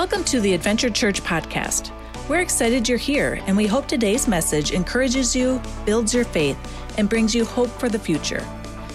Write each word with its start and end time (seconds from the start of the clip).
Welcome 0.00 0.24
to 0.24 0.40
the 0.40 0.54
Adventure 0.54 0.88
Church 0.88 1.22
podcast. 1.22 1.92
We're 2.26 2.40
excited 2.40 2.88
you're 2.88 2.96
here, 2.96 3.38
and 3.46 3.54
we 3.54 3.66
hope 3.66 3.86
today's 3.86 4.26
message 4.26 4.72
encourages 4.72 5.36
you, 5.36 5.60
builds 5.84 6.14
your 6.14 6.24
faith, 6.24 6.56
and 6.96 7.06
brings 7.06 7.34
you 7.34 7.44
hope 7.44 7.68
for 7.68 7.90
the 7.90 7.98
future. 7.98 8.42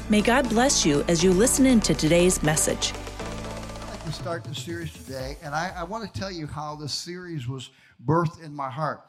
May 0.10 0.24
God 0.24 0.50
bless 0.50 0.84
you 0.84 1.06
as 1.08 1.24
you 1.24 1.32
listen 1.32 1.68
in 1.68 1.80
to 1.82 1.94
today's 1.94 2.42
message. 2.42 2.92
I'd 3.20 3.90
like 3.92 4.04
to 4.06 4.12
start 4.12 4.44
the 4.46 4.56
series 4.56 4.92
today, 4.94 5.38
and 5.44 5.54
I, 5.54 5.72
I 5.78 5.84
want 5.84 6.12
to 6.12 6.20
tell 6.20 6.32
you 6.32 6.48
how 6.48 6.76
this 6.76 6.96
series 6.96 7.48
was 7.48 7.70
birthed 8.04 8.44
in 8.44 8.52
my 8.52 8.72
heart. 8.72 9.04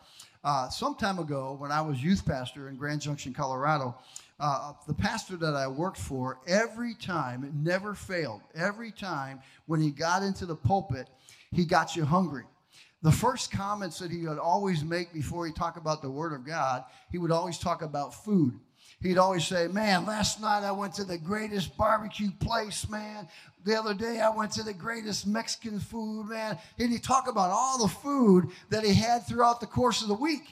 Uh, 0.44 0.68
some 0.68 0.96
time 0.96 1.18
ago, 1.18 1.56
when 1.58 1.72
I 1.72 1.80
was 1.80 2.04
youth 2.04 2.26
pastor 2.26 2.68
in 2.68 2.76
Grand 2.76 3.00
Junction, 3.00 3.32
Colorado, 3.32 3.96
uh, 4.38 4.74
the 4.86 4.92
pastor 4.92 5.36
that 5.36 5.54
I 5.54 5.66
worked 5.66 5.96
for, 5.96 6.40
every 6.46 6.92
time, 6.92 7.50
never 7.64 7.94
failed, 7.94 8.42
every 8.54 8.92
time 8.92 9.40
when 9.64 9.80
he 9.80 9.90
got 9.90 10.22
into 10.22 10.44
the 10.44 10.56
pulpit, 10.56 11.08
he 11.56 11.64
got 11.64 11.96
you 11.96 12.04
hungry. 12.04 12.44
The 13.02 13.12
first 13.12 13.50
comments 13.50 13.98
that 13.98 14.10
he 14.10 14.26
would 14.26 14.38
always 14.38 14.84
make 14.84 15.12
before 15.12 15.46
he 15.46 15.52
talked 15.52 15.78
about 15.78 16.02
the 16.02 16.10
Word 16.10 16.32
of 16.32 16.46
God, 16.46 16.84
he 17.10 17.18
would 17.18 17.30
always 17.30 17.58
talk 17.58 17.82
about 17.82 18.14
food. 18.14 18.58
He'd 19.00 19.18
always 19.18 19.46
say, 19.46 19.68
Man, 19.68 20.06
last 20.06 20.40
night 20.40 20.64
I 20.64 20.72
went 20.72 20.94
to 20.94 21.04
the 21.04 21.18
greatest 21.18 21.76
barbecue 21.76 22.30
place, 22.40 22.88
man. 22.88 23.28
The 23.64 23.78
other 23.78 23.94
day 23.94 24.20
I 24.20 24.30
went 24.30 24.52
to 24.52 24.62
the 24.62 24.72
greatest 24.72 25.26
Mexican 25.26 25.78
food, 25.80 26.28
man. 26.28 26.58
And 26.78 26.90
he'd 26.90 27.02
talk 27.02 27.28
about 27.28 27.50
all 27.50 27.78
the 27.78 27.92
food 27.92 28.48
that 28.70 28.84
he 28.84 28.94
had 28.94 29.26
throughout 29.26 29.60
the 29.60 29.66
course 29.66 30.02
of 30.02 30.08
the 30.08 30.14
week. 30.14 30.44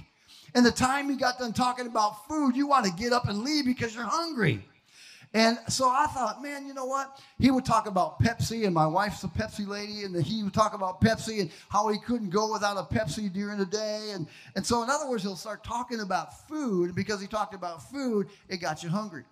And 0.55 0.65
the 0.65 0.71
time 0.71 1.09
he 1.09 1.17
got 1.17 1.39
done 1.39 1.53
talking 1.53 1.87
about 1.87 2.29
food, 2.29 2.55
you 2.55 2.67
want 2.67 2.87
to 2.87 2.93
get 2.93 3.13
up 3.13 3.29
and 3.29 3.41
leave 3.41 3.65
because 3.65 3.95
you're 3.95 4.05
hungry. 4.05 4.65
And 5.35 5.59
so 5.69 5.89
I 5.89 6.07
thought, 6.07 6.41
man, 6.41 6.65
you 6.65 6.75
know 6.75 6.85
what? 6.85 7.21
He 7.41 7.51
would 7.51 7.65
talk 7.65 7.89
about 7.89 8.21
Pepsi, 8.21 8.67
and 8.67 8.73
my 8.73 8.87
wife's 8.87 9.25
a 9.25 9.29
Pepsi 9.29 9.67
lady, 9.67 10.05
and 10.05 10.15
he 10.25 10.45
would 10.45 10.55
talk 10.55 10.75
about 10.75 11.01
Pepsi 11.01 11.41
and 11.41 11.51
how 11.69 11.89
he 11.89 11.99
couldn't 11.99 12.31
go 12.31 12.53
without 12.53 12.77
a 12.77 12.83
Pepsi 12.83 13.33
during 13.33 13.59
the 13.59 13.67
day. 13.67 14.13
And, 14.15 14.29
and 14.55 14.65
so, 14.65 14.85
in 14.85 14.91
other 14.91 15.11
words, 15.11 15.25
he'll 15.25 15.35
start 15.35 15.65
talking 15.65 16.01
about 16.01 16.47
food. 16.49 16.85
and 16.87 16.95
Because 16.95 17.21
he 17.21 17.27
talked 17.27 17.53
about 17.53 17.83
food, 17.91 18.29
it 18.49 18.59
got 18.59 18.85
you 18.85 18.89
hungry. 18.89 19.25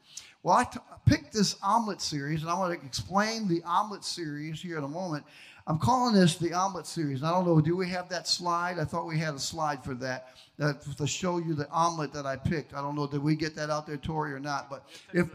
Well, 0.42 0.56
I 0.56 0.64
t- 0.64 0.80
picked 1.06 1.33
this 1.33 1.55
omelet 1.62 2.00
series, 2.00 2.42
and 2.42 2.50
I 2.50 2.58
want 2.58 2.77
to 2.77 2.84
explain 2.84 3.47
the 3.47 3.62
omelet 3.64 4.05
series 4.05 4.61
here 4.61 4.78
in 4.78 4.83
a 4.84 4.89
moment. 4.89 5.25
I'm 5.69 5.78
calling 5.78 6.17
this 6.17 6.36
the 6.36 6.53
omelet 6.53 6.89
series. 6.89 7.23
I 7.23 7.30
don't 7.30 7.47
know, 7.47 7.61
do 7.61 7.77
we 7.77 7.89
have 7.91 8.08
that 8.08 8.27
slide? 8.27 8.80
I 8.80 8.84
thought 8.84 9.06
we 9.06 9.20
had 9.20 9.34
a 9.34 9.39
slide 9.39 9.84
for 9.84 9.95
that, 9.95 10.30
that 10.58 10.83
to 10.97 11.06
show 11.06 11.39
you 11.39 11.55
the 11.55 11.70
omelet 11.70 12.12
that 12.14 12.27
I 12.27 12.34
picked. 12.34 12.75
I 12.75 12.80
don't 12.80 12.97
know, 12.97 13.06
did 13.06 13.23
we 13.23 13.36
get 13.36 13.55
that 13.55 13.70
out 13.70 13.86
there, 13.86 13.97
Tori, 13.97 14.33
or 14.33 14.41
not? 14.41 14.69
But 14.69 14.84
if 15.12 15.28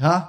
Huh? 0.00 0.28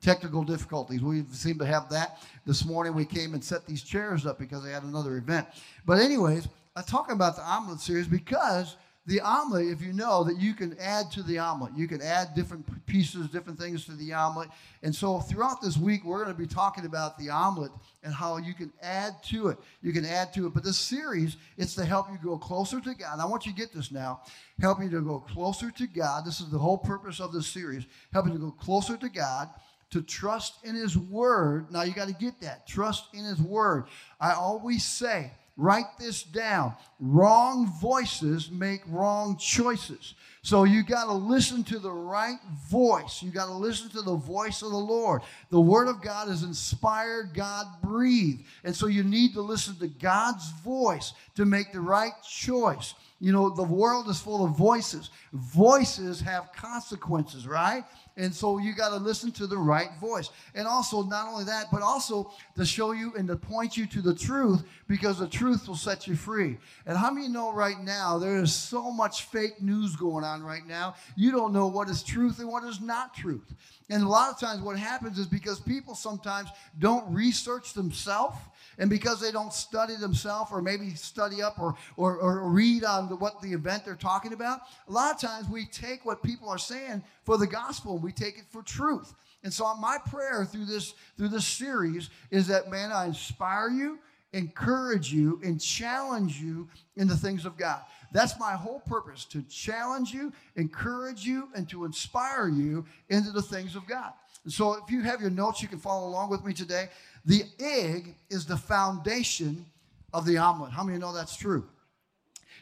Technical 0.00 0.42
difficulties. 0.42 1.02
We 1.02 1.24
seem 1.32 1.58
to 1.58 1.66
have 1.66 1.88
that. 1.90 2.20
This 2.46 2.64
morning 2.64 2.94
we 2.94 3.04
came 3.04 3.34
and 3.34 3.42
set 3.42 3.66
these 3.66 3.82
chairs 3.82 4.26
up 4.26 4.38
because 4.38 4.64
they 4.64 4.70
had 4.70 4.82
another 4.82 5.16
event. 5.16 5.46
But, 5.86 6.00
anyways, 6.00 6.48
I'm 6.76 6.84
talking 6.84 7.14
about 7.14 7.36
the 7.36 7.42
omelet 7.42 7.80
series 7.80 8.06
because 8.08 8.76
the 9.08 9.22
omelet, 9.22 9.68
if 9.68 9.80
you 9.80 9.94
know 9.94 10.22
that 10.22 10.36
you 10.36 10.52
can 10.52 10.76
add 10.78 11.10
to 11.12 11.22
the 11.22 11.38
omelet, 11.38 11.72
you 11.74 11.88
can 11.88 12.02
add 12.02 12.34
different 12.34 12.66
pieces, 12.84 13.26
different 13.28 13.58
things 13.58 13.86
to 13.86 13.92
the 13.92 14.12
omelet. 14.12 14.50
And 14.82 14.94
so 14.94 15.20
throughout 15.20 15.62
this 15.62 15.78
week, 15.78 16.04
we're 16.04 16.22
going 16.22 16.36
to 16.36 16.38
be 16.38 16.46
talking 16.46 16.84
about 16.84 17.18
the 17.18 17.30
omelet 17.30 17.72
and 18.04 18.12
how 18.12 18.36
you 18.36 18.52
can 18.52 18.70
add 18.82 19.14
to 19.30 19.48
it. 19.48 19.56
You 19.80 19.94
can 19.94 20.04
add 20.04 20.34
to 20.34 20.46
it. 20.46 20.52
But 20.52 20.62
this 20.62 20.76
series, 20.76 21.38
it's 21.56 21.74
to 21.76 21.86
help 21.86 22.08
you 22.12 22.18
go 22.22 22.36
closer 22.36 22.82
to 22.82 22.94
God. 22.94 23.14
And 23.14 23.22
I 23.22 23.24
want 23.24 23.46
you 23.46 23.52
to 23.52 23.58
get 23.58 23.72
this 23.72 23.90
now. 23.90 24.20
Help 24.60 24.82
you 24.82 24.90
to 24.90 25.00
go 25.00 25.20
closer 25.20 25.70
to 25.70 25.86
God. 25.86 26.26
This 26.26 26.40
is 26.40 26.50
the 26.50 26.58
whole 26.58 26.78
purpose 26.78 27.18
of 27.18 27.32
this 27.32 27.46
series. 27.46 27.86
Help 28.12 28.26
you 28.26 28.34
to 28.34 28.38
go 28.38 28.50
closer 28.50 28.98
to 28.98 29.08
God 29.08 29.48
to 29.90 30.02
trust 30.02 30.62
in 30.64 30.74
his 30.74 30.98
word. 30.98 31.72
Now 31.72 31.80
you 31.80 31.94
got 31.94 32.08
to 32.08 32.14
get 32.14 32.42
that. 32.42 32.66
Trust 32.66 33.06
in 33.14 33.24
his 33.24 33.40
word. 33.40 33.84
I 34.20 34.32
always 34.32 34.84
say 34.84 35.30
Write 35.58 35.98
this 35.98 36.22
down. 36.22 36.72
Wrong 37.00 37.66
voices 37.80 38.48
make 38.48 38.80
wrong 38.86 39.36
choices. 39.36 40.14
So 40.42 40.62
you 40.62 40.84
got 40.84 41.06
to 41.06 41.12
listen 41.12 41.64
to 41.64 41.80
the 41.80 41.90
right 41.90 42.38
voice. 42.70 43.24
You 43.24 43.32
got 43.32 43.46
to 43.46 43.52
listen 43.52 43.90
to 43.90 44.02
the 44.02 44.14
voice 44.14 44.62
of 44.62 44.70
the 44.70 44.76
Lord. 44.76 45.22
The 45.50 45.60
Word 45.60 45.88
of 45.88 46.00
God 46.00 46.28
is 46.28 46.44
inspired, 46.44 47.34
God 47.34 47.66
breathed. 47.82 48.44
And 48.62 48.74
so 48.74 48.86
you 48.86 49.02
need 49.02 49.34
to 49.34 49.42
listen 49.42 49.74
to 49.80 49.88
God's 49.88 50.48
voice 50.64 51.12
to 51.34 51.44
make 51.44 51.72
the 51.72 51.80
right 51.80 52.12
choice. 52.22 52.94
You 53.20 53.32
know, 53.32 53.50
the 53.50 53.64
world 53.64 54.08
is 54.08 54.20
full 54.20 54.44
of 54.44 54.56
voices. 54.56 55.10
Voices 55.32 56.20
have 56.20 56.52
consequences, 56.52 57.48
right? 57.48 57.84
And 58.18 58.34
so 58.34 58.58
you 58.58 58.74
got 58.74 58.90
to 58.90 58.96
listen 58.96 59.30
to 59.32 59.46
the 59.46 59.56
right 59.56 59.90
voice. 60.00 60.30
And 60.56 60.66
also, 60.66 61.04
not 61.04 61.28
only 61.28 61.44
that, 61.44 61.66
but 61.70 61.82
also 61.82 62.32
to 62.56 62.66
show 62.66 62.90
you 62.90 63.14
and 63.16 63.28
to 63.28 63.36
point 63.36 63.76
you 63.76 63.86
to 63.86 64.02
the 64.02 64.14
truth 64.14 64.64
because 64.88 65.20
the 65.20 65.28
truth 65.28 65.68
will 65.68 65.76
set 65.76 66.08
you 66.08 66.16
free. 66.16 66.58
And 66.84 66.98
how 66.98 67.12
many 67.12 67.28
know 67.28 67.52
right 67.52 67.80
now 67.80 68.18
there 68.18 68.42
is 68.42 68.52
so 68.52 68.90
much 68.90 69.22
fake 69.26 69.62
news 69.62 69.94
going 69.94 70.24
on 70.24 70.42
right 70.42 70.66
now? 70.66 70.96
You 71.16 71.30
don't 71.30 71.52
know 71.52 71.68
what 71.68 71.88
is 71.88 72.02
truth 72.02 72.40
and 72.40 72.48
what 72.48 72.64
is 72.64 72.80
not 72.80 73.14
truth. 73.14 73.54
And 73.90 74.02
a 74.02 74.08
lot 74.08 74.30
of 74.30 74.38
times, 74.38 74.60
what 74.60 74.78
happens 74.78 75.18
is 75.18 75.26
because 75.26 75.60
people 75.60 75.94
sometimes 75.94 76.50
don't 76.78 77.10
research 77.12 77.72
themselves 77.72 78.36
and 78.78 78.90
because 78.90 79.20
they 79.20 79.32
don't 79.32 79.52
study 79.52 79.96
themselves 79.96 80.52
or 80.52 80.60
maybe 80.60 80.90
study 80.90 81.42
up 81.42 81.58
or, 81.58 81.74
or, 81.96 82.18
or 82.18 82.48
read 82.50 82.84
on 82.84 83.08
the, 83.08 83.16
what 83.16 83.40
the 83.40 83.52
event 83.52 83.84
they're 83.84 83.96
talking 83.96 84.34
about, 84.34 84.60
a 84.88 84.92
lot 84.92 85.14
of 85.14 85.20
times 85.20 85.48
we 85.48 85.64
take 85.66 86.04
what 86.04 86.22
people 86.22 86.48
are 86.48 86.58
saying 86.58 87.02
for 87.24 87.38
the 87.38 87.46
gospel 87.46 87.94
and 87.94 88.02
we 88.02 88.12
take 88.12 88.38
it 88.38 88.44
for 88.50 88.62
truth. 88.62 89.14
And 89.42 89.52
so 89.52 89.74
my 89.76 89.98
prayer 90.10 90.44
through 90.44 90.66
this 90.66 90.94
through 91.16 91.28
this 91.28 91.46
series 91.46 92.10
is 92.30 92.48
that 92.48 92.70
man, 92.70 92.92
I 92.92 93.06
inspire 93.06 93.70
you, 93.70 93.98
encourage 94.32 95.12
you, 95.12 95.40
and 95.42 95.60
challenge 95.60 96.40
you 96.40 96.68
in 96.96 97.08
the 97.08 97.16
things 97.16 97.46
of 97.46 97.56
God. 97.56 97.80
That's 98.12 98.38
my 98.38 98.52
whole 98.52 98.80
purpose 98.80 99.24
to 99.26 99.42
challenge 99.42 100.12
you, 100.12 100.32
encourage 100.56 101.24
you, 101.24 101.48
and 101.54 101.68
to 101.68 101.84
inspire 101.84 102.48
you 102.48 102.84
into 103.08 103.30
the 103.30 103.42
things 103.42 103.76
of 103.76 103.86
God. 103.86 104.12
And 104.44 104.52
so 104.52 104.74
if 104.74 104.90
you 104.90 105.02
have 105.02 105.20
your 105.20 105.30
notes, 105.30 105.60
you 105.60 105.68
can 105.68 105.78
follow 105.78 106.08
along 106.08 106.30
with 106.30 106.44
me 106.44 106.54
today. 106.54 106.88
The 107.26 107.44
egg 107.60 108.14
is 108.30 108.46
the 108.46 108.56
foundation 108.56 109.66
of 110.14 110.24
the 110.24 110.38
omelet. 110.38 110.72
How 110.72 110.82
many 110.84 110.98
know 110.98 111.12
that's 111.12 111.36
true? 111.36 111.66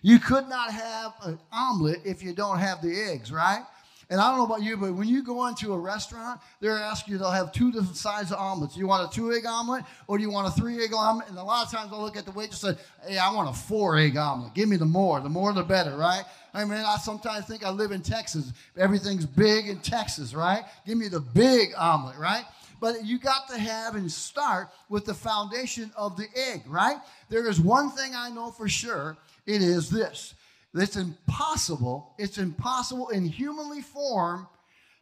You 0.03 0.19
could 0.19 0.49
not 0.49 0.73
have 0.73 1.13
an 1.23 1.39
omelet 1.53 2.01
if 2.05 2.23
you 2.23 2.33
don't 2.33 2.59
have 2.59 2.83
the 2.83 3.01
eggs, 3.11 3.31
right? 3.31 3.65
And 4.09 4.21
I 4.21 4.29
don't 4.29 4.39
know 4.39 4.45
about 4.45 4.63
you, 4.63 4.77
but 4.77 4.95
when 4.95 5.09
you 5.09 5.23
go 5.25 5.49
into 5.49 5.73
a 5.73 5.79
restaurant, 5.79 6.41
they're 6.61 6.79
asking 6.79 7.13
you, 7.13 7.19
they'll 7.19 7.31
have 7.31 7.51
two 7.53 7.73
different 7.73 7.97
sizes 7.97 8.31
of 8.31 8.39
omelets. 8.39 8.75
Do 8.75 8.81
you 8.81 8.87
want 8.87 9.11
a 9.11 9.15
two 9.15 9.33
egg 9.33 9.47
omelet 9.47 9.85
or 10.07 10.17
do 10.17 10.23
you 10.23 10.31
want 10.31 10.47
a 10.47 10.61
three 10.61 10.83
egg 10.83 10.95
omelet? 10.95 11.29
And 11.29 11.37
a 11.39 11.43
lot 11.43 11.67
of 11.67 11.73
times 11.73 11.93
I 11.93 11.97
look 11.97 12.17
at 12.17 12.25
the 12.25 12.31
waitress 12.31 12.63
and 12.63 12.77
say, 12.77 12.85
hey, 13.09 13.19
I 13.19 13.33
want 13.33 13.49
a 13.49 13.53
four 13.53 13.99
egg 13.99 14.17
omelet. 14.17 14.55
Give 14.55 14.69
me 14.69 14.77
the 14.77 14.85
more. 14.85 15.21
The 15.21 15.29
more 15.29 15.53
the 15.53 15.65
better, 15.65 15.97
right? 15.97 16.23
I 16.55 16.65
mean, 16.65 16.79
I 16.79 16.97
sometimes 16.99 17.47
think 17.47 17.67
I 17.67 17.71
live 17.71 17.91
in 17.91 18.01
Texas. 18.01 18.53
Everything's 18.77 19.27
big 19.27 19.69
in 19.69 19.81
Texas, 19.81 20.35
right? 20.35 20.65
Give 20.87 20.97
me 20.97 21.09
the 21.09 21.21
big 21.21 21.75
omelet, 21.77 22.17
right? 22.17 22.45
but 22.81 23.05
you 23.05 23.19
got 23.19 23.49
to 23.49 23.59
have 23.59 23.95
and 23.95 24.11
start 24.11 24.69
with 24.89 25.05
the 25.05 25.15
foundation 25.15 25.91
of 25.97 26.17
the 26.17 26.27
egg, 26.53 26.63
right? 26.67 26.99
There 27.29 27.49
is 27.49 27.61
one 27.61 27.91
thing 27.91 28.13
I 28.15 28.31
know 28.31 28.51
for 28.51 28.69
sure 28.69 29.17
it 29.47 29.63
is 29.63 29.89
this 29.89 30.35
it's 30.75 30.97
impossible, 30.97 32.15
it's 32.19 32.39
impossible 32.39 33.09
in 33.11 33.25
humanly 33.25 33.81
form 33.81 34.47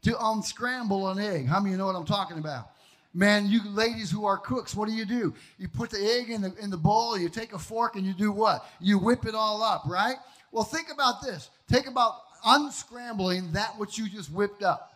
to 0.03 0.17
unscramble 0.27 1.09
an 1.09 1.19
egg. 1.19 1.47
How 1.47 1.59
many 1.59 1.71
of 1.71 1.73
you 1.73 1.79
know 1.79 1.87
what 1.87 1.97
I'm 1.97 2.05
talking 2.05 2.39
about? 2.39 2.71
Man, 3.13 3.47
you 3.47 3.61
ladies 3.69 4.11
who 4.11 4.25
are 4.27 4.37
cooks, 4.37 4.75
what 4.75 4.89
do 4.89 4.95
you 4.95 5.05
do? 5.05 5.33
You 5.59 5.69
put 5.69 5.91
the 5.91 6.05
egg 6.05 6.31
in 6.31 6.43
the, 6.43 6.53
in 6.61 6.69
the 6.69 6.77
bowl, 6.77 7.17
you 7.17 7.29
take 7.29 7.53
a 7.53 7.59
fork, 7.59 7.95
and 7.95 8.05
you 8.05 8.13
do 8.13 8.33
what? 8.33 8.67
You 8.81 8.99
whip 8.99 9.25
it 9.25 9.35
all 9.35 9.63
up, 9.63 9.85
right? 9.87 10.17
Well, 10.51 10.65
think 10.65 10.89
about 10.93 11.23
this. 11.23 11.51
Think 11.69 11.87
about 11.87 12.15
unscrambling 12.45 13.53
that 13.53 13.79
which 13.79 13.99
you 13.99 14.09
just 14.09 14.33
whipped 14.33 14.63
up, 14.63 14.93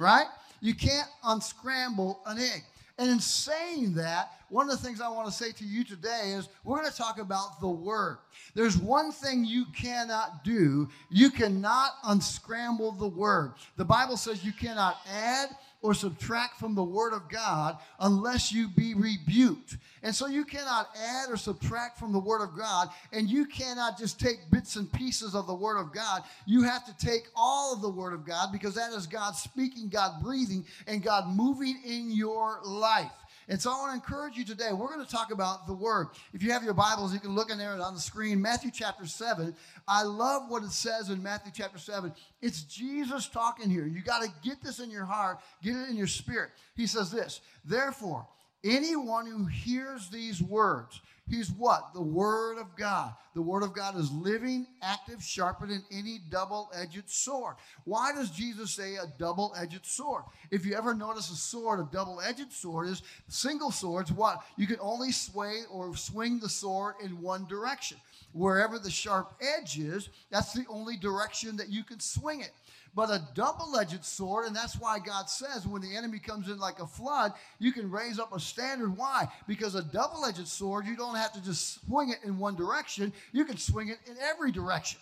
right? 0.00 0.26
You 0.60 0.74
can't 0.74 1.08
unscramble 1.24 2.20
an 2.26 2.38
egg. 2.38 2.64
And 3.02 3.10
in 3.10 3.18
saying 3.18 3.94
that, 3.94 4.30
one 4.48 4.70
of 4.70 4.80
the 4.80 4.86
things 4.86 5.00
I 5.00 5.08
want 5.08 5.26
to 5.26 5.32
say 5.32 5.50
to 5.50 5.64
you 5.64 5.82
today 5.82 6.34
is 6.36 6.48
we're 6.62 6.78
going 6.78 6.88
to 6.88 6.96
talk 6.96 7.18
about 7.18 7.60
the 7.60 7.68
Word. 7.68 8.18
There's 8.54 8.78
one 8.78 9.10
thing 9.10 9.44
you 9.44 9.64
cannot 9.76 10.44
do 10.44 10.88
you 11.10 11.28
cannot 11.28 11.94
unscramble 12.04 12.92
the 12.92 13.08
Word. 13.08 13.54
The 13.76 13.84
Bible 13.84 14.16
says 14.16 14.44
you 14.44 14.52
cannot 14.52 14.98
add 15.12 15.48
or 15.82 15.94
subtract 15.94 16.58
from 16.58 16.74
the 16.74 16.84
Word 16.84 17.12
of 17.12 17.28
God 17.28 17.76
unless 18.00 18.52
you 18.52 18.68
be 18.68 18.94
rebuked. 18.94 19.76
And 20.02 20.14
so 20.14 20.26
you 20.26 20.44
cannot 20.44 20.88
add 20.96 21.28
or 21.28 21.36
subtract 21.36 21.98
from 21.98 22.12
the 22.12 22.18
Word 22.18 22.40
of 22.40 22.56
God, 22.56 22.88
and 23.12 23.28
you 23.28 23.44
cannot 23.46 23.98
just 23.98 24.18
take 24.18 24.50
bits 24.50 24.76
and 24.76 24.90
pieces 24.92 25.34
of 25.34 25.46
the 25.46 25.54
Word 25.54 25.78
of 25.78 25.92
God. 25.92 26.22
You 26.46 26.62
have 26.62 26.84
to 26.86 26.96
take 27.04 27.24
all 27.36 27.74
of 27.74 27.82
the 27.82 27.90
Word 27.90 28.12
of 28.12 28.24
God 28.24 28.50
because 28.52 28.74
that 28.76 28.92
is 28.92 29.06
God 29.06 29.32
speaking, 29.32 29.88
God 29.88 30.22
breathing, 30.22 30.64
and 30.86 31.02
God 31.02 31.28
moving 31.28 31.80
in 31.84 32.10
your 32.10 32.60
life. 32.64 33.12
And 33.48 33.60
so 33.60 33.70
I 33.70 33.78
want 33.78 33.90
to 33.90 33.94
encourage 33.94 34.36
you 34.36 34.44
today. 34.44 34.72
We're 34.72 34.88
going 34.88 35.04
to 35.04 35.10
talk 35.10 35.32
about 35.32 35.66
the 35.66 35.72
Word. 35.72 36.08
If 36.32 36.42
you 36.42 36.52
have 36.52 36.62
your 36.62 36.74
Bibles, 36.74 37.12
you 37.12 37.20
can 37.20 37.34
look 37.34 37.50
in 37.50 37.58
there 37.58 37.72
on 37.80 37.94
the 37.94 38.00
screen. 38.00 38.40
Matthew 38.40 38.70
chapter 38.72 39.06
7. 39.06 39.54
I 39.88 40.02
love 40.02 40.48
what 40.48 40.62
it 40.62 40.70
says 40.70 41.10
in 41.10 41.22
Matthew 41.22 41.52
chapter 41.54 41.78
7. 41.78 42.12
It's 42.40 42.62
Jesus 42.62 43.28
talking 43.28 43.68
here. 43.68 43.86
You 43.86 44.02
got 44.02 44.22
to 44.22 44.28
get 44.42 44.62
this 44.62 44.78
in 44.78 44.90
your 44.90 45.04
heart, 45.04 45.38
get 45.62 45.76
it 45.76 45.88
in 45.88 45.96
your 45.96 46.06
spirit. 46.06 46.50
He 46.76 46.86
says 46.86 47.10
this 47.10 47.40
Therefore, 47.64 48.26
anyone 48.64 49.26
who 49.26 49.44
hears 49.44 50.08
these 50.08 50.42
words, 50.42 51.00
He's 51.28 51.50
what? 51.50 51.94
The 51.94 52.02
Word 52.02 52.58
of 52.58 52.76
God. 52.76 53.14
The 53.34 53.42
Word 53.42 53.62
of 53.62 53.72
God 53.72 53.96
is 53.96 54.10
living, 54.10 54.66
active, 54.82 55.22
sharper 55.22 55.66
than 55.66 55.82
any 55.90 56.20
double 56.30 56.70
edged 56.74 57.08
sword. 57.08 57.56
Why 57.84 58.12
does 58.12 58.30
Jesus 58.30 58.72
say 58.72 58.96
a 58.96 59.06
double 59.18 59.54
edged 59.56 59.86
sword? 59.86 60.24
If 60.50 60.66
you 60.66 60.74
ever 60.74 60.94
notice 60.94 61.30
a 61.30 61.36
sword, 61.36 61.80
a 61.80 61.88
double 61.90 62.20
edged 62.20 62.52
sword 62.52 62.88
is 62.88 63.02
single 63.28 63.70
swords, 63.70 64.12
what? 64.12 64.42
You 64.56 64.66
can 64.66 64.78
only 64.80 65.12
sway 65.12 65.62
or 65.70 65.96
swing 65.96 66.38
the 66.38 66.48
sword 66.48 66.96
in 67.02 67.22
one 67.22 67.46
direction. 67.46 67.98
Wherever 68.32 68.78
the 68.78 68.90
sharp 68.90 69.34
edge 69.40 69.78
is, 69.78 70.08
that's 70.30 70.52
the 70.52 70.66
only 70.68 70.96
direction 70.96 71.56
that 71.56 71.68
you 71.68 71.84
can 71.84 72.00
swing 72.00 72.40
it 72.40 72.50
but 72.94 73.10
a 73.10 73.22
double 73.34 73.78
edged 73.78 74.04
sword. 74.04 74.46
And 74.46 74.54
that's 74.54 74.78
why 74.78 74.98
God 74.98 75.28
says 75.28 75.66
when 75.66 75.82
the 75.82 75.96
enemy 75.96 76.18
comes 76.18 76.48
in 76.48 76.58
like 76.58 76.80
a 76.80 76.86
flood, 76.86 77.32
you 77.58 77.72
can 77.72 77.90
raise 77.90 78.18
up 78.18 78.34
a 78.34 78.40
standard. 78.40 78.96
Why? 78.96 79.28
Because 79.46 79.74
a 79.74 79.82
double 79.82 80.24
edged 80.24 80.48
sword, 80.48 80.86
you 80.86 80.96
don't 80.96 81.16
have 81.16 81.32
to 81.32 81.42
just 81.42 81.80
swing 81.86 82.10
it 82.10 82.18
in 82.24 82.38
one 82.38 82.56
direction, 82.56 83.12
you 83.32 83.44
can 83.44 83.56
swing 83.56 83.88
it 83.88 83.98
in 84.06 84.16
every 84.18 84.52
direction. 84.52 85.00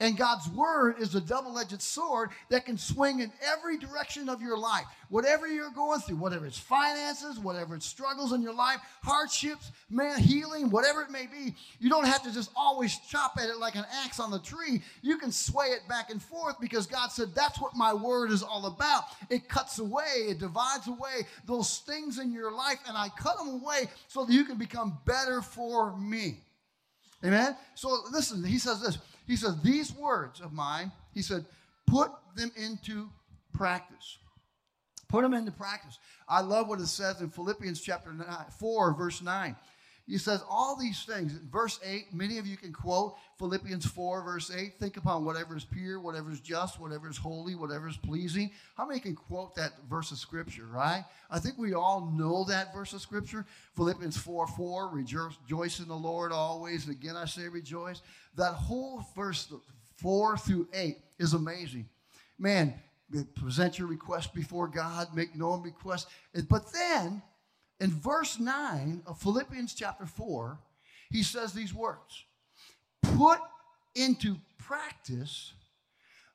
And 0.00 0.16
God's 0.16 0.48
word 0.48 0.94
is 0.98 1.14
a 1.14 1.20
double 1.20 1.58
edged 1.58 1.82
sword 1.82 2.30
that 2.48 2.64
can 2.64 2.78
swing 2.78 3.20
in 3.20 3.30
every 3.44 3.76
direction 3.76 4.30
of 4.30 4.40
your 4.40 4.56
life. 4.56 4.84
Whatever 5.10 5.46
you're 5.46 5.70
going 5.70 6.00
through, 6.00 6.16
whatever 6.16 6.46
it's 6.46 6.58
finances, 6.58 7.38
whatever 7.38 7.74
it's 7.74 7.84
struggles 7.84 8.32
in 8.32 8.40
your 8.40 8.54
life, 8.54 8.80
hardships, 9.02 9.72
man, 9.90 10.18
healing, 10.18 10.70
whatever 10.70 11.02
it 11.02 11.10
may 11.10 11.26
be, 11.26 11.54
you 11.80 11.90
don't 11.90 12.06
have 12.06 12.22
to 12.22 12.32
just 12.32 12.50
always 12.56 12.98
chop 13.10 13.36
at 13.38 13.50
it 13.50 13.58
like 13.58 13.74
an 13.74 13.84
axe 14.02 14.18
on 14.18 14.30
the 14.30 14.38
tree. 14.38 14.80
You 15.02 15.18
can 15.18 15.30
sway 15.30 15.66
it 15.66 15.86
back 15.86 16.08
and 16.08 16.22
forth 16.22 16.56
because 16.60 16.86
God 16.86 17.08
said, 17.08 17.34
That's 17.34 17.60
what 17.60 17.76
my 17.76 17.92
word 17.92 18.30
is 18.30 18.42
all 18.42 18.66
about. 18.66 19.04
It 19.28 19.50
cuts 19.50 19.80
away, 19.80 20.28
it 20.28 20.38
divides 20.38 20.88
away 20.88 21.26
those 21.44 21.78
things 21.80 22.18
in 22.18 22.32
your 22.32 22.52
life, 22.52 22.78
and 22.88 22.96
I 22.96 23.10
cut 23.18 23.36
them 23.36 23.48
away 23.48 23.88
so 24.08 24.24
that 24.24 24.32
you 24.32 24.46
can 24.46 24.56
become 24.56 24.96
better 25.04 25.42
for 25.42 25.94
me. 25.98 26.38
Amen? 27.22 27.54
So 27.74 27.98
listen, 28.10 28.42
he 28.42 28.58
says 28.58 28.80
this. 28.80 28.98
He 29.30 29.36
said, 29.36 29.62
These 29.62 29.94
words 29.94 30.40
of 30.40 30.52
mine, 30.52 30.90
he 31.14 31.22
said, 31.22 31.46
put 31.86 32.10
them 32.34 32.50
into 32.56 33.08
practice. 33.54 34.18
Put 35.08 35.22
them 35.22 35.34
into 35.34 35.52
practice. 35.52 36.00
I 36.28 36.40
love 36.40 36.66
what 36.66 36.80
it 36.80 36.88
says 36.88 37.20
in 37.20 37.30
Philippians 37.30 37.80
chapter 37.80 38.12
nine, 38.12 38.26
4, 38.58 38.92
verse 38.94 39.22
9. 39.22 39.54
He 40.10 40.18
says 40.18 40.42
all 40.50 40.74
these 40.74 41.04
things. 41.04 41.32
Verse 41.52 41.78
8, 41.84 42.12
many 42.12 42.38
of 42.38 42.46
you 42.46 42.56
can 42.56 42.72
quote 42.72 43.14
Philippians 43.38 43.86
4, 43.86 44.24
verse 44.24 44.50
8. 44.50 44.74
Think 44.80 44.96
upon 44.96 45.24
whatever 45.24 45.56
is 45.56 45.64
pure, 45.64 46.00
whatever 46.00 46.32
is 46.32 46.40
just, 46.40 46.80
whatever 46.80 47.08
is 47.08 47.16
holy, 47.16 47.54
whatever 47.54 47.86
is 47.86 47.96
pleasing. 47.96 48.50
How 48.76 48.84
many 48.84 48.98
can 48.98 49.14
quote 49.14 49.54
that 49.54 49.74
verse 49.88 50.10
of 50.10 50.18
scripture, 50.18 50.66
right? 50.68 51.04
I 51.30 51.38
think 51.38 51.58
we 51.58 51.74
all 51.74 52.12
know 52.12 52.42
that 52.46 52.74
verse 52.74 52.92
of 52.92 53.00
scripture. 53.00 53.46
Philippians 53.76 54.16
4 54.16 54.48
4, 54.48 54.88
rejoice 54.88 55.78
in 55.78 55.86
the 55.86 55.94
Lord 55.94 56.32
always. 56.32 56.88
And 56.88 56.96
again, 56.96 57.16
I 57.16 57.26
say 57.26 57.46
rejoice. 57.46 58.02
That 58.34 58.54
whole 58.54 59.04
verse 59.14 59.52
4 59.98 60.38
through 60.38 60.66
8 60.74 60.98
is 61.20 61.34
amazing. 61.34 61.88
Man, 62.36 62.74
present 63.36 63.78
your 63.78 63.86
request 63.86 64.34
before 64.34 64.66
God, 64.66 65.14
make 65.14 65.36
known 65.36 65.62
requests. 65.62 66.06
But 66.48 66.72
then, 66.72 67.22
in 67.80 67.90
verse 67.90 68.38
9 68.38 69.02
of 69.06 69.18
Philippians 69.20 69.74
chapter 69.74 70.06
4, 70.06 70.58
he 71.10 71.22
says 71.22 71.52
these 71.52 71.74
words 71.74 72.24
Put 73.02 73.38
into 73.94 74.36
practice 74.58 75.52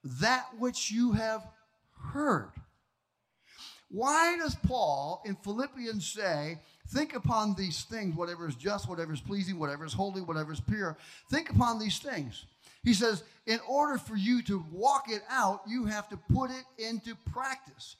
that 0.03 0.45
which 0.59 0.91
you 0.91 1.13
have 1.13 1.45
heard. 2.13 2.51
Why 3.89 4.35
does 4.37 4.55
Paul 4.55 5.21
in 5.25 5.35
Philippians 5.35 6.05
say, 6.11 6.59
Think 6.89 7.15
upon 7.15 7.55
these 7.55 7.83
things, 7.83 8.15
whatever 8.15 8.47
is 8.47 8.55
just, 8.55 8.87
whatever 8.87 9.13
is 9.13 9.21
pleasing, 9.21 9.57
whatever 9.57 9.85
is 9.85 9.93
holy, 9.93 10.21
whatever 10.21 10.53
is 10.53 10.59
pure? 10.59 10.97
Think 11.31 11.49
upon 11.49 11.79
these 11.79 11.97
things. 11.97 12.45
He 12.83 12.93
says, 12.93 13.23
in 13.47 13.59
order 13.67 13.97
for 13.97 14.15
you 14.15 14.43
to 14.43 14.63
walk 14.71 15.05
it 15.09 15.23
out, 15.27 15.61
you 15.67 15.85
have 15.85 16.07
to 16.09 16.17
put 16.31 16.51
it 16.51 16.63
into 16.77 17.15
practice. 17.31 17.95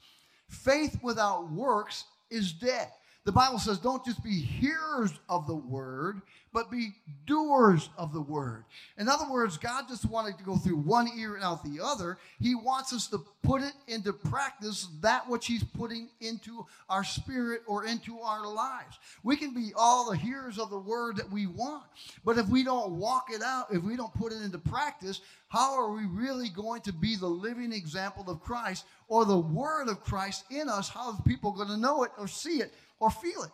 Faith 0.47 0.99
without 1.01 1.51
works 1.51 2.05
is 2.29 2.53
dead. 2.53 2.89
The 3.25 3.31
Bible 3.31 3.57
says, 3.57 3.79
don't 3.79 4.05
just 4.05 4.23
be 4.23 4.39
hearers 4.39 5.11
of 5.27 5.47
the 5.47 5.55
word, 5.55 6.21
but 6.53 6.69
be 6.69 6.93
doers 7.25 7.89
of 7.97 8.13
the 8.13 8.21
word. 8.21 8.63
In 8.99 9.09
other 9.09 9.29
words, 9.29 9.57
God 9.57 9.85
just 9.89 10.05
wanted 10.05 10.37
to 10.37 10.43
go 10.43 10.57
through 10.57 10.77
one 10.77 11.09
ear 11.17 11.33
and 11.33 11.43
out 11.43 11.63
the 11.63 11.83
other. 11.83 12.19
He 12.39 12.53
wants 12.53 12.93
us 12.93 13.07
to 13.07 13.25
put 13.41 13.63
it 13.63 13.73
into 13.87 14.13
practice, 14.13 14.87
that 15.01 15.27
which 15.27 15.47
He's 15.47 15.63
putting 15.63 16.07
into 16.21 16.65
our 16.87 17.03
spirit 17.03 17.63
or 17.65 17.85
into 17.85 18.21
our 18.21 18.47
lives. 18.47 18.99
We 19.23 19.35
can 19.35 19.55
be 19.55 19.71
all 19.75 20.09
the 20.09 20.17
hearers 20.17 20.59
of 20.59 20.69
the 20.69 20.79
word 20.79 21.17
that 21.17 21.29
we 21.31 21.47
want, 21.47 21.83
but 22.23 22.37
if 22.37 22.47
we 22.47 22.63
don't 22.63 22.91
walk 22.91 23.29
it 23.33 23.41
out, 23.41 23.73
if 23.73 23.83
we 23.83 23.97
don't 23.97 24.13
put 24.13 24.31
it 24.31 24.41
into 24.43 24.59
practice, 24.59 25.21
how 25.47 25.77
are 25.77 25.91
we 25.91 26.05
really 26.05 26.49
going 26.49 26.81
to 26.81 26.93
be 26.93 27.15
the 27.15 27.27
living 27.27 27.71
example 27.71 28.29
of 28.29 28.41
Christ 28.41 28.85
or 29.07 29.25
the 29.25 29.37
word 29.37 29.89
of 29.89 30.03
Christ 30.03 30.45
in 30.49 30.69
us? 30.69 30.89
How 30.89 31.11
are 31.11 31.21
people 31.25 31.51
going 31.51 31.69
to 31.69 31.77
know 31.77 32.03
it 32.03 32.11
or 32.17 32.27
see 32.27 32.61
it 32.61 32.73
or 32.99 33.09
feel 33.09 33.43
it? 33.43 33.51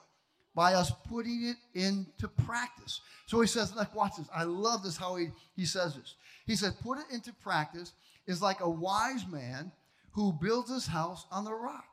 by 0.53 0.73
us 0.73 0.91
putting 1.07 1.43
it 1.45 1.79
into 1.79 2.27
practice. 2.27 3.01
So 3.25 3.39
he 3.39 3.47
says, 3.47 3.75
like, 3.75 3.95
watch 3.95 4.17
this. 4.17 4.27
I 4.35 4.43
love 4.43 4.83
this 4.83 4.97
how 4.97 5.15
he, 5.15 5.29
he 5.55 5.65
says 5.65 5.95
this. 5.95 6.15
He 6.45 6.55
said, 6.55 6.73
put 6.81 6.97
it 6.97 7.05
into 7.11 7.31
practice 7.33 7.93
is 8.27 8.41
like 8.41 8.59
a 8.59 8.69
wise 8.69 9.25
man 9.27 9.71
who 10.11 10.33
builds 10.33 10.69
his 10.69 10.87
house 10.87 11.25
on 11.31 11.45
the 11.45 11.53
rock. 11.53 11.85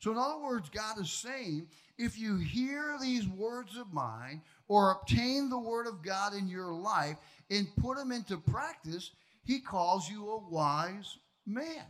So, 0.00 0.12
in 0.12 0.18
other 0.18 0.38
words, 0.38 0.68
God 0.68 1.00
is 1.00 1.10
saying, 1.10 1.68
if 1.98 2.18
you 2.18 2.36
hear 2.36 2.96
these 3.00 3.26
words 3.26 3.76
of 3.76 3.92
mine 3.92 4.42
or 4.68 4.92
obtain 4.92 5.48
the 5.48 5.58
word 5.58 5.86
of 5.86 6.02
God 6.02 6.34
in 6.34 6.48
your 6.48 6.72
life 6.72 7.16
and 7.50 7.66
put 7.76 7.96
them 7.96 8.12
into 8.12 8.36
practice, 8.36 9.10
he 9.44 9.60
calls 9.60 10.08
you 10.08 10.30
a 10.30 10.48
wise 10.50 11.18
man. 11.46 11.84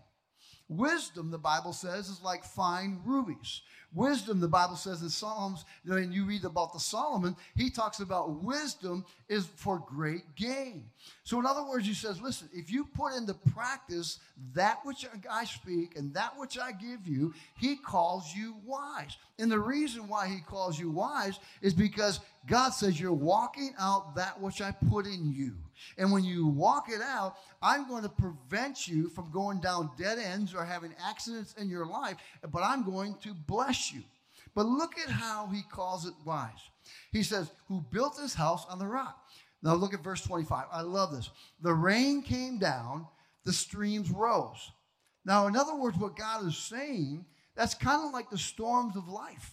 Wisdom, 0.68 1.30
the 1.30 1.38
Bible 1.38 1.72
says, 1.72 2.08
is 2.08 2.22
like 2.22 2.44
fine 2.44 3.00
rubies. 3.04 3.62
Wisdom, 3.94 4.40
the 4.40 4.48
Bible 4.48 4.76
says 4.76 5.00
in 5.00 5.08
Psalms, 5.08 5.64
when 5.84 6.12
you 6.12 6.24
read 6.24 6.44
about 6.44 6.72
the 6.72 6.80
Solomon, 6.80 7.34
he 7.54 7.70
talks 7.70 8.00
about 8.00 8.42
wisdom 8.42 9.04
is 9.28 9.46
for 9.56 9.78
great 9.78 10.34
gain. 10.34 10.84
So, 11.24 11.38
in 11.40 11.46
other 11.46 11.64
words, 11.64 11.86
he 11.86 11.94
says, 11.94 12.20
listen, 12.20 12.48
if 12.52 12.70
you 12.70 12.84
put 12.84 13.14
into 13.14 13.32
practice 13.32 14.18
that 14.54 14.80
which 14.84 15.06
I 15.30 15.44
speak 15.44 15.96
and 15.96 16.12
that 16.14 16.38
which 16.38 16.58
I 16.58 16.72
give 16.72 17.06
you, 17.06 17.32
he 17.58 17.76
calls 17.76 18.34
you 18.34 18.56
wise. 18.64 19.16
And 19.38 19.50
the 19.50 19.60
reason 19.60 20.08
why 20.08 20.28
he 20.28 20.40
calls 20.40 20.78
you 20.78 20.90
wise 20.90 21.38
is 21.62 21.72
because 21.72 22.20
God 22.46 22.70
says 22.70 23.00
you're 23.00 23.12
walking 23.12 23.74
out 23.78 24.14
that 24.16 24.40
which 24.40 24.60
I 24.60 24.72
put 24.72 25.06
in 25.06 25.32
you. 25.32 25.54
And 25.98 26.12
when 26.12 26.24
you 26.24 26.46
walk 26.46 26.86
it 26.88 27.00
out, 27.02 27.36
I'm 27.62 27.88
going 27.88 28.02
to 28.02 28.08
prevent 28.08 28.86
you 28.86 29.08
from 29.08 29.30
going 29.30 29.60
down 29.60 29.90
dead 29.98 30.18
ends 30.18 30.54
or 30.54 30.64
having 30.64 30.94
accidents 31.04 31.54
in 31.58 31.68
your 31.68 31.86
life, 31.86 32.16
but 32.50 32.62
I'm 32.62 32.84
going 32.84 33.16
to 33.22 33.34
bless 33.34 33.92
you. 33.92 34.02
But 34.54 34.66
look 34.66 34.98
at 34.98 35.10
how 35.10 35.48
he 35.48 35.62
calls 35.70 36.06
it 36.06 36.14
wise. 36.24 36.50
He 37.12 37.22
says, 37.22 37.50
Who 37.68 37.84
built 37.90 38.16
this 38.16 38.34
house 38.34 38.64
on 38.70 38.78
the 38.78 38.86
rock? 38.86 39.18
Now 39.62 39.74
look 39.74 39.94
at 39.94 40.04
verse 40.04 40.22
25. 40.22 40.66
I 40.72 40.80
love 40.82 41.12
this. 41.12 41.30
The 41.60 41.74
rain 41.74 42.22
came 42.22 42.58
down, 42.58 43.06
the 43.44 43.52
streams 43.52 44.10
rose. 44.10 44.70
Now, 45.24 45.46
in 45.48 45.56
other 45.56 45.74
words, 45.74 45.98
what 45.98 46.16
God 46.16 46.46
is 46.46 46.56
saying, 46.56 47.24
that's 47.56 47.74
kind 47.74 48.06
of 48.06 48.12
like 48.12 48.30
the 48.30 48.38
storms 48.38 48.96
of 48.96 49.08
life. 49.08 49.50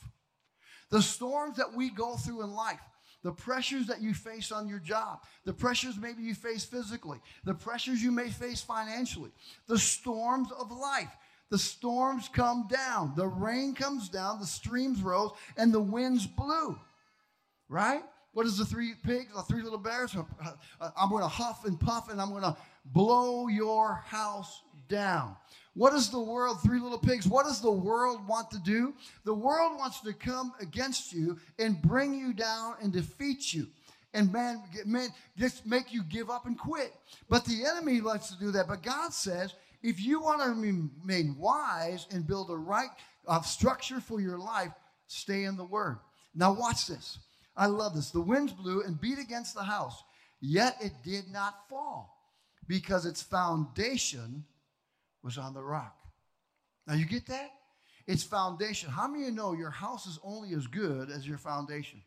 The 0.90 1.02
storms 1.02 1.58
that 1.58 1.74
we 1.74 1.90
go 1.90 2.16
through 2.16 2.44
in 2.44 2.52
life 2.52 2.80
the 3.24 3.32
pressures 3.32 3.88
that 3.88 4.02
you 4.02 4.14
face 4.14 4.52
on 4.52 4.68
your 4.68 4.80
job, 4.80 5.24
the 5.46 5.54
pressures 5.54 5.98
maybe 5.98 6.22
you 6.22 6.36
face 6.36 6.66
physically, 6.66 7.20
the 7.46 7.54
pressures 7.54 8.04
you 8.04 8.12
may 8.12 8.30
face 8.30 8.62
financially, 8.62 9.32
the 9.68 9.80
storms 9.80 10.52
of 10.52 10.72
life. 10.72 11.12
The 11.50 11.60
storms 11.60 12.30
come 12.34 12.68
down, 12.68 13.14
the 13.16 13.28
rain 13.28 13.76
comes 13.76 14.10
down, 14.10 14.40
the 14.40 14.46
streams 14.46 15.04
rose, 15.04 15.32
and 15.56 15.72
the 15.72 15.80
winds 15.80 16.26
blew. 16.26 16.80
Right? 17.70 18.02
What 18.34 18.48
is 18.48 18.58
the 18.58 18.66
three 18.66 18.94
pigs, 19.04 19.32
the 19.36 19.44
three 19.44 19.62
little 19.62 19.78
bears? 19.78 20.16
I'm 20.98 21.10
going 21.10 21.22
to 21.22 21.28
huff 21.28 21.66
and 21.66 21.80
puff 21.80 22.12
and 22.12 22.20
I'm 22.20 22.32
going 22.32 22.42
to 22.42 22.58
blow 22.86 23.48
your 23.48 24.02
house 24.06 24.64
down. 24.90 25.36
What 25.76 25.92
does 25.92 26.12
the 26.12 26.20
world, 26.20 26.62
three 26.62 26.80
little 26.80 27.00
pigs, 27.00 27.28
what 27.28 27.46
does 27.46 27.62
the 27.62 27.72
world 27.72 28.28
want 28.28 28.52
to 28.52 28.60
do? 28.60 28.94
The 29.26 29.34
world 29.34 29.78
wants 29.78 30.02
to 30.02 30.14
come 30.14 30.54
against 30.62 31.12
you 31.12 31.40
and 31.58 31.82
bring 31.82 32.14
you 32.14 32.34
down 32.34 32.76
and 32.82 32.94
defeat 32.94 33.54
you. 33.54 33.68
And 34.14 34.32
man, 34.32 34.62
man, 34.86 35.10
just 35.38 35.66
make 35.66 35.92
you 35.92 36.04
give 36.04 36.30
up 36.30 36.46
and 36.46 36.58
quit. 36.58 36.94
But 37.28 37.46
the 37.46 37.66
enemy 37.66 38.02
likes 38.02 38.28
to 38.28 38.40
do 38.40 38.52
that. 38.52 38.68
But 38.68 38.84
God 38.84 39.12
says, 39.12 39.56
if 39.82 40.00
you 40.00 40.22
want 40.22 40.42
to 40.44 40.50
remain 40.50 41.36
wise 41.40 42.06
and 42.12 42.28
build 42.28 42.52
a 42.52 42.56
right 42.56 42.90
uh, 43.28 43.42
structure 43.42 44.00
for 44.00 44.22
your 44.22 44.38
life, 44.38 44.72
stay 45.08 45.46
in 45.46 45.58
the 45.58 45.66
Word. 45.66 45.98
Now, 46.36 46.54
watch 46.54 46.88
this. 46.88 47.18
I 47.58 47.66
love 47.66 47.96
this. 47.96 48.12
The 48.12 48.22
winds 48.22 48.54
blew 48.54 48.82
and 48.84 49.02
beat 49.02 49.20
against 49.20 49.56
the 49.56 49.64
house, 49.64 50.04
yet 50.42 50.78
it 50.80 50.94
did 51.04 51.30
not 51.32 51.68
fall 51.70 52.18
because 52.68 53.06
its 53.06 53.22
foundation 53.22 54.46
was 55.24 55.38
on 55.38 55.54
the 55.54 55.64
rock. 55.64 55.96
Now, 56.88 56.96
you 56.96 57.06
get 57.06 57.28
that? 57.28 57.52
It's 58.06 58.24
foundation. 58.24 58.90
How 58.90 59.08
many 59.08 59.24
of 59.24 59.30
you 59.30 59.36
know 59.36 59.54
your 59.54 59.70
house 59.70 60.06
is 60.06 60.20
only 60.24 60.54
as 60.54 60.68
good 60.68 61.10
as 61.10 61.28
your 61.28 61.38
foundation? 61.38 62.02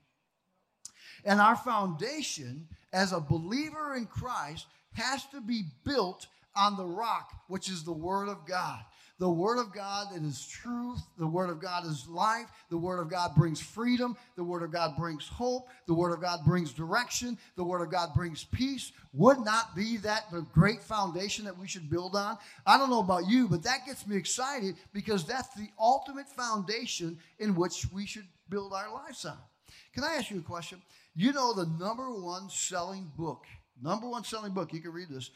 And 1.24 1.40
our 1.40 1.56
foundation 1.56 2.68
as 2.92 3.12
a 3.12 3.20
believer 3.20 3.96
in 3.96 4.06
Christ 4.06 4.66
has 4.92 5.24
to 5.26 5.40
be 5.40 5.64
built 5.84 6.26
on 6.54 6.76
the 6.76 6.84
rock, 6.84 7.32
which 7.48 7.70
is 7.70 7.84
the 7.84 7.92
Word 7.92 8.28
of 8.28 8.46
God. 8.46 8.80
The 9.18 9.28
Word 9.28 9.58
of 9.58 9.72
God 9.72 10.08
that 10.12 10.22
is 10.22 10.46
truth. 10.46 11.00
The 11.18 11.26
Word 11.26 11.48
of 11.48 11.60
God 11.60 11.86
is 11.86 12.06
life. 12.06 12.46
The 12.68 12.76
Word 12.76 13.00
of 13.00 13.08
God 13.08 13.34
brings 13.34 13.60
freedom. 13.60 14.16
The 14.36 14.44
Word 14.44 14.62
of 14.62 14.72
God 14.72 14.94
brings 14.96 15.26
hope. 15.26 15.68
The 15.86 15.94
Word 15.94 16.12
of 16.12 16.20
God 16.20 16.40
brings 16.44 16.72
direction. 16.72 17.38
The 17.56 17.64
Word 17.64 17.80
of 17.80 17.90
God 17.90 18.10
brings 18.14 18.44
peace. 18.44 18.92
Would 19.14 19.38
not 19.38 19.74
be 19.74 19.96
that 19.98 20.30
the 20.30 20.42
great 20.52 20.82
foundation 20.82 21.46
that 21.46 21.58
we 21.58 21.66
should 21.66 21.88
build 21.88 22.14
on? 22.14 22.36
I 22.66 22.76
don't 22.76 22.90
know 22.90 23.00
about 23.00 23.26
you, 23.26 23.48
but 23.48 23.62
that 23.62 23.86
gets 23.86 24.06
me 24.06 24.16
excited 24.16 24.76
because 24.92 25.24
that's 25.24 25.54
the 25.54 25.68
ultimate 25.78 26.28
foundation 26.28 27.18
in 27.38 27.54
which 27.54 27.86
we 27.92 28.04
should 28.04 28.26
build 28.50 28.74
our 28.74 28.92
lives 28.92 29.24
on. 29.24 29.38
Can 29.94 30.04
I 30.04 30.16
ask 30.16 30.30
you 30.30 30.40
a 30.40 30.42
question? 30.42 30.82
You 31.14 31.32
know 31.32 31.54
the 31.54 31.66
number 31.82 32.10
one 32.10 32.50
selling 32.50 33.10
book, 33.16 33.46
number 33.82 34.06
one 34.06 34.24
selling 34.24 34.52
book, 34.52 34.74
you 34.74 34.80
can 34.80 34.92
read 34.92 35.08
this, 35.08 35.30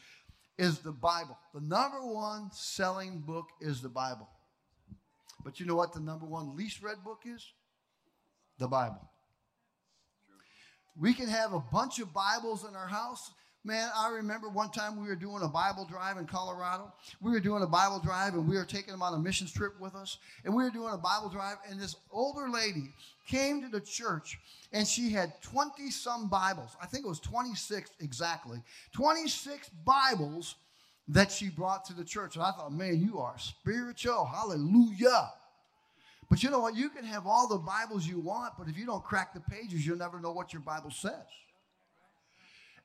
is 0.61 0.77
the 0.77 0.91
Bible. 0.91 1.35
The 1.55 1.61
number 1.61 2.05
one 2.05 2.51
selling 2.51 3.19
book 3.19 3.47
is 3.59 3.81
the 3.81 3.89
Bible. 3.89 4.29
But 5.43 5.59
you 5.59 5.65
know 5.65 5.73
what 5.73 5.91
the 5.91 5.99
number 5.99 6.27
one 6.27 6.55
least 6.55 6.83
read 6.83 7.03
book 7.03 7.21
is? 7.25 7.43
The 8.59 8.67
Bible. 8.67 9.09
We 10.95 11.15
can 11.15 11.27
have 11.29 11.53
a 11.53 11.59
bunch 11.59 11.97
of 11.97 12.13
Bibles 12.13 12.63
in 12.63 12.75
our 12.75 12.87
house. 12.87 13.31
Man, 13.63 13.89
I 13.95 14.09
remember 14.09 14.49
one 14.49 14.71
time 14.71 14.99
we 14.99 15.07
were 15.07 15.15
doing 15.15 15.43
a 15.43 15.47
Bible 15.47 15.85
drive 15.85 16.17
in 16.17 16.25
Colorado. 16.25 16.91
We 17.21 17.29
were 17.29 17.39
doing 17.39 17.61
a 17.61 17.67
Bible 17.67 17.99
drive 17.99 18.33
and 18.33 18.47
we 18.47 18.55
were 18.55 18.65
taking 18.65 18.91
them 18.91 19.03
on 19.03 19.13
a 19.13 19.19
missions 19.19 19.53
trip 19.53 19.79
with 19.79 19.93
us. 19.93 20.17
And 20.43 20.55
we 20.55 20.63
were 20.63 20.71
doing 20.71 20.93
a 20.93 20.97
Bible 20.97 21.29
drive, 21.29 21.57
and 21.69 21.79
this 21.79 21.95
older 22.11 22.49
lady 22.49 22.89
came 23.27 23.61
to 23.61 23.69
the 23.69 23.79
church 23.79 24.39
and 24.73 24.87
she 24.87 25.11
had 25.11 25.39
20 25.43 25.91
some 25.91 26.27
Bibles. 26.27 26.75
I 26.81 26.87
think 26.87 27.05
it 27.05 27.07
was 27.07 27.19
26 27.19 27.91
exactly. 27.99 28.63
26 28.93 29.69
Bibles 29.85 30.55
that 31.09 31.31
she 31.31 31.49
brought 31.49 31.85
to 31.85 31.93
the 31.93 32.03
church. 32.03 32.35
And 32.35 32.43
I 32.43 32.51
thought, 32.51 32.73
man, 32.73 32.99
you 32.99 33.19
are 33.19 33.37
spiritual. 33.37 34.25
Hallelujah. 34.25 35.29
But 36.31 36.41
you 36.41 36.49
know 36.49 36.59
what? 36.59 36.75
You 36.75 36.89
can 36.89 37.03
have 37.05 37.27
all 37.27 37.47
the 37.47 37.57
Bibles 37.57 38.07
you 38.07 38.19
want, 38.19 38.53
but 38.57 38.69
if 38.69 38.77
you 38.77 38.87
don't 38.87 39.03
crack 39.03 39.35
the 39.35 39.41
pages, 39.41 39.85
you'll 39.85 39.97
never 39.97 40.19
know 40.19 40.31
what 40.31 40.51
your 40.51 40.61
Bible 40.61 40.89
says. 40.89 41.27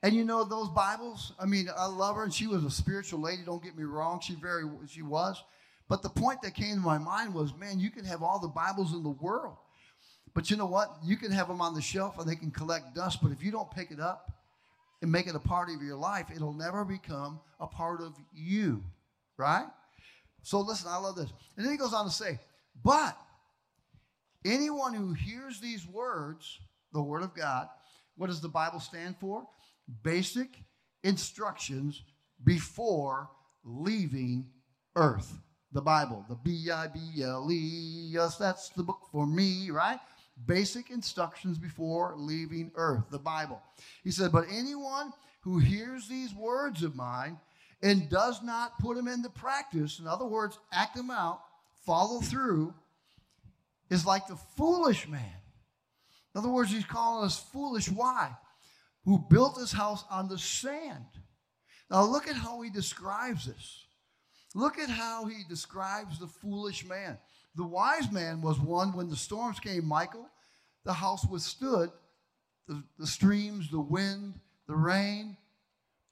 And 0.06 0.14
you 0.14 0.24
know 0.24 0.44
those 0.44 0.68
Bibles? 0.68 1.32
I 1.36 1.46
mean, 1.46 1.68
I 1.76 1.86
love 1.86 2.14
her, 2.14 2.22
and 2.22 2.32
she 2.32 2.46
was 2.46 2.62
a 2.62 2.70
spiritual 2.70 3.20
lady. 3.20 3.42
Don't 3.44 3.60
get 3.60 3.76
me 3.76 3.82
wrong; 3.82 4.20
she 4.20 4.36
very 4.36 4.62
she 4.86 5.02
was. 5.02 5.42
But 5.88 6.04
the 6.04 6.08
point 6.08 6.42
that 6.42 6.54
came 6.54 6.76
to 6.76 6.80
my 6.80 6.96
mind 6.96 7.34
was, 7.34 7.52
man, 7.56 7.80
you 7.80 7.90
can 7.90 8.04
have 8.04 8.22
all 8.22 8.38
the 8.38 8.46
Bibles 8.46 8.92
in 8.92 9.02
the 9.02 9.08
world, 9.08 9.56
but 10.32 10.48
you 10.48 10.56
know 10.56 10.66
what? 10.66 10.96
You 11.02 11.16
can 11.16 11.32
have 11.32 11.48
them 11.48 11.60
on 11.60 11.74
the 11.74 11.82
shelf 11.82 12.20
and 12.20 12.28
they 12.28 12.36
can 12.36 12.52
collect 12.52 12.94
dust, 12.94 13.18
but 13.20 13.32
if 13.32 13.42
you 13.42 13.50
don't 13.50 13.68
pick 13.68 13.90
it 13.90 13.98
up 13.98 14.30
and 15.02 15.10
make 15.10 15.26
it 15.26 15.34
a 15.34 15.40
part 15.40 15.70
of 15.70 15.82
your 15.82 15.96
life, 15.96 16.26
it'll 16.32 16.52
never 16.52 16.84
become 16.84 17.40
a 17.58 17.66
part 17.66 18.00
of 18.00 18.14
you, 18.32 18.84
right? 19.36 19.66
So 20.44 20.60
listen, 20.60 20.88
I 20.88 20.98
love 20.98 21.16
this. 21.16 21.32
And 21.56 21.66
then 21.66 21.72
he 21.72 21.78
goes 21.78 21.92
on 21.92 22.04
to 22.04 22.12
say, 22.12 22.38
but 22.84 23.18
anyone 24.44 24.94
who 24.94 25.14
hears 25.14 25.58
these 25.58 25.84
words, 25.84 26.60
the 26.92 27.02
word 27.02 27.24
of 27.24 27.34
God, 27.34 27.68
what 28.16 28.28
does 28.28 28.40
the 28.40 28.48
Bible 28.48 28.78
stand 28.78 29.16
for? 29.18 29.48
Basic 30.02 30.48
instructions 31.04 32.02
before 32.44 33.30
leaving 33.64 34.46
earth. 34.94 35.38
The 35.72 35.82
Bible, 35.82 36.24
the 36.28 36.36
B 36.36 36.70
I 36.70 36.86
B 36.86 37.22
L 37.22 37.48
E, 37.50 37.56
yes, 38.10 38.36
that's 38.36 38.70
the 38.70 38.82
book 38.82 39.08
for 39.12 39.26
me, 39.26 39.70
right? 39.70 40.00
basic 40.44 40.90
instructions 40.90 41.58
before 41.58 42.14
leaving 42.16 42.70
earth, 42.74 43.04
the 43.10 43.18
Bible. 43.18 43.62
He 44.04 44.10
said, 44.10 44.32
But 44.32 44.46
anyone 44.50 45.12
who 45.40 45.58
hears 45.58 46.08
these 46.08 46.34
words 46.34 46.82
of 46.82 46.94
mine 46.94 47.38
and 47.82 48.10
does 48.10 48.42
not 48.42 48.78
put 48.78 48.96
them 48.96 49.08
into 49.08 49.30
practice, 49.30 49.98
in 49.98 50.06
other 50.06 50.26
words, 50.26 50.58
act 50.72 50.96
them 50.96 51.10
out, 51.10 51.40
follow 51.84 52.20
through, 52.20 52.74
is 53.90 54.04
like 54.04 54.26
the 54.26 54.36
foolish 54.56 55.08
man. 55.08 55.22
In 56.34 56.38
other 56.38 56.50
words, 56.50 56.70
he's 56.70 56.84
calling 56.84 57.24
us 57.24 57.42
foolish. 57.52 57.88
Why? 57.88 58.36
Who 59.06 59.24
built 59.30 59.58
his 59.58 59.72
house 59.72 60.04
on 60.10 60.28
the 60.28 60.38
sand. 60.38 61.06
Now, 61.90 62.02
look 62.04 62.28
at 62.28 62.36
how 62.36 62.60
he 62.60 62.70
describes 62.70 63.46
this. 63.46 63.86
Look 64.54 64.78
at 64.78 64.90
how 64.90 65.26
he 65.26 65.44
describes 65.48 66.18
the 66.18 66.26
foolish 66.26 66.84
man. 66.84 67.18
The 67.54 67.64
wise 67.64 68.10
man 68.12 68.42
was 68.42 68.58
one 68.60 68.92
when 68.92 69.08
the 69.08 69.16
storms 69.16 69.60
came, 69.60 69.86
Michael, 69.86 70.28
the 70.84 70.92
house 70.92 71.24
withstood 71.24 71.90
the, 72.66 72.82
the 72.98 73.06
streams, 73.06 73.70
the 73.70 73.80
wind, 73.80 74.34
the 74.66 74.76
rain. 74.76 75.36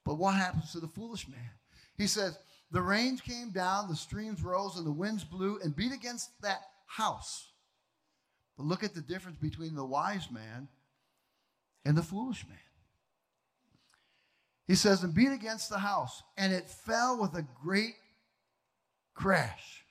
But 0.05 0.17
what 0.17 0.35
happens 0.35 0.73
to 0.73 0.81
the 0.81 0.89
foolish 0.89 1.29
man? 1.29 1.51
He 1.97 2.07
says, 2.07 2.39
The 2.71 2.83
rains 2.83 3.21
came 3.21 3.51
down, 3.51 3.89
the 3.89 3.97
streams 3.97 4.43
rose, 4.43 4.77
and 4.77 4.87
the 4.87 4.93
winds 4.93 5.25
blew 5.25 5.59
and 5.63 5.75
beat 5.75 5.93
against 5.93 6.41
that 6.43 6.61
house. 6.87 7.49
But 8.57 8.67
look 8.67 8.85
at 8.85 8.95
the 8.95 9.01
difference 9.01 9.39
between 9.39 9.75
the 9.75 9.85
wise 9.85 10.31
man 10.31 10.69
and 11.85 11.97
the 11.97 12.03
foolish 12.03 12.47
man. 12.49 12.59
He 14.67 14.75
says, 14.75 15.03
and 15.03 15.15
beat 15.15 15.33
against 15.33 15.69
the 15.69 15.79
house, 15.79 16.23
and 16.37 16.53
it 16.53 16.71
fell 16.71 17.21
with 17.21 17.35
a 17.35 17.47
great 17.63 17.95
crash. 19.15 19.85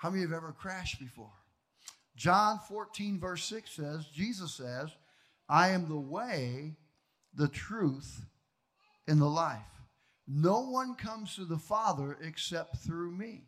How 0.00 0.08
many 0.08 0.22
have 0.22 0.32
ever 0.32 0.52
crashed 0.58 0.98
before? 0.98 1.32
John 2.16 2.58
14, 2.68 3.20
verse 3.20 3.44
6 3.44 3.70
says, 3.70 4.06
Jesus 4.06 4.54
says, 4.54 4.90
I 5.48 5.70
am 5.70 5.88
the 5.88 5.98
way, 5.98 6.76
the 7.34 7.48
truth, 7.48 8.24
and 9.06 9.20
the 9.20 9.26
life. 9.26 9.58
No 10.26 10.60
one 10.60 10.94
comes 10.94 11.34
to 11.36 11.44
the 11.44 11.58
Father 11.58 12.16
except 12.22 12.78
through 12.78 13.10
me. 13.10 13.42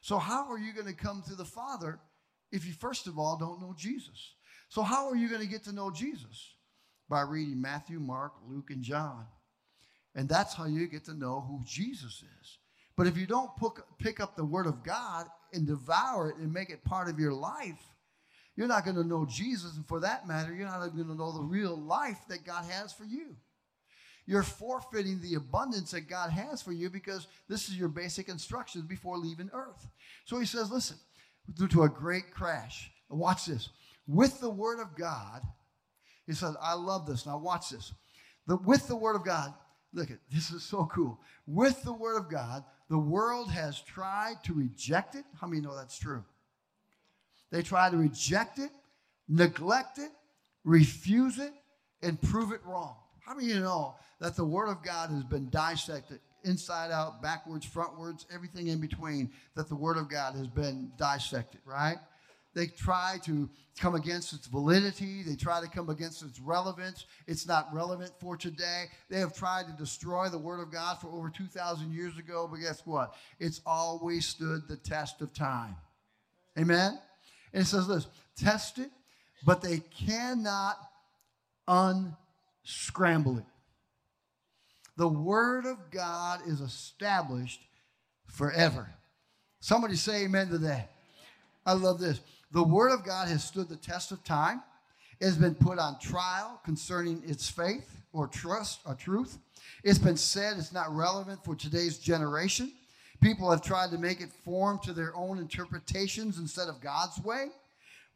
So, 0.00 0.18
how 0.18 0.48
are 0.50 0.58
you 0.58 0.72
going 0.72 0.86
to 0.86 0.92
come 0.92 1.22
to 1.26 1.34
the 1.34 1.44
Father 1.44 1.98
if 2.52 2.66
you, 2.66 2.72
first 2.72 3.06
of 3.06 3.18
all, 3.18 3.36
don't 3.36 3.60
know 3.60 3.74
Jesus? 3.76 4.34
So, 4.68 4.82
how 4.82 5.08
are 5.08 5.16
you 5.16 5.28
going 5.28 5.40
to 5.40 5.48
get 5.48 5.64
to 5.64 5.72
know 5.72 5.90
Jesus? 5.90 6.53
By 7.08 7.22
reading 7.22 7.60
Matthew, 7.60 8.00
Mark, 8.00 8.32
Luke, 8.48 8.70
and 8.70 8.82
John. 8.82 9.26
And 10.14 10.28
that's 10.28 10.54
how 10.54 10.64
you 10.64 10.86
get 10.86 11.04
to 11.06 11.14
know 11.14 11.44
who 11.46 11.60
Jesus 11.66 12.22
is. 12.40 12.58
But 12.96 13.06
if 13.06 13.16
you 13.16 13.26
don't 13.26 13.50
pick 13.98 14.20
up 14.20 14.36
the 14.36 14.44
Word 14.44 14.66
of 14.66 14.84
God 14.84 15.26
and 15.52 15.66
devour 15.66 16.30
it 16.30 16.36
and 16.36 16.52
make 16.52 16.70
it 16.70 16.84
part 16.84 17.08
of 17.08 17.18
your 17.18 17.32
life, 17.32 17.82
you're 18.56 18.68
not 18.68 18.84
going 18.84 18.96
to 18.96 19.04
know 19.04 19.26
Jesus. 19.26 19.76
And 19.76 19.86
for 19.86 19.98
that 20.00 20.28
matter, 20.28 20.54
you're 20.54 20.66
not 20.66 20.78
going 20.94 21.08
to 21.08 21.14
know 21.14 21.32
the 21.32 21.42
real 21.42 21.76
life 21.76 22.20
that 22.28 22.46
God 22.46 22.64
has 22.70 22.92
for 22.92 23.04
you. 23.04 23.36
You're 24.26 24.44
forfeiting 24.44 25.20
the 25.20 25.34
abundance 25.34 25.90
that 25.90 26.08
God 26.08 26.30
has 26.30 26.62
for 26.62 26.72
you 26.72 26.88
because 26.88 27.26
this 27.48 27.68
is 27.68 27.76
your 27.76 27.88
basic 27.88 28.28
instructions 28.28 28.84
before 28.84 29.18
leaving 29.18 29.50
earth. 29.52 29.88
So 30.24 30.38
he 30.38 30.46
says, 30.46 30.70
listen, 30.70 30.96
due 31.58 31.68
to 31.68 31.82
a 31.82 31.88
great 31.88 32.30
crash, 32.30 32.90
watch 33.10 33.46
this. 33.46 33.68
With 34.06 34.40
the 34.40 34.48
Word 34.48 34.80
of 34.80 34.96
God, 34.96 35.42
he 36.26 36.32
says, 36.32 36.56
I 36.60 36.74
love 36.74 37.06
this. 37.06 37.26
Now 37.26 37.38
watch 37.38 37.70
this. 37.70 37.92
The, 38.46 38.56
with 38.56 38.88
the 38.88 38.96
Word 38.96 39.16
of 39.16 39.24
God, 39.24 39.52
look 39.92 40.10
at 40.10 40.18
this 40.30 40.50
is 40.50 40.62
so 40.62 40.86
cool. 40.86 41.20
With 41.46 41.82
the 41.82 41.92
Word 41.92 42.16
of 42.16 42.30
God, 42.30 42.64
the 42.88 42.98
world 42.98 43.50
has 43.50 43.80
tried 43.80 44.42
to 44.44 44.54
reject 44.54 45.14
it. 45.14 45.24
How 45.40 45.46
many 45.46 45.60
know 45.60 45.76
that's 45.76 45.98
true? 45.98 46.24
They 47.50 47.62
try 47.62 47.90
to 47.90 47.96
reject 47.96 48.58
it, 48.58 48.70
neglect 49.28 49.98
it, 49.98 50.10
refuse 50.64 51.38
it, 51.38 51.52
and 52.02 52.20
prove 52.20 52.52
it 52.52 52.60
wrong. 52.64 52.96
How 53.24 53.34
many 53.34 53.48
you 53.48 53.60
know 53.60 53.96
that 54.20 54.36
the 54.36 54.44
Word 54.44 54.68
of 54.68 54.82
God 54.82 55.10
has 55.10 55.24
been 55.24 55.48
dissected 55.50 56.20
inside 56.44 56.90
out, 56.90 57.22
backwards, 57.22 57.66
frontwards, 57.66 58.26
everything 58.32 58.68
in 58.68 58.80
between, 58.80 59.30
that 59.54 59.68
the 59.68 59.74
Word 59.74 59.96
of 59.96 60.10
God 60.10 60.34
has 60.34 60.46
been 60.46 60.92
dissected, 60.98 61.60
right? 61.64 61.96
They 62.54 62.68
try 62.68 63.18
to 63.24 63.48
come 63.78 63.94
against 63.94 64.32
its 64.32 64.46
validity. 64.46 65.22
They 65.22 65.34
try 65.34 65.60
to 65.60 65.68
come 65.68 65.90
against 65.90 66.22
its 66.22 66.38
relevance. 66.38 67.06
It's 67.26 67.46
not 67.46 67.68
relevant 67.72 68.12
for 68.20 68.36
today. 68.36 68.84
They 69.10 69.18
have 69.18 69.34
tried 69.34 69.66
to 69.66 69.72
destroy 69.72 70.28
the 70.28 70.38
Word 70.38 70.60
of 70.60 70.70
God 70.70 71.00
for 71.00 71.08
over 71.08 71.30
2,000 71.30 71.92
years 71.92 72.16
ago, 72.16 72.48
but 72.50 72.60
guess 72.60 72.82
what? 72.84 73.14
It's 73.40 73.60
always 73.66 74.26
stood 74.26 74.68
the 74.68 74.76
test 74.76 75.20
of 75.20 75.34
time. 75.34 75.76
Amen? 76.58 76.98
And 77.52 77.62
it 77.62 77.66
says 77.66 77.88
this 77.88 78.06
test 78.36 78.78
it, 78.78 78.90
but 79.44 79.60
they 79.62 79.78
cannot 79.78 80.76
unscramble 81.66 83.38
it. 83.38 83.44
The 84.96 85.08
Word 85.08 85.66
of 85.66 85.90
God 85.90 86.40
is 86.46 86.60
established 86.60 87.60
forever. 88.26 88.88
Somebody 89.60 89.96
say 89.96 90.24
amen 90.24 90.50
to 90.50 90.58
that. 90.58 90.92
I 91.66 91.72
love 91.72 91.98
this. 91.98 92.20
The 92.54 92.62
Word 92.62 92.92
of 92.92 93.04
God 93.04 93.26
has 93.26 93.42
stood 93.42 93.68
the 93.68 93.74
test 93.74 94.12
of 94.12 94.22
time. 94.22 94.62
It 95.18 95.24
has 95.24 95.36
been 95.36 95.56
put 95.56 95.80
on 95.80 95.98
trial 95.98 96.60
concerning 96.64 97.20
its 97.26 97.50
faith 97.50 98.00
or 98.12 98.28
trust 98.28 98.78
or 98.86 98.94
truth. 98.94 99.38
It's 99.82 99.98
been 99.98 100.16
said 100.16 100.56
it's 100.56 100.72
not 100.72 100.94
relevant 100.94 101.44
for 101.44 101.56
today's 101.56 101.98
generation. 101.98 102.70
People 103.20 103.50
have 103.50 103.60
tried 103.60 103.90
to 103.90 103.98
make 103.98 104.20
it 104.20 104.30
form 104.44 104.78
to 104.84 104.92
their 104.92 105.16
own 105.16 105.38
interpretations 105.38 106.38
instead 106.38 106.68
of 106.68 106.80
God's 106.80 107.18
way, 107.24 107.46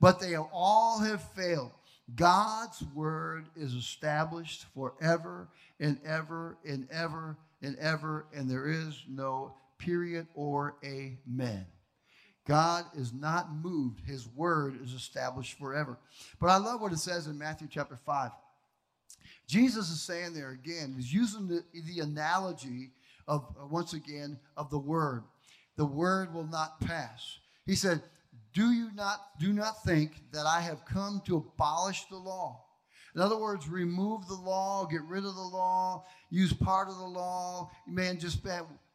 but 0.01 0.21
they 0.21 0.37
all 0.37 1.01
have 1.01 1.21
failed. 1.33 1.73
God's 2.15 2.81
word 2.95 3.47
is 3.57 3.75
established 3.75 4.67
forever 4.73 5.49
and 5.81 5.99
ever 6.07 6.59
and 6.65 6.87
ever 6.93 7.37
and 7.61 7.77
ever, 7.79 8.27
and 8.33 8.49
there 8.49 8.69
is 8.69 9.03
no 9.09 9.55
period 9.79 10.29
or 10.37 10.77
amen. 10.85 11.67
God 12.49 12.87
is 12.97 13.13
not 13.13 13.55
moved. 13.55 14.01
His 14.07 14.27
word 14.27 14.83
is 14.83 14.95
established 14.95 15.59
forever. 15.59 15.99
But 16.41 16.49
I 16.49 16.57
love 16.57 16.81
what 16.81 16.93
it 16.93 16.99
says 16.99 17.27
in 17.27 17.39
Matthew 17.39 17.69
chapter 17.71 17.97
5. 17.97 18.31
Jesus 19.47 19.91
is 19.91 20.01
saying 20.01 20.33
there 20.33 20.51
again, 20.51 20.95
he's 20.97 21.13
using 21.13 21.47
the, 21.47 21.63
the 21.75 22.01
analogy 22.01 22.91
of, 23.27 23.45
uh, 23.61 23.67
once 23.67 23.93
again, 23.93 24.39
of 24.57 24.71
the 24.71 24.79
word. 24.79 25.25
The 25.77 25.85
word 25.85 26.33
will 26.33 26.47
not 26.47 26.81
pass. 26.81 27.39
He 27.67 27.75
said, 27.75 28.03
do 28.55 28.73
you 28.73 28.91
not 28.95 29.39
do 29.39 29.53
not 29.53 29.85
think 29.85 30.23
that 30.33 30.47
I 30.47 30.61
have 30.61 30.85
come 30.87 31.23
to 31.27 31.37
abolish 31.37 32.07
the 32.07 32.17
law? 32.17 32.65
In 33.15 33.21
other 33.21 33.37
words, 33.37 33.69
remove 33.69 34.27
the 34.27 34.35
law, 34.35 34.87
get 34.87 35.03
rid 35.03 35.25
of 35.25 35.35
the 35.35 35.41
law, 35.41 36.05
use 36.31 36.53
part 36.53 36.89
of 36.89 36.99
the 36.99 37.05
law, 37.05 37.71
man, 37.87 38.19
just, 38.19 38.41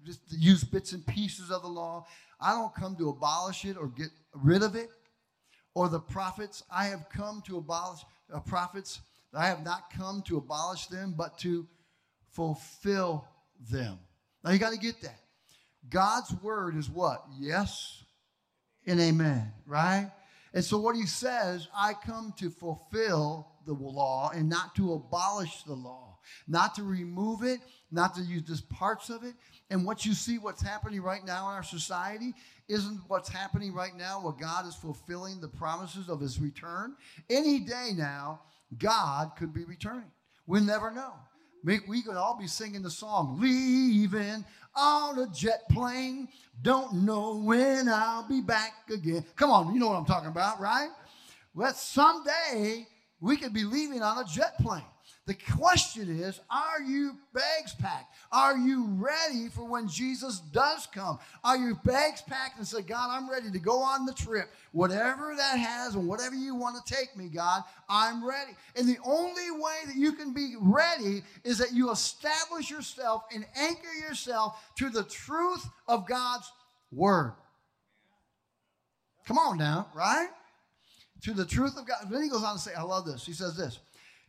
just 0.06 0.22
use 0.30 0.64
bits 0.64 0.94
and 0.94 1.06
pieces 1.06 1.52
of 1.52 1.62
the 1.62 1.68
law. 1.68 2.06
I 2.44 2.52
don't 2.52 2.74
come 2.76 2.96
to 2.98 3.10
abolish 3.10 3.66
it 3.66 3.78
or 3.78 3.88
get 3.88 4.10
rid 4.34 4.64
of 4.64 4.76
it. 4.76 4.90
Or 5.76 5.90
the 5.90 6.00
prophets, 6.00 6.64
I 6.72 6.86
have 6.86 7.08
come 7.10 7.42
to 7.48 7.58
abolish 7.58 8.02
uh, 8.32 8.40
prophets. 8.42 9.00
I 9.34 9.48
have 9.48 9.64
not 9.64 9.90
come 9.90 10.22
to 10.28 10.38
abolish 10.38 10.88
them, 10.88 11.16
but 11.18 11.40
to 11.40 11.68
fulfill 12.32 13.26
them. 13.72 13.98
Now 14.44 14.52
you 14.52 14.60
got 14.60 14.74
to 14.74 14.78
get 14.78 15.02
that. 15.02 15.20
God's 15.90 16.34
word 16.42 16.76
is 16.76 16.90
what? 16.90 17.24
Yes 17.40 18.04
and 18.86 19.00
amen, 19.00 19.52
right? 19.66 20.12
And 20.54 20.64
so 20.64 20.78
what 20.78 20.96
he 20.96 21.06
says, 21.06 21.68
I 21.76 21.94
come 21.94 22.34
to 22.38 22.50
fulfill 22.50 23.48
the 23.66 23.74
law 23.74 24.32
and 24.34 24.50
not 24.50 24.76
to 24.76 24.94
abolish 24.94 25.64
the 25.64 25.74
law, 25.74 26.18
not 26.48 26.76
to 26.76 26.84
remove 26.84 27.44
it, 27.44 27.60
not 27.92 28.16
to 28.16 28.22
use 28.22 28.44
just 28.44 28.70
parts 28.70 29.10
of 29.10 29.24
it. 29.24 29.34
And 29.70 29.86
what 29.86 30.06
you 30.06 30.14
see, 30.14 30.38
what's 30.38 30.62
happening 30.62 31.02
right 31.02 31.26
now 31.26 31.50
in 31.50 31.56
our 31.56 31.64
society, 31.64 32.34
isn't 32.68 33.02
what's 33.08 33.30
happening 33.30 33.74
right 33.74 33.96
now 33.96 34.22
where 34.22 34.34
God 34.34 34.68
is 34.68 34.76
fulfilling 34.76 35.42
the 35.42 35.48
promises 35.48 36.10
of 36.10 36.20
his 36.20 36.40
return. 36.40 36.96
Any 37.30 37.60
day 37.60 37.92
now, 37.96 38.42
God 38.78 39.32
could 39.38 39.54
be 39.54 39.66
returning. 39.66 40.12
We'll 40.48 40.64
never 40.64 40.92
know. 40.92 41.14
We 41.64 42.02
could 42.02 42.18
all 42.18 42.38
be 42.38 42.48
singing 42.48 42.82
the 42.82 42.92
song, 42.92 43.40
Leaving 43.40 44.44
on 44.76 45.20
a 45.20 45.28
jet 45.28 45.62
plane. 45.70 46.28
Don't 46.62 47.06
know 47.06 47.38
when 47.38 47.88
I'll 47.88 48.28
be 48.28 48.42
back 48.42 48.74
again. 48.92 49.26
Come 49.36 49.50
on, 49.50 49.74
you 49.74 49.80
know 49.80 49.88
what 49.88 49.96
I'm 49.96 50.06
talking 50.06 50.30
about, 50.30 50.60
right? 50.60 50.90
Well, 51.56 51.74
someday 51.74 52.88
we 53.24 53.38
could 53.38 53.54
be 53.54 53.64
leaving 53.64 54.04
on 54.04 54.18
a 54.18 54.28
jet 54.28 54.58
plane. 54.60 54.84
The 55.26 55.34
question 55.56 56.20
is, 56.20 56.42
are 56.52 56.82
you 56.82 57.14
bags 57.34 57.74
packed? 57.80 58.14
Are 58.34 58.58
you 58.58 58.88
ready 58.98 59.48
for 59.48 59.64
when 59.64 59.88
Jesus 59.88 60.40
does 60.40 60.86
come? 60.94 61.18
Are 61.42 61.56
your 61.56 61.76
bags 61.86 62.22
packed 62.22 62.58
and 62.58 62.68
say, 62.68 62.82
God, 62.82 63.08
I'm 63.10 63.30
ready 63.30 63.50
to 63.50 63.60
go 63.60 63.80
on 63.80 64.06
the 64.06 64.12
trip. 64.12 64.50
Whatever 64.74 65.34
that 65.38 65.56
has 65.56 65.96
and 65.96 66.06
whatever 66.06 66.36
you 66.36 66.54
want 66.54 66.86
to 66.86 66.94
take 66.94 67.16
me, 67.16 67.30
God, 67.30 67.64
I'm 67.88 68.28
ready. 68.28 68.52
And 68.76 68.90
the 68.90 68.98
only 69.06 69.52
way 69.52 69.78
that 69.88 69.96
you 69.96 70.12
can 70.12 70.34
be 70.34 70.56
ready 70.60 71.22
is 71.46 71.58
that 71.60 71.72
you 71.72 71.92
establish 71.92 72.70
yourself 72.70 73.24
and 73.34 73.46
anchor 73.56 73.94
yourself 74.06 74.62
to 74.80 74.90
the 74.90 75.04
truth 75.04 75.66
of 75.88 76.06
God's 76.06 76.52
word. 76.92 77.36
Come 79.26 79.38
on 79.38 79.58
now, 79.58 79.88
right? 79.96 80.28
To 81.24 81.34
the 81.34 81.46
truth 81.46 81.78
of 81.78 81.88
God. 81.88 82.08
Then 82.10 82.24
he 82.24 82.30
goes 82.30 82.44
on 82.44 82.56
to 82.56 82.62
say, 82.62 82.74
I 82.74 82.84
love 82.84 83.06
this. 83.06 83.26
He 83.26 83.34
says 83.34 83.56
this. 83.56 83.80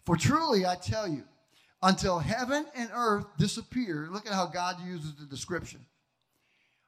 For 0.05 0.17
truly 0.17 0.65
I 0.65 0.77
tell 0.77 1.09
you, 1.09 1.25
until 1.83 2.19
heaven 2.19 2.67
and 2.77 2.89
earth 2.95 3.27
disappear, 3.37 4.09
look 4.11 4.27
at 4.27 4.33
how 4.33 4.47
God 4.47 4.77
uses 4.87 5.15
the 5.15 5.27
description 5.27 5.81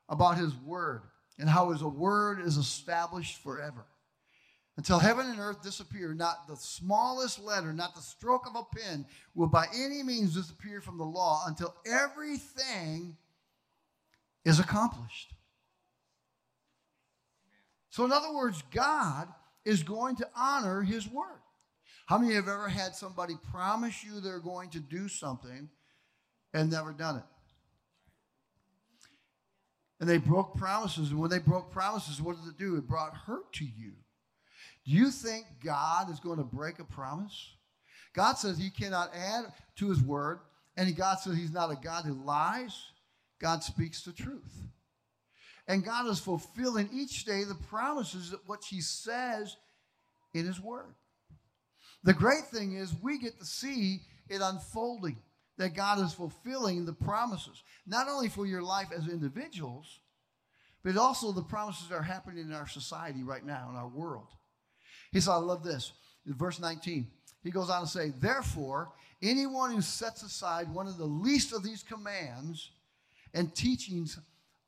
about 0.08 0.38
his 0.38 0.54
word 0.64 1.02
and 1.38 1.48
how 1.48 1.70
his 1.70 1.82
word 1.82 2.40
is 2.40 2.56
established 2.56 3.42
forever. 3.42 3.84
Until 4.76 4.98
heaven 4.98 5.26
and 5.26 5.40
earth 5.40 5.62
disappear, 5.62 6.14
not 6.14 6.46
the 6.46 6.56
smallest 6.56 7.42
letter, 7.42 7.72
not 7.72 7.94
the 7.94 8.02
stroke 8.02 8.46
of 8.46 8.54
a 8.54 8.76
pen 8.76 9.06
will 9.34 9.46
by 9.46 9.66
any 9.74 10.02
means 10.02 10.34
disappear 10.34 10.80
from 10.80 10.98
the 10.98 11.04
law 11.04 11.44
until 11.46 11.74
everything 11.86 13.16
is 14.44 14.60
accomplished. 14.60 15.34
So, 17.90 18.04
in 18.04 18.12
other 18.12 18.34
words, 18.34 18.62
God 18.70 19.28
is 19.66 19.82
going 19.82 20.16
to 20.16 20.28
honor 20.34 20.80
his 20.80 21.06
word. 21.08 21.40
How 22.06 22.18
many 22.18 22.34
have 22.34 22.48
ever 22.48 22.68
had 22.68 22.94
somebody 22.94 23.34
promise 23.50 24.04
you 24.04 24.20
they're 24.20 24.38
going 24.38 24.70
to 24.70 24.80
do 24.80 25.08
something 25.08 25.68
and 26.54 26.70
never 26.70 26.92
done 26.92 27.16
it? 27.16 27.24
And 29.98 30.08
they 30.08 30.18
broke 30.18 30.56
promises. 30.56 31.10
And 31.10 31.18
when 31.18 31.30
they 31.30 31.40
broke 31.40 31.72
promises, 31.72 32.22
what 32.22 32.36
did 32.36 32.48
it 32.48 32.58
do? 32.58 32.76
It 32.76 32.86
brought 32.86 33.14
hurt 33.14 33.52
to 33.54 33.64
you. 33.64 33.92
Do 34.84 34.92
you 34.92 35.10
think 35.10 35.46
God 35.64 36.10
is 36.10 36.20
going 36.20 36.38
to 36.38 36.44
break 36.44 36.78
a 36.78 36.84
promise? 36.84 37.54
God 38.14 38.34
says 38.34 38.56
he 38.56 38.70
cannot 38.70 39.10
add 39.14 39.46
to 39.76 39.88
his 39.88 40.00
word. 40.00 40.38
And 40.76 40.94
God 40.94 41.16
says 41.16 41.36
he's 41.36 41.50
not 41.50 41.72
a 41.72 41.78
God 41.82 42.04
who 42.04 42.12
lies. 42.12 42.78
God 43.40 43.64
speaks 43.64 44.02
the 44.02 44.12
truth. 44.12 44.68
And 45.68 45.84
God 45.84 46.06
is 46.08 46.20
fulfilling 46.20 46.88
each 46.92 47.24
day 47.24 47.44
the 47.44 47.54
promises 47.54 48.32
of 48.32 48.40
what 48.46 48.64
he 48.64 48.80
says 48.80 49.56
in 50.32 50.46
his 50.46 50.60
word. 50.60 50.94
The 52.04 52.14
great 52.14 52.46
thing 52.46 52.76
is 52.76 52.94
we 53.02 53.18
get 53.18 53.38
to 53.40 53.44
see 53.44 54.00
it 54.28 54.40
unfolding, 54.40 55.16
that 55.58 55.74
God 55.74 55.98
is 56.04 56.12
fulfilling 56.12 56.84
the 56.84 56.92
promises, 56.92 57.62
not 57.86 58.08
only 58.08 58.28
for 58.28 58.46
your 58.46 58.62
life 58.62 58.88
as 58.96 59.08
individuals, 59.08 60.00
but 60.84 60.96
also 60.96 61.32
the 61.32 61.42
promises 61.42 61.88
that 61.88 61.96
are 61.96 62.02
happening 62.02 62.44
in 62.44 62.52
our 62.52 62.68
society 62.68 63.24
right 63.24 63.44
now, 63.44 63.68
in 63.70 63.76
our 63.76 63.88
world. 63.88 64.28
He 65.10 65.20
said, 65.20 65.32
I 65.32 65.36
love 65.36 65.64
this. 65.64 65.92
In 66.26 66.34
verse 66.34 66.60
19, 66.60 67.08
he 67.42 67.50
goes 67.50 67.70
on 67.70 67.82
to 67.82 67.88
say, 67.88 68.12
Therefore, 68.20 68.92
anyone 69.22 69.72
who 69.72 69.80
sets 69.80 70.22
aside 70.22 70.72
one 70.72 70.86
of 70.86 70.98
the 70.98 71.04
least 71.04 71.52
of 71.52 71.64
these 71.64 71.82
commands 71.82 72.70
and 73.34 73.52
teachings 73.54 74.18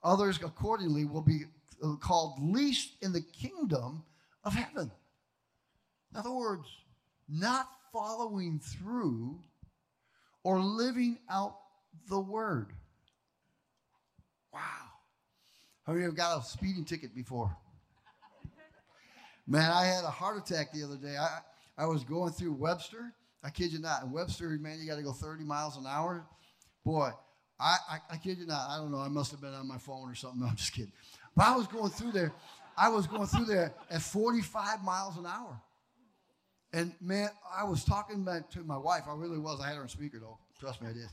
others 0.03 0.39
accordingly 0.43 1.05
will 1.05 1.23
be 1.23 1.45
uh, 1.83 1.95
called 1.97 2.39
least 2.41 2.93
in 3.03 3.13
the 3.13 3.21
kingdom 3.21 4.03
of 4.45 4.55
heaven. 4.55 4.91
In 6.13 6.19
other 6.19 6.33
words, 6.33 6.67
not 7.29 7.69
following 7.93 8.59
through 8.59 9.39
or 10.43 10.61
living 10.61 11.19
out 11.31 11.57
the 12.09 12.19
word. 12.19 12.73
Wow. 14.53 14.61
How 15.87 15.93
many 15.93 16.05
have 16.05 16.17
got 16.17 16.41
a 16.41 16.45
speeding 16.45 16.85
ticket 16.85 17.15
before? 17.15 17.55
Man, 19.47 19.71
I 19.71 19.87
had 19.87 20.05
a 20.05 20.11
heart 20.11 20.37
attack 20.37 20.73
the 20.73 20.85
other 20.85 20.97
day. 20.97 21.17
I, 21.17 21.41
I 21.79 21.87
was 21.87 22.05
going 22.05 22.33
through 22.33 22.53
Webster. 22.53 23.15
I 23.43 23.51
kid 23.51 23.73
you 23.73 23.79
not. 23.79 24.03
In 24.03 24.13
Webster, 24.13 24.49
man, 24.61 24.79
you 24.79 24.87
got 24.87 24.97
to 24.97 25.03
go 25.03 25.13
30 25.13 25.45
miles 25.45 25.77
an 25.79 25.87
hour. 25.87 26.27
Boy, 26.85 27.11
I, 27.61 27.77
I, 27.91 27.99
I 28.13 28.17
kid 28.17 28.39
you 28.39 28.47
not. 28.47 28.69
I 28.71 28.77
don't 28.79 28.93
know. 28.93 28.99
I 28.99 29.09
must 29.09 29.31
have 29.33 29.41
been 29.41 29.55
on 29.55 29.67
my 29.67 29.79
phone 29.79 30.11
or 30.11 30.15
something. 30.15 30.41
No, 30.41 30.47
I'm 30.51 30.57
just 30.57 30.73
kidding. 30.73 30.93
But 31.37 31.47
I 31.47 31.57
was 31.57 31.67
going 31.67 31.91
through 31.91 32.13
there. 32.13 32.33
I 32.77 32.89
was 32.89 33.07
going 33.07 33.27
through 33.27 33.47
there 33.47 33.75
at 33.91 34.03
45 34.03 34.85
miles 34.85 35.17
an 35.17 35.27
hour. 35.27 35.61
And 36.73 36.93
man, 37.01 37.31
I 37.57 37.65
was 37.65 37.85
talking 37.85 38.25
to 38.25 38.61
my 38.65 38.77
wife. 38.77 39.03
I 39.09 39.15
really 39.15 39.39
was. 39.39 39.61
I 39.61 39.69
had 39.69 39.77
her 39.77 39.83
on 39.83 39.89
speaker 39.89 40.19
though. 40.21 40.39
Trust 40.61 40.83
me, 40.83 40.89
I 40.89 40.93
did. 40.93 41.09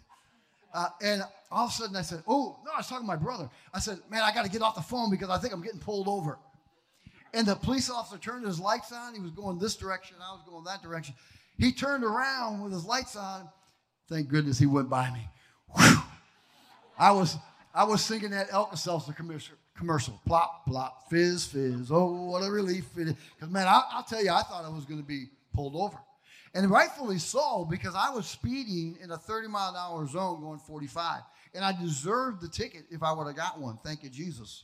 Uh, 0.73 0.89
and 1.01 1.23
all 1.49 1.65
of 1.65 1.71
a 1.71 1.73
sudden 1.73 1.95
I 1.95 2.01
said, 2.01 2.21
Oh, 2.27 2.59
no, 2.65 2.71
I 2.73 2.77
was 2.77 2.87
talking 2.87 3.05
to 3.05 3.07
my 3.07 3.15
brother. 3.15 3.49
I 3.73 3.79
said, 3.79 3.99
Man, 4.11 4.21
I 4.23 4.33
got 4.33 4.43
to 4.43 4.51
get 4.51 4.61
off 4.61 4.75
the 4.75 4.81
phone 4.81 5.09
because 5.09 5.29
I 5.29 5.37
think 5.37 5.53
I'm 5.53 5.61
getting 5.61 5.79
pulled 5.79 6.07
over. 6.07 6.37
And 7.33 7.47
the 7.47 7.55
police 7.55 7.89
officer 7.89 8.17
turned 8.17 8.45
his 8.45 8.59
lights 8.59 8.91
on. 8.91 9.13
He 9.13 9.19
was 9.19 9.31
going 9.31 9.57
this 9.57 9.75
direction. 9.75 10.17
I 10.21 10.33
was 10.33 10.41
going 10.47 10.63
that 10.65 10.81
direction. 10.81 11.15
He 11.57 11.71
turned 11.71 12.03
around 12.03 12.61
with 12.61 12.73
his 12.73 12.85
lights 12.85 13.15
on. 13.15 13.49
Thank 14.09 14.27
goodness 14.27 14.59
he 14.59 14.65
went 14.65 14.89
by 14.89 15.09
me. 15.11 15.27
Whew. 15.77 15.97
I 16.97 17.11
was 17.11 17.37
I 17.73 17.83
was 17.83 18.01
singing 18.01 18.29
that 18.31 18.51
Alka-Seltzer 18.51 19.11
commercial, 19.11 19.55
commercial. 19.75 20.19
Plop, 20.25 20.65
plop, 20.65 21.09
fizz, 21.09 21.47
fizz. 21.47 21.91
Oh, 21.91 22.29
what 22.29 22.41
a 22.41 22.49
relief 22.49 22.85
it 22.97 23.09
is. 23.09 23.15
Because, 23.35 23.51
man, 23.51 23.67
I, 23.67 23.81
will 23.97 24.03
tell 24.03 24.23
you, 24.23 24.31
I 24.31 24.43
thought 24.43 24.63
I 24.63 24.69
was 24.69 24.85
going 24.85 25.01
to 25.01 25.05
be 25.05 25.25
pulled 25.53 25.75
over. 25.75 25.97
And 26.53 26.71
rightfully 26.71 27.19
so, 27.19 27.67
because 27.69 27.93
I 27.93 28.11
was 28.11 28.25
speeding 28.25 28.97
in 29.03 29.11
a 29.11 29.17
30 29.17 29.49
mile 29.49 29.71
an 29.71 29.75
hour 29.75 30.07
zone 30.07 30.39
going 30.39 30.59
45. 30.59 31.21
And 31.53 31.65
I 31.65 31.73
deserved 31.73 32.41
the 32.41 32.47
ticket 32.47 32.85
if 32.89 33.03
I 33.03 33.11
would 33.11 33.27
have 33.27 33.35
got 33.35 33.59
one. 33.59 33.77
Thank 33.83 34.03
you, 34.03 34.09
Jesus. 34.09 34.63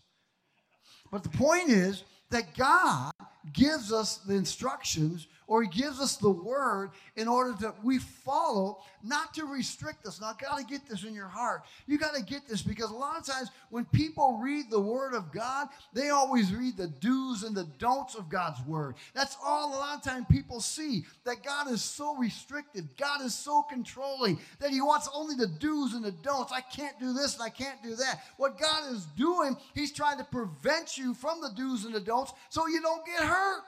But 1.12 1.24
the 1.24 1.30
point 1.30 1.70
is 1.70 2.06
that 2.30 2.56
God 2.56 3.12
gives 3.52 3.92
us 3.92 4.18
the 4.20 4.36
instructions 4.36 5.28
or 5.52 5.64
He 5.64 5.68
gives 5.68 6.00
us 6.00 6.16
the 6.16 6.32
Word 6.32 6.92
in 7.18 7.28
order 7.28 7.54
that 7.60 7.84
we 7.84 8.00
follow, 8.00 8.78
not 9.04 9.34
to 9.34 9.44
restrict 9.44 10.06
us. 10.06 10.22
Now, 10.22 10.32
got 10.32 10.58
to 10.58 10.64
get 10.64 10.88
this 10.88 11.04
in 11.04 11.14
your 11.14 11.28
heart. 11.28 11.64
You 11.88 11.98
got 11.98 12.16
to 12.16 12.24
get 12.24 12.48
this 12.48 12.62
because 12.62 12.90
a 12.90 12.96
lot 12.96 13.18
of 13.18 13.26
times 13.26 13.50
when 13.70 13.84
people 13.84 14.40
read 14.42 14.70
the 14.70 14.80
Word 14.80 15.14
of 15.14 15.30
God, 15.34 15.68
they 15.92 16.08
always 16.08 16.54
read 16.54 16.78
the 16.78 16.88
do's 16.88 17.44
and 17.44 17.54
the 17.54 17.68
don'ts 17.80 18.16
of 18.16 18.30
God's 18.30 18.66
Word. 18.66 18.96
That's 19.14 19.36
all 19.44 19.76
a 19.76 19.78
lot 19.78 19.98
of 19.98 20.04
times 20.04 20.26
people 20.32 20.62
see 20.62 21.04
that 21.26 21.44
God 21.44 21.70
is 21.70 21.82
so 21.82 22.16
restricted, 22.16 22.88
God 22.96 23.22
is 23.22 23.36
so 23.36 23.62
controlling 23.62 24.40
that 24.60 24.72
He 24.72 24.80
wants 24.80 25.10
only 25.14 25.36
the 25.36 25.48
do's 25.48 25.96
and 25.96 26.06
the 26.06 26.14
don'ts. 26.14 26.54
I 26.54 26.62
can't 26.62 26.98
do 26.98 27.12
this 27.12 27.34
and 27.34 27.44
I 27.44 27.50
can't 27.50 27.84
do 27.84 27.98
that. 27.98 28.22
What 28.38 28.58
God 28.58 28.94
is 28.94 29.06
doing, 29.18 29.58
He's 29.76 29.92
trying 29.92 30.18
to 30.20 30.24
prevent 30.24 30.98
you 30.98 31.14
from 31.14 31.42
the 31.42 31.50
do's 31.50 31.84
and 31.84 31.94
the 31.94 32.00
don'ts 32.00 32.32
so 32.48 32.68
you 32.68 32.82
don't 32.82 33.06
get 33.06 33.22
hurt. 33.22 33.64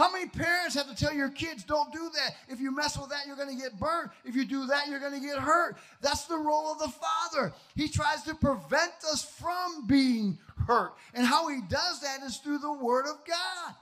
How 0.00 0.10
many 0.10 0.26
parents 0.26 0.74
have 0.76 0.88
to 0.88 0.96
tell 0.96 1.12
your 1.12 1.28
kids, 1.28 1.62
don't 1.62 1.92
do 1.92 2.08
that? 2.14 2.34
If 2.48 2.58
you 2.58 2.74
mess 2.74 2.98
with 2.98 3.10
that, 3.10 3.26
you're 3.26 3.36
going 3.36 3.54
to 3.54 3.62
get 3.62 3.78
burned. 3.78 4.08
If 4.24 4.34
you 4.34 4.46
do 4.46 4.64
that, 4.68 4.88
you're 4.88 4.98
going 4.98 5.12
to 5.12 5.20
get 5.20 5.36
hurt. 5.36 5.76
That's 6.00 6.24
the 6.24 6.38
role 6.38 6.72
of 6.72 6.78
the 6.78 6.88
father. 6.88 7.52
He 7.76 7.86
tries 7.86 8.22
to 8.22 8.34
prevent 8.34 8.92
us 9.12 9.22
from 9.22 9.86
being 9.86 10.38
hurt. 10.66 10.94
And 11.12 11.26
how 11.26 11.48
he 11.48 11.60
does 11.68 12.00
that 12.00 12.22
is 12.22 12.38
through 12.38 12.60
the 12.60 12.72
word 12.72 13.04
of 13.04 13.18
God. 13.26 13.74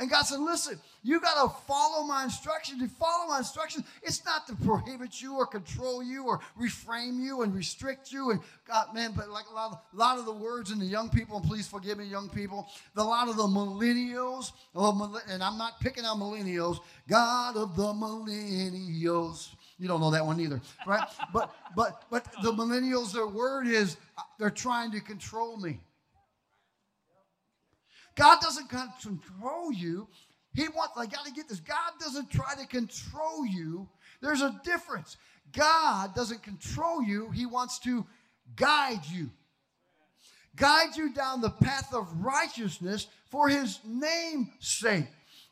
And 0.00 0.08
God 0.08 0.22
said, 0.22 0.40
listen, 0.40 0.80
you 1.02 1.20
got 1.20 1.42
to 1.42 1.54
follow 1.66 2.06
my 2.06 2.24
instructions. 2.24 2.80
You 2.80 2.88
follow 2.88 3.28
my 3.28 3.38
instructions, 3.38 3.84
it's 4.02 4.24
not 4.24 4.46
to 4.46 4.56
prohibit 4.56 5.20
you 5.20 5.36
or 5.36 5.46
control 5.46 6.02
you 6.02 6.24
or 6.24 6.40
reframe 6.58 7.20
you 7.20 7.42
and 7.42 7.54
restrict 7.54 8.10
you. 8.10 8.30
And 8.30 8.40
God, 8.66 8.94
man, 8.94 9.12
but 9.14 9.28
like 9.28 9.44
a 9.50 9.54
lot 9.54 9.72
of, 9.72 9.78
a 9.92 9.96
lot 9.96 10.18
of 10.18 10.24
the 10.24 10.32
words 10.32 10.70
in 10.70 10.78
the 10.78 10.86
young 10.86 11.10
people, 11.10 11.36
and 11.36 11.46
please 11.46 11.68
forgive 11.68 11.98
me, 11.98 12.06
young 12.06 12.30
people, 12.30 12.66
the, 12.94 13.02
a 13.02 13.04
lot 13.04 13.28
of 13.28 13.36
the 13.36 13.42
millennials, 13.42 14.52
and 15.28 15.42
I'm 15.42 15.58
not 15.58 15.78
picking 15.80 16.06
on 16.06 16.18
millennials, 16.18 16.78
God 17.06 17.58
of 17.58 17.76
the 17.76 17.92
millennials. 17.92 19.50
You 19.78 19.86
don't 19.86 20.00
know 20.00 20.10
that 20.12 20.24
one 20.24 20.40
either, 20.40 20.62
right? 20.86 21.06
but 21.34 21.54
but 21.76 22.04
but 22.10 22.24
the 22.42 22.52
millennials, 22.52 23.12
their 23.12 23.26
word 23.26 23.66
is 23.66 23.98
uh, 24.16 24.22
they're 24.38 24.50
trying 24.50 24.92
to 24.92 25.00
control 25.00 25.58
me. 25.58 25.78
God 28.20 28.38
doesn't 28.42 28.68
control 28.68 29.72
you. 29.72 30.06
He 30.54 30.68
wants, 30.68 30.92
I 30.98 31.06
got 31.06 31.24
to 31.24 31.32
get 31.32 31.48
this. 31.48 31.58
God 31.58 31.92
doesn't 31.98 32.30
try 32.30 32.54
to 32.54 32.66
control 32.66 33.46
you. 33.46 33.88
There's 34.20 34.42
a 34.42 34.60
difference. 34.62 35.16
God 35.56 36.14
doesn't 36.14 36.42
control 36.42 37.02
you, 37.02 37.30
He 37.30 37.46
wants 37.46 37.78
to 37.80 38.04
guide 38.56 39.00
you. 39.10 39.30
Guide 40.54 40.96
you 40.96 41.14
down 41.14 41.40
the 41.40 41.48
path 41.48 41.94
of 41.94 42.12
righteousness 42.22 43.06
for 43.30 43.48
His 43.48 43.78
name's 43.86 44.48
sake. 44.58 45.06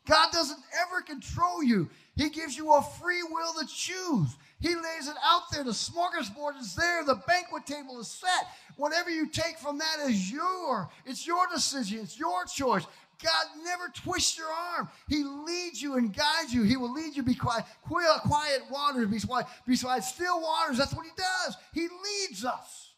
God 0.07 0.31
doesn't 0.31 0.59
ever 0.85 1.01
control 1.01 1.63
you. 1.63 1.89
He 2.15 2.29
gives 2.29 2.55
you 2.55 2.73
a 2.73 2.83
free 2.83 3.23
will 3.23 3.53
to 3.53 3.65
choose. 3.65 4.35
He 4.59 4.75
lays 4.75 5.07
it 5.07 5.15
out 5.23 5.43
there. 5.51 5.63
The 5.63 5.71
smorgasbord 5.71 6.59
is 6.59 6.75
there. 6.75 7.03
The 7.03 7.21
banquet 7.27 7.65
table 7.65 7.99
is 7.99 8.09
set. 8.09 8.47
Whatever 8.79 9.09
you 9.09 9.27
take 9.27 9.57
from 9.57 9.77
that 9.79 9.97
is 10.07 10.31
your. 10.31 10.89
It's 11.05 11.27
your 11.27 11.45
decision. 11.53 11.99
It's 11.99 12.17
your 12.17 12.45
choice. 12.45 12.87
God 13.21 13.45
never 13.65 13.91
twists 13.93 14.37
your 14.37 14.47
arm. 14.47 14.87
He 15.09 15.21
leads 15.21 15.81
you 15.81 15.97
and 15.97 16.15
guides 16.15 16.53
you. 16.53 16.63
He 16.63 16.77
will 16.77 16.93
lead 16.93 17.13
you 17.13 17.21
be 17.21 17.35
quiet, 17.35 17.65
quiet 17.83 18.61
waters, 18.71 19.09
beside, 19.09 19.47
beside 19.67 20.05
still 20.05 20.41
waters. 20.41 20.77
That's 20.77 20.93
what 20.93 21.03
he 21.05 21.11
does. 21.17 21.57
He 21.73 21.81
leads 21.81 22.45
us. 22.45 22.93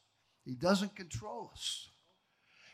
He 0.45 0.53
doesn't 0.53 0.95
control 0.95 1.49
us. 1.51 1.89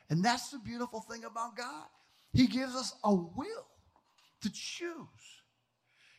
And 0.09 0.21
that's 0.21 0.49
the 0.49 0.59
beautiful 0.59 0.99
thing 0.99 1.23
about 1.23 1.55
God. 1.55 1.85
He 2.33 2.45
gives 2.45 2.75
us 2.75 2.93
a 3.05 3.15
will 3.15 3.67
to 4.41 4.51
choose. 4.51 4.97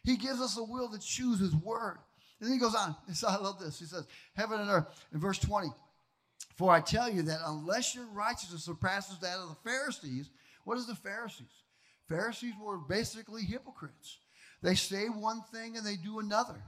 He 0.05 0.17
gives 0.17 0.41
us 0.41 0.57
a 0.57 0.65
will 0.65 0.91
to 0.91 0.99
choose 0.99 1.39
his 1.39 1.55
word. 1.55 1.99
And 2.41 2.49
then 2.49 2.55
he 2.55 2.59
goes 2.59 2.75
on. 2.75 2.97
I 3.29 3.37
love 3.37 3.61
this. 3.61 3.79
He 3.79 3.85
says, 3.85 4.07
Heaven 4.35 4.59
and 4.59 4.71
earth, 4.71 4.87
in 5.13 5.21
verse 5.21 5.39
20, 5.39 5.69
for 6.59 6.73
I 6.73 6.81
tell 6.81 7.09
you 7.09 7.23
that 7.23 7.39
unless 7.47 7.95
your 7.95 8.07
righteousness 8.07 8.65
surpasses 8.65 9.21
that 9.21 9.39
of 9.39 9.49
the 9.49 9.71
Pharisees, 9.71 10.29
what 10.65 10.77
is 10.77 10.89
the 10.89 10.97
Pharisees? 10.97 11.47
Pharisees 12.09 12.55
were 12.61 12.79
basically 12.79 13.43
hypocrites. 13.43 14.19
They 14.61 14.75
say 14.75 15.07
one 15.07 15.43
thing 15.53 15.77
and 15.77 15.87
they 15.87 15.95
do 15.95 16.19
another. 16.19 16.61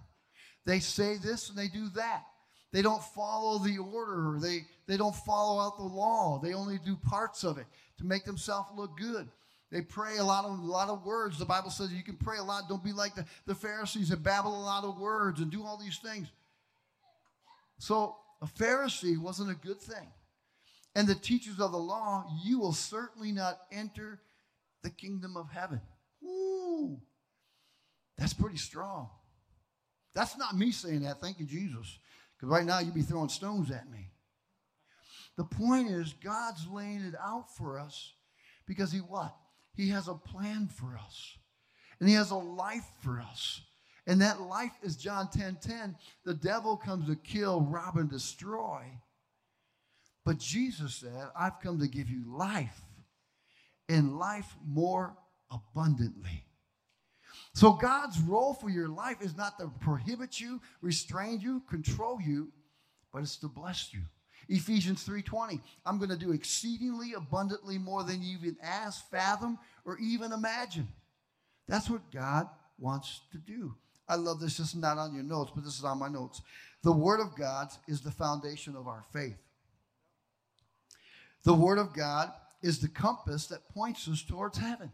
They 0.64 0.78
say 0.78 1.16
this 1.16 1.48
and 1.48 1.58
they 1.58 1.66
do 1.66 1.88
that. 1.96 2.22
They 2.70 2.82
don't 2.82 3.02
follow 3.02 3.58
the 3.58 3.78
order. 3.78 4.38
They, 4.40 4.60
they 4.86 4.96
don't 4.96 5.16
follow 5.16 5.60
out 5.60 5.76
the 5.76 5.82
law. 5.82 6.38
They 6.40 6.54
only 6.54 6.78
do 6.86 6.94
parts 6.94 7.42
of 7.42 7.58
it 7.58 7.66
to 7.98 8.06
make 8.06 8.24
themselves 8.24 8.68
look 8.76 8.96
good. 8.96 9.28
They 9.72 9.82
pray 9.82 10.18
a 10.18 10.24
lot 10.24 10.44
of 10.44 10.52
a 10.52 10.62
lot 10.62 10.88
of 10.88 11.04
words. 11.04 11.36
The 11.36 11.44
Bible 11.44 11.70
says 11.70 11.92
you 11.92 12.04
can 12.04 12.16
pray 12.16 12.38
a 12.38 12.44
lot. 12.44 12.68
Don't 12.68 12.82
be 12.82 12.92
like 12.92 13.16
the, 13.16 13.24
the 13.46 13.56
Pharisees 13.56 14.10
that 14.10 14.22
babble 14.22 14.56
a 14.56 14.62
lot 14.64 14.84
of 14.84 15.00
words 15.00 15.40
and 15.40 15.50
do 15.50 15.64
all 15.64 15.76
these 15.76 15.98
things. 15.98 16.28
So 17.78 18.16
a 18.42 18.46
Pharisee 18.46 19.18
wasn't 19.18 19.50
a 19.50 19.54
good 19.54 19.80
thing. 19.80 20.08
And 20.94 21.06
the 21.06 21.14
teachers 21.14 21.60
of 21.60 21.72
the 21.72 21.78
law, 21.78 22.24
you 22.44 22.58
will 22.58 22.72
certainly 22.72 23.32
not 23.32 23.60
enter 23.70 24.20
the 24.82 24.90
kingdom 24.90 25.36
of 25.36 25.50
heaven. 25.50 25.80
Ooh, 26.24 27.00
that's 28.18 28.34
pretty 28.34 28.56
strong. 28.56 29.08
That's 30.14 30.36
not 30.36 30.56
me 30.56 30.72
saying 30.72 31.02
that. 31.02 31.20
Thank 31.20 31.38
you, 31.38 31.46
Jesus. 31.46 31.98
Because 32.36 32.50
right 32.50 32.64
now 32.64 32.80
you'd 32.80 32.94
be 32.94 33.02
throwing 33.02 33.28
stones 33.28 33.70
at 33.70 33.90
me. 33.90 34.10
The 35.36 35.44
point 35.44 35.90
is, 35.90 36.14
God's 36.14 36.66
laying 36.66 37.02
it 37.02 37.14
out 37.22 37.54
for 37.56 37.78
us 37.78 38.12
because 38.66 38.90
He 38.90 38.98
what? 38.98 39.34
He 39.74 39.90
has 39.90 40.08
a 40.08 40.14
plan 40.14 40.68
for 40.68 40.98
us. 40.98 41.36
And 42.00 42.08
He 42.08 42.14
has 42.16 42.30
a 42.30 42.36
life 42.36 42.86
for 43.02 43.20
us. 43.20 43.60
And 44.06 44.20
that 44.20 44.40
life 44.40 44.72
is 44.82 44.96
John 44.96 45.28
10 45.30 45.58
10. 45.60 45.96
The 46.24 46.34
devil 46.34 46.76
comes 46.76 47.06
to 47.08 47.16
kill, 47.16 47.60
rob, 47.60 47.96
and 47.96 48.10
destroy. 48.10 48.82
But 50.24 50.38
Jesus 50.38 50.96
said, 50.96 51.28
I've 51.38 51.60
come 51.60 51.78
to 51.80 51.88
give 51.88 52.08
you 52.08 52.24
life 52.26 52.80
and 53.88 54.18
life 54.18 54.54
more 54.66 55.16
abundantly. 55.50 56.44
So 57.54 57.72
God's 57.72 58.20
role 58.20 58.54
for 58.54 58.70
your 58.70 58.88
life 58.88 59.20
is 59.20 59.36
not 59.36 59.58
to 59.58 59.68
prohibit 59.80 60.40
you, 60.40 60.60
restrain 60.82 61.40
you, 61.40 61.62
control 61.68 62.20
you, 62.20 62.52
but 63.12 63.22
it's 63.22 63.36
to 63.38 63.48
bless 63.48 63.92
you. 63.92 64.00
Ephesians 64.48 65.06
3:20. 65.06 65.60
I'm 65.86 65.98
going 65.98 66.10
to 66.10 66.16
do 66.16 66.32
exceedingly 66.32 67.14
abundantly 67.14 67.78
more 67.78 68.02
than 68.02 68.22
you 68.22 68.36
even 68.38 68.56
ask, 68.62 69.08
fathom, 69.10 69.58
or 69.84 69.98
even 69.98 70.32
imagine. 70.32 70.88
That's 71.68 71.88
what 71.88 72.10
God 72.10 72.48
wants 72.78 73.20
to 73.32 73.38
do. 73.38 73.74
I 74.10 74.16
love 74.16 74.40
this. 74.40 74.56
This 74.56 74.70
is 74.70 74.74
not 74.74 74.98
on 74.98 75.14
your 75.14 75.22
notes, 75.22 75.52
but 75.54 75.64
this 75.64 75.78
is 75.78 75.84
on 75.84 76.00
my 76.00 76.08
notes. 76.08 76.42
The 76.82 76.92
Word 76.92 77.20
of 77.20 77.36
God 77.36 77.68
is 77.86 78.00
the 78.00 78.10
foundation 78.10 78.74
of 78.74 78.88
our 78.88 79.04
faith. 79.12 79.38
The 81.44 81.54
Word 81.54 81.78
of 81.78 81.94
God 81.94 82.32
is 82.60 82.80
the 82.80 82.88
compass 82.88 83.46
that 83.46 83.68
points 83.68 84.08
us 84.08 84.22
towards 84.22 84.58
heaven. 84.58 84.90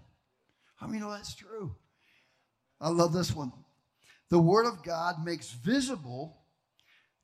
How 0.77 0.87
many 0.87 1.01
know 1.01 1.11
that's 1.11 1.35
true? 1.35 1.75
I 2.79 2.91
love 2.91 3.15
this 3.15 3.35
one. 3.35 3.53
The 4.29 4.39
Word 4.39 4.67
of 4.67 4.85
God 4.85 5.25
makes 5.25 5.51
visible 5.51 6.37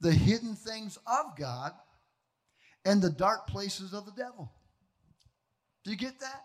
the 0.00 0.12
hidden 0.12 0.55
things 0.55 0.98
of 1.07 1.37
God 1.38 1.72
and 2.87 3.02
the 3.02 3.11
dark 3.11 3.46
places 3.46 3.92
of 3.92 4.07
the 4.07 4.12
devil. 4.12 4.50
Do 5.85 5.90
you 5.90 5.96
get 5.98 6.18
that? 6.20 6.42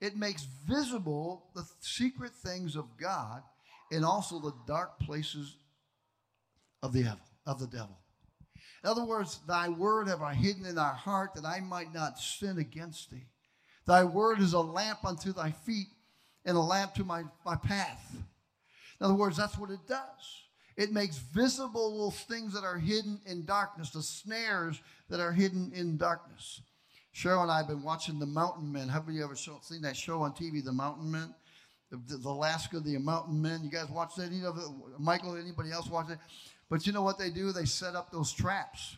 It 0.00 0.16
makes 0.16 0.48
visible 0.66 1.50
the 1.54 1.64
secret 1.80 2.32
things 2.32 2.76
of 2.76 2.86
God 2.98 3.42
and 3.90 4.04
also 4.04 4.38
the 4.38 4.54
dark 4.66 4.98
places 5.00 5.56
of 6.82 6.92
the 6.92 7.02
devil, 7.02 7.20
of 7.46 7.58
the 7.58 7.66
devil. 7.66 7.98
In 8.82 8.88
other 8.88 9.04
words, 9.04 9.40
thy 9.46 9.68
word 9.68 10.08
have 10.08 10.22
I 10.22 10.34
hidden 10.34 10.64
in 10.64 10.78
our 10.78 10.94
heart 10.94 11.34
that 11.34 11.44
I 11.44 11.60
might 11.60 11.92
not 11.92 12.18
sin 12.18 12.58
against 12.58 13.10
thee. 13.10 13.26
Thy 13.86 14.04
word 14.04 14.40
is 14.40 14.52
a 14.52 14.60
lamp 14.60 15.04
unto 15.04 15.32
thy 15.32 15.50
feet 15.50 15.88
and 16.44 16.56
a 16.56 16.60
lamp 16.60 16.94
to 16.94 17.04
my, 17.04 17.24
my 17.44 17.56
path. 17.56 18.14
In 18.14 19.04
other 19.04 19.14
words, 19.14 19.36
that's 19.36 19.58
what 19.58 19.70
it 19.70 19.86
does. 19.86 20.44
It 20.76 20.92
makes 20.92 21.18
visible 21.18 21.98
those 21.98 22.20
things 22.20 22.54
that 22.54 22.64
are 22.64 22.78
hidden 22.78 23.20
in 23.26 23.44
darkness, 23.44 23.90
the 23.90 24.02
snares 24.02 24.80
that 25.08 25.20
are 25.20 25.32
hidden 25.32 25.72
in 25.74 25.98
darkness. 25.98 26.62
Cheryl 27.14 27.42
and 27.42 27.50
I 27.50 27.58
have 27.58 27.68
been 27.68 27.82
watching 27.82 28.18
The 28.18 28.26
Mountain 28.26 28.70
Men. 28.70 28.88
Have 28.88 29.08
you 29.10 29.22
ever 29.24 29.36
seen 29.36 29.82
that 29.82 29.96
show 29.96 30.22
on 30.22 30.32
TV, 30.32 30.64
The 30.64 30.72
Mountain 30.72 31.10
Men? 31.10 31.34
The, 31.90 32.28
Alaska, 32.28 32.80
the 32.80 32.96
Mountain 32.98 33.40
Men. 33.40 33.60
You 33.64 33.70
guys 33.70 33.88
watch 33.88 34.14
that? 34.16 34.30
You 34.30 34.42
know, 34.42 34.54
Michael, 34.98 35.36
anybody 35.36 35.72
else 35.72 35.88
watch 35.88 36.10
it? 36.10 36.18
But 36.68 36.86
you 36.86 36.92
know 36.92 37.02
what 37.02 37.18
they 37.18 37.30
do? 37.30 37.52
They 37.52 37.64
set 37.64 37.94
up 37.94 38.10
those 38.12 38.32
traps. 38.32 38.96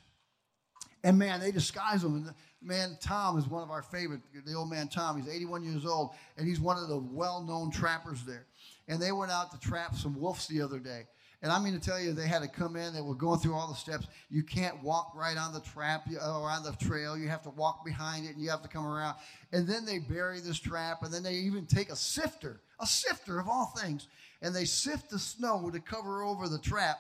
And 1.04 1.18
man, 1.18 1.40
they 1.40 1.50
disguise 1.50 2.02
them. 2.02 2.14
And 2.14 2.34
man, 2.60 2.96
Tom 3.00 3.38
is 3.38 3.48
one 3.48 3.62
of 3.62 3.70
our 3.70 3.82
favorite, 3.82 4.20
the 4.44 4.54
old 4.54 4.70
man 4.70 4.88
Tom. 4.88 5.20
He's 5.20 5.32
81 5.32 5.64
years 5.64 5.84
old, 5.84 6.10
and 6.36 6.46
he's 6.46 6.60
one 6.60 6.76
of 6.76 6.88
the 6.88 6.98
well 6.98 7.42
known 7.42 7.70
trappers 7.70 8.24
there. 8.24 8.46
And 8.88 9.00
they 9.00 9.10
went 9.10 9.32
out 9.32 9.50
to 9.52 9.58
trap 9.58 9.96
some 9.96 10.20
wolves 10.20 10.46
the 10.46 10.60
other 10.60 10.78
day. 10.78 11.06
And 11.42 11.50
I 11.50 11.58
mean 11.58 11.72
to 11.72 11.80
tell 11.80 12.00
you, 12.00 12.12
they 12.12 12.28
had 12.28 12.42
to 12.42 12.48
come 12.48 12.76
in. 12.76 12.94
They 12.94 13.00
were 13.00 13.16
going 13.16 13.40
through 13.40 13.54
all 13.54 13.66
the 13.66 13.74
steps. 13.74 14.06
You 14.30 14.44
can't 14.44 14.80
walk 14.82 15.12
right 15.16 15.36
on 15.36 15.52
the 15.52 15.60
trap 15.60 16.06
or 16.08 16.48
on 16.48 16.62
the 16.62 16.72
trail. 16.72 17.18
You 17.18 17.28
have 17.28 17.42
to 17.42 17.50
walk 17.50 17.84
behind 17.84 18.26
it, 18.26 18.34
and 18.36 18.40
you 18.40 18.48
have 18.50 18.62
to 18.62 18.68
come 18.68 18.86
around. 18.86 19.16
And 19.50 19.66
then 19.66 19.84
they 19.84 19.98
bury 19.98 20.38
this 20.38 20.60
trap, 20.60 21.02
and 21.02 21.12
then 21.12 21.24
they 21.24 21.34
even 21.34 21.66
take 21.66 21.90
a 21.90 21.96
sifter, 21.96 22.60
a 22.78 22.86
sifter 22.86 23.40
of 23.40 23.48
all 23.48 23.74
things, 23.76 24.06
and 24.40 24.54
they 24.54 24.64
sift 24.64 25.10
the 25.10 25.18
snow 25.18 25.68
to 25.70 25.80
cover 25.80 26.22
over 26.22 26.48
the 26.48 26.60
trap 26.60 26.98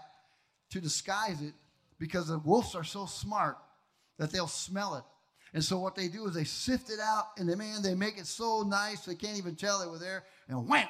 to 0.70 0.80
disguise 0.80 1.40
it 1.40 1.54
because 2.00 2.26
the 2.26 2.38
wolves 2.38 2.74
are 2.74 2.82
so 2.82 3.06
smart 3.06 3.58
that 4.18 4.32
they'll 4.32 4.48
smell 4.48 4.96
it. 4.96 5.04
And 5.54 5.62
so 5.62 5.78
what 5.78 5.94
they 5.94 6.08
do 6.08 6.26
is 6.26 6.34
they 6.34 6.44
sift 6.44 6.90
it 6.90 6.98
out, 7.00 7.26
and 7.36 7.48
they, 7.48 7.54
man, 7.54 7.80
they 7.80 7.94
make 7.94 8.18
it 8.18 8.26
so 8.26 8.62
nice 8.62 9.04
they 9.04 9.14
can't 9.14 9.38
even 9.38 9.54
tell 9.54 9.78
they 9.78 9.86
were 9.86 9.98
there, 9.98 10.24
and 10.48 10.66
wham! 10.66 10.88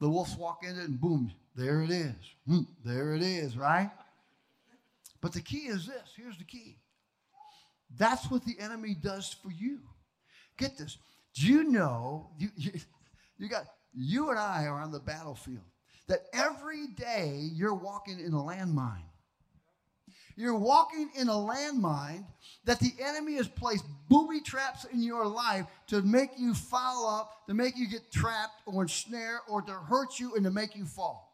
The 0.00 0.08
wolves 0.08 0.36
walk 0.36 0.64
in 0.64 0.78
it, 0.78 0.84
and 0.84 0.98
boom, 0.98 1.32
there 1.56 1.82
it 1.82 1.90
is. 1.90 2.14
Hmm, 2.46 2.60
there 2.84 3.14
it 3.14 3.22
is, 3.22 3.56
right? 3.56 3.90
But 5.20 5.32
the 5.32 5.40
key 5.40 5.66
is 5.66 5.86
this 5.86 6.12
here's 6.16 6.38
the 6.38 6.44
key. 6.44 6.78
That's 7.98 8.30
what 8.30 8.44
the 8.44 8.56
enemy 8.60 8.94
does 9.00 9.34
for 9.42 9.50
you. 9.50 9.78
Get 10.58 10.76
this. 10.76 10.98
Do 11.34 11.46
you 11.46 11.64
know, 11.64 12.30
you, 12.38 12.48
you, 12.56 12.72
you 13.38 13.48
got, 13.48 13.66
you 13.94 14.30
and 14.30 14.38
I 14.38 14.64
are 14.64 14.80
on 14.80 14.90
the 14.90 15.00
battlefield, 15.00 15.64
that 16.08 16.22
every 16.32 16.88
day 16.88 17.48
you're 17.52 17.74
walking 17.74 18.18
in 18.20 18.32
a 18.32 18.38
landmine. 18.38 19.02
You're 20.36 20.58
walking 20.58 21.10
in 21.18 21.28
a 21.28 21.32
landmine 21.32 22.26
that 22.64 22.78
the 22.78 22.92
enemy 23.02 23.36
has 23.36 23.48
placed 23.48 23.84
booby 24.08 24.40
traps 24.40 24.84
in 24.84 25.02
your 25.02 25.26
life 25.26 25.64
to 25.88 26.02
make 26.02 26.30
you 26.36 26.52
foul 26.52 27.06
up, 27.08 27.46
to 27.46 27.54
make 27.54 27.76
you 27.76 27.88
get 27.88 28.12
trapped 28.12 28.60
or 28.66 28.82
ensnare, 28.82 29.40
or 29.48 29.62
to 29.62 29.72
hurt 29.72 30.18
you 30.18 30.34
and 30.34 30.44
to 30.44 30.50
make 30.50 30.76
you 30.76 30.84
fall. 30.84 31.25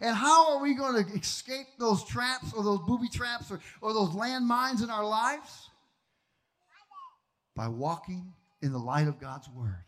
And 0.00 0.14
how 0.14 0.52
are 0.52 0.62
we 0.62 0.74
going 0.74 1.04
to 1.04 1.12
escape 1.14 1.66
those 1.78 2.04
traps 2.04 2.52
or 2.54 2.62
those 2.62 2.80
booby 2.86 3.08
traps 3.08 3.50
or, 3.50 3.60
or 3.80 3.92
those 3.92 4.10
landmines 4.10 4.82
in 4.82 4.90
our 4.90 5.04
lives? 5.04 5.70
By 7.54 7.68
walking 7.68 8.32
in 8.62 8.72
the 8.72 8.78
light 8.78 9.08
of 9.08 9.20
God's 9.20 9.48
word, 9.48 9.84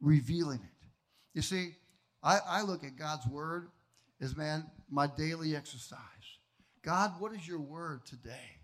revealing 0.00 0.60
it. 0.60 0.86
You 1.34 1.42
see, 1.42 1.74
I, 2.22 2.38
I 2.46 2.62
look 2.62 2.84
at 2.84 2.96
God's 2.96 3.26
word 3.26 3.68
as, 4.20 4.36
man, 4.36 4.64
my 4.90 5.06
daily 5.06 5.56
exercise. 5.56 5.98
God, 6.82 7.12
what 7.18 7.32
is 7.32 7.46
your 7.46 7.60
word 7.60 8.04
today? 8.06 8.60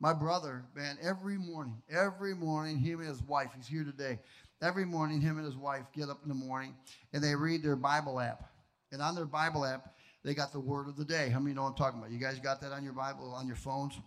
My 0.00 0.12
brother, 0.12 0.64
man, 0.74 0.96
every 1.02 1.36
morning, 1.36 1.82
every 1.90 2.34
morning, 2.34 2.78
him 2.78 3.00
and 3.00 3.08
his 3.08 3.22
wife, 3.22 3.50
he's 3.56 3.66
here 3.66 3.84
today. 3.84 4.20
Every 4.62 4.84
morning, 4.84 5.20
him 5.20 5.38
and 5.38 5.46
his 5.46 5.56
wife 5.56 5.84
get 5.92 6.08
up 6.08 6.20
in 6.22 6.28
the 6.28 6.34
morning 6.34 6.74
and 7.12 7.22
they 7.22 7.34
read 7.34 7.62
their 7.62 7.76
Bible 7.76 8.20
app. 8.20 8.48
And 8.92 9.02
on 9.02 9.14
their 9.14 9.26
Bible 9.26 9.64
app, 9.64 9.94
they 10.24 10.34
got 10.34 10.52
the 10.52 10.60
word 10.60 10.88
of 10.88 10.96
the 10.96 11.04
day. 11.04 11.28
How 11.28 11.38
many 11.38 11.54
know 11.54 11.64
I'm 11.64 11.74
talking 11.74 11.98
about? 11.98 12.10
You 12.10 12.18
guys 12.18 12.38
got 12.38 12.60
that 12.60 12.72
on 12.72 12.84
your 12.84 12.92
Bible, 12.92 13.34
on 13.34 13.46
your 13.46 13.56
phones? 13.56 13.98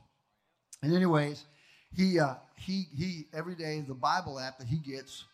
And 0.81 0.93
anyways, 0.93 1.45
he 1.95 2.19
uh, 2.19 2.35
he 2.57 2.85
he 2.95 3.27
every 3.33 3.55
day 3.55 3.83
the 3.87 3.93
Bible 3.93 4.39
app 4.39 4.57
that 4.59 4.67
he 4.67 4.77
gets, 4.77 5.25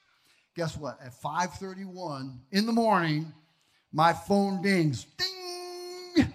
guess 0.55 0.77
what? 0.77 0.99
At 1.03 1.13
5:31 1.21 2.39
in 2.51 2.65
the 2.65 2.71
morning, 2.71 3.31
my 3.91 4.13
phone 4.13 4.61
dings. 4.61 5.05
Ding! 5.17 6.33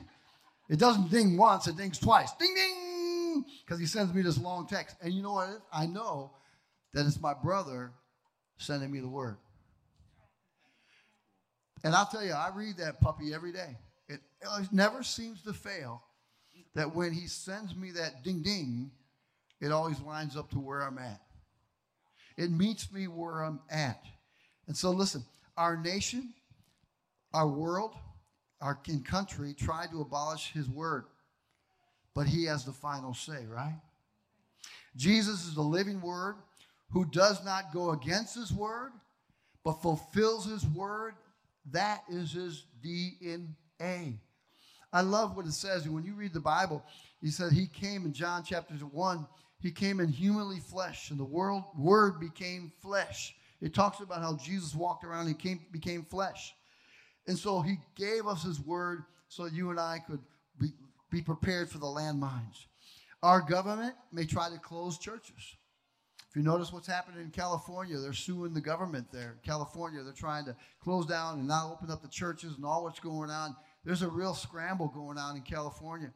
It 0.68 0.78
doesn't 0.78 1.10
ding 1.10 1.36
once, 1.36 1.66
it 1.66 1.76
dings 1.76 1.98
twice. 1.98 2.32
Ding 2.32 2.54
ding! 2.54 3.44
Because 3.64 3.78
he 3.78 3.86
sends 3.86 4.14
me 4.14 4.22
this 4.22 4.38
long 4.38 4.66
text. 4.66 4.96
And 5.02 5.12
you 5.12 5.22
know 5.22 5.34
what? 5.34 5.48
I 5.72 5.86
know 5.86 6.32
that 6.94 7.06
it's 7.06 7.20
my 7.20 7.34
brother 7.34 7.92
sending 8.58 8.90
me 8.90 9.00
the 9.00 9.08
word. 9.08 9.36
And 11.84 11.94
I'll 11.94 12.06
tell 12.06 12.24
you, 12.24 12.32
I 12.32 12.50
read 12.54 12.76
that 12.78 13.00
puppy 13.00 13.34
every 13.34 13.52
day. 13.52 13.76
It, 14.08 14.20
it 14.42 14.72
never 14.72 15.02
seems 15.02 15.42
to 15.42 15.52
fail 15.52 16.02
that 16.74 16.94
when 16.94 17.12
he 17.12 17.26
sends 17.26 17.74
me 17.74 17.90
that 17.92 18.22
ding 18.22 18.42
ding, 18.42 18.90
it 19.60 19.72
always 19.72 20.00
lines 20.00 20.36
up 20.36 20.50
to 20.50 20.58
where 20.58 20.82
I'm 20.82 20.98
at. 20.98 21.20
It 22.36 22.50
meets 22.50 22.92
me 22.92 23.08
where 23.08 23.42
I'm 23.42 23.60
at. 23.70 24.02
And 24.66 24.76
so, 24.76 24.90
listen, 24.90 25.24
our 25.56 25.76
nation, 25.76 26.32
our 27.34 27.48
world, 27.48 27.94
our 28.60 28.78
country 29.04 29.54
tried 29.54 29.90
to 29.90 30.00
abolish 30.00 30.52
his 30.52 30.68
word, 30.68 31.04
but 32.14 32.26
he 32.26 32.44
has 32.44 32.64
the 32.64 32.72
final 32.72 33.12
say, 33.12 33.44
right? 33.48 33.80
Jesus 34.96 35.44
is 35.46 35.54
the 35.54 35.62
living 35.62 36.00
word 36.00 36.36
who 36.90 37.04
does 37.04 37.44
not 37.44 37.72
go 37.72 37.90
against 37.90 38.34
his 38.34 38.52
word, 38.52 38.92
but 39.64 39.82
fulfills 39.82 40.46
his 40.46 40.64
word 40.66 41.14
that 41.70 42.02
is 42.08 42.32
his 42.32 42.64
DNA. 42.84 44.18
I 44.92 45.00
love 45.00 45.36
what 45.36 45.46
it 45.46 45.52
says. 45.52 45.88
When 45.88 46.04
you 46.04 46.14
read 46.14 46.34
the 46.34 46.40
Bible, 46.40 46.84
he 47.20 47.30
said 47.30 47.52
he 47.52 47.66
came 47.66 48.04
in 48.04 48.12
John 48.12 48.42
chapter 48.44 48.74
1, 48.74 49.26
he 49.60 49.70
came 49.70 50.00
in 50.00 50.08
humanly 50.08 50.58
flesh, 50.58 51.10
and 51.10 51.18
the 51.18 51.24
world, 51.24 51.62
word 51.76 52.18
became 52.20 52.72
flesh. 52.80 53.34
It 53.60 53.72
talks 53.72 54.00
about 54.00 54.20
how 54.20 54.36
Jesus 54.36 54.74
walked 54.74 55.04
around 55.04 55.28
and 55.28 55.38
came, 55.38 55.60
became 55.70 56.04
flesh. 56.04 56.52
And 57.28 57.38
so 57.38 57.60
he 57.60 57.78
gave 57.94 58.26
us 58.26 58.42
his 58.42 58.60
word 58.60 59.04
so 59.28 59.46
you 59.46 59.70
and 59.70 59.78
I 59.78 60.00
could 60.04 60.18
be, 60.58 60.72
be 61.10 61.22
prepared 61.22 61.70
for 61.70 61.78
the 61.78 61.86
landmines. 61.86 62.66
Our 63.22 63.40
government 63.40 63.94
may 64.10 64.26
try 64.26 64.50
to 64.50 64.58
close 64.58 64.98
churches. 64.98 65.56
If 66.32 66.36
you 66.36 66.44
notice 66.44 66.72
what's 66.72 66.86
happening 66.86 67.20
in 67.20 67.30
California, 67.30 67.98
they're 67.98 68.14
suing 68.14 68.54
the 68.54 68.60
government 68.62 69.12
there. 69.12 69.36
California, 69.44 70.02
they're 70.02 70.14
trying 70.14 70.46
to 70.46 70.56
close 70.80 71.04
down 71.04 71.40
and 71.40 71.46
not 71.46 71.70
open 71.70 71.90
up 71.90 72.00
the 72.00 72.08
churches 72.08 72.54
and 72.56 72.64
all 72.64 72.84
what's 72.84 73.00
going 73.00 73.28
on. 73.28 73.54
There's 73.84 74.00
a 74.00 74.08
real 74.08 74.32
scramble 74.32 74.88
going 74.88 75.18
on 75.18 75.36
in 75.36 75.42
California. 75.42 76.10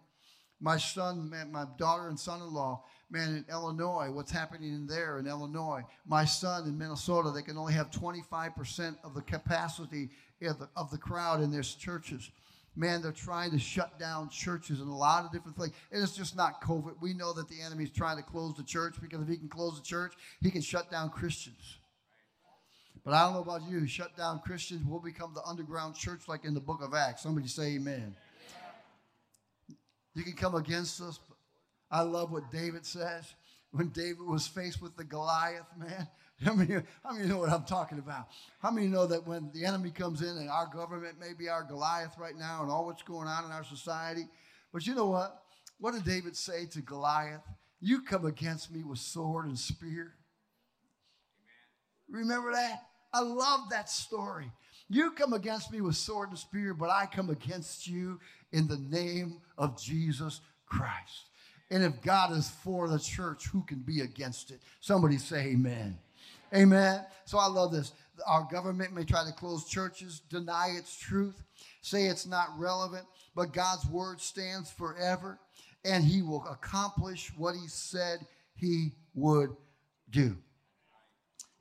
My 0.58 0.78
son, 0.78 1.30
my 1.52 1.66
daughter 1.76 2.08
and 2.08 2.18
son-in-law, 2.18 2.82
man, 3.10 3.28
in 3.28 3.44
Illinois, 3.50 4.10
what's 4.10 4.32
happening 4.32 4.72
in 4.72 4.86
there 4.86 5.18
in 5.18 5.26
Illinois? 5.26 5.82
My 6.06 6.24
son 6.24 6.66
in 6.66 6.78
Minnesota, 6.78 7.30
they 7.30 7.42
can 7.42 7.58
only 7.58 7.74
have 7.74 7.90
25% 7.90 8.96
of 9.04 9.12
the 9.12 9.20
capacity 9.20 10.08
of 10.40 10.58
the, 10.58 10.70
of 10.76 10.90
the 10.90 10.96
crowd 10.96 11.42
in 11.42 11.50
their 11.50 11.60
churches 11.60 12.30
man, 12.76 13.00
they're 13.02 13.10
trying 13.10 13.50
to 13.50 13.58
shut 13.58 13.98
down 13.98 14.28
churches 14.28 14.80
and 14.80 14.88
a 14.88 14.94
lot 14.94 15.24
of 15.24 15.32
different 15.32 15.56
things. 15.56 15.72
And 15.90 16.02
it's 16.02 16.14
just 16.14 16.36
not 16.36 16.60
COVID. 16.62 17.00
We 17.00 17.14
know 17.14 17.32
that 17.32 17.48
the 17.48 17.60
enemy 17.62 17.84
is 17.84 17.90
trying 17.90 18.18
to 18.18 18.22
close 18.22 18.54
the 18.54 18.62
church 18.62 18.96
because 19.00 19.22
if 19.22 19.28
he 19.28 19.36
can 19.36 19.48
close 19.48 19.78
the 19.78 19.84
church, 19.84 20.12
he 20.40 20.50
can 20.50 20.60
shut 20.60 20.90
down 20.90 21.10
Christians. 21.10 21.78
But 23.04 23.14
I 23.14 23.24
don't 23.24 23.34
know 23.34 23.42
about 23.42 23.62
you. 23.70 23.86
Shut 23.86 24.16
down 24.16 24.40
Christians, 24.40 24.82
we'll 24.84 25.00
become 25.00 25.32
the 25.32 25.42
underground 25.44 25.94
church 25.94 26.22
like 26.28 26.44
in 26.44 26.54
the 26.54 26.60
book 26.60 26.82
of 26.82 26.92
Acts. 26.92 27.22
Somebody 27.22 27.46
say 27.48 27.76
amen. 27.76 28.14
You 30.14 30.24
can 30.24 30.34
come 30.34 30.54
against 30.54 31.00
us. 31.00 31.20
I 31.90 32.02
love 32.02 32.32
what 32.32 32.50
David 32.50 32.84
says. 32.84 33.32
When 33.70 33.88
David 33.90 34.22
was 34.26 34.46
faced 34.46 34.82
with 34.82 34.96
the 34.96 35.04
Goliath, 35.04 35.66
man, 35.78 36.08
How 36.44 36.52
many, 36.52 36.74
how 37.02 37.12
many 37.12 37.26
know 37.28 37.38
what 37.38 37.50
I'm 37.50 37.64
talking 37.64 37.98
about? 37.98 38.28
How 38.60 38.70
many 38.70 38.88
know 38.88 39.06
that 39.06 39.26
when 39.26 39.50
the 39.54 39.64
enemy 39.64 39.90
comes 39.90 40.20
in 40.20 40.36
and 40.36 40.50
our 40.50 40.66
government 40.66 41.18
may 41.18 41.32
be 41.32 41.48
our 41.48 41.64
Goliath 41.64 42.18
right 42.18 42.36
now 42.36 42.62
and 42.62 42.70
all 42.70 42.84
what's 42.84 43.02
going 43.02 43.26
on 43.26 43.46
in 43.46 43.52
our 43.52 43.64
society? 43.64 44.28
But 44.72 44.86
you 44.86 44.94
know 44.94 45.06
what? 45.06 45.42
What 45.78 45.94
did 45.94 46.04
David 46.04 46.36
say 46.36 46.66
to 46.66 46.82
Goliath? 46.82 47.42
You 47.80 48.02
come 48.02 48.26
against 48.26 48.70
me 48.70 48.82
with 48.82 48.98
sword 48.98 49.46
and 49.46 49.58
spear. 49.58 50.14
Amen. 52.10 52.22
Remember 52.22 52.52
that? 52.52 52.82
I 53.12 53.20
love 53.20 53.70
that 53.70 53.88
story. 53.88 54.50
You 54.88 55.12
come 55.12 55.32
against 55.32 55.72
me 55.72 55.80
with 55.80 55.96
sword 55.96 56.28
and 56.28 56.38
spear, 56.38 56.74
but 56.74 56.90
I 56.90 57.06
come 57.06 57.30
against 57.30 57.86
you 57.86 58.20
in 58.52 58.68
the 58.68 58.78
name 58.78 59.40
of 59.56 59.80
Jesus 59.80 60.40
Christ. 60.66 61.30
And 61.70 61.82
if 61.82 62.00
God 62.02 62.32
is 62.32 62.48
for 62.48 62.88
the 62.88 62.98
church, 62.98 63.46
who 63.46 63.62
can 63.62 63.80
be 63.80 64.02
against 64.02 64.50
it? 64.50 64.60
Somebody 64.80 65.18
say 65.18 65.48
amen. 65.48 65.98
Amen. 66.54 67.04
So 67.24 67.38
I 67.38 67.46
love 67.46 67.72
this. 67.72 67.92
Our 68.26 68.46
government 68.50 68.94
may 68.94 69.04
try 69.04 69.24
to 69.24 69.32
close 69.32 69.68
churches, 69.68 70.20
deny 70.30 70.74
its 70.76 70.96
truth, 70.96 71.42
say 71.82 72.06
it's 72.06 72.26
not 72.26 72.48
relevant, 72.58 73.04
but 73.34 73.52
God's 73.52 73.86
word 73.86 74.20
stands 74.20 74.70
forever, 74.70 75.38
and 75.84 76.04
He 76.04 76.22
will 76.22 76.46
accomplish 76.48 77.32
what 77.36 77.54
He 77.54 77.68
said 77.68 78.20
He 78.54 78.92
would 79.14 79.50
do. 80.10 80.36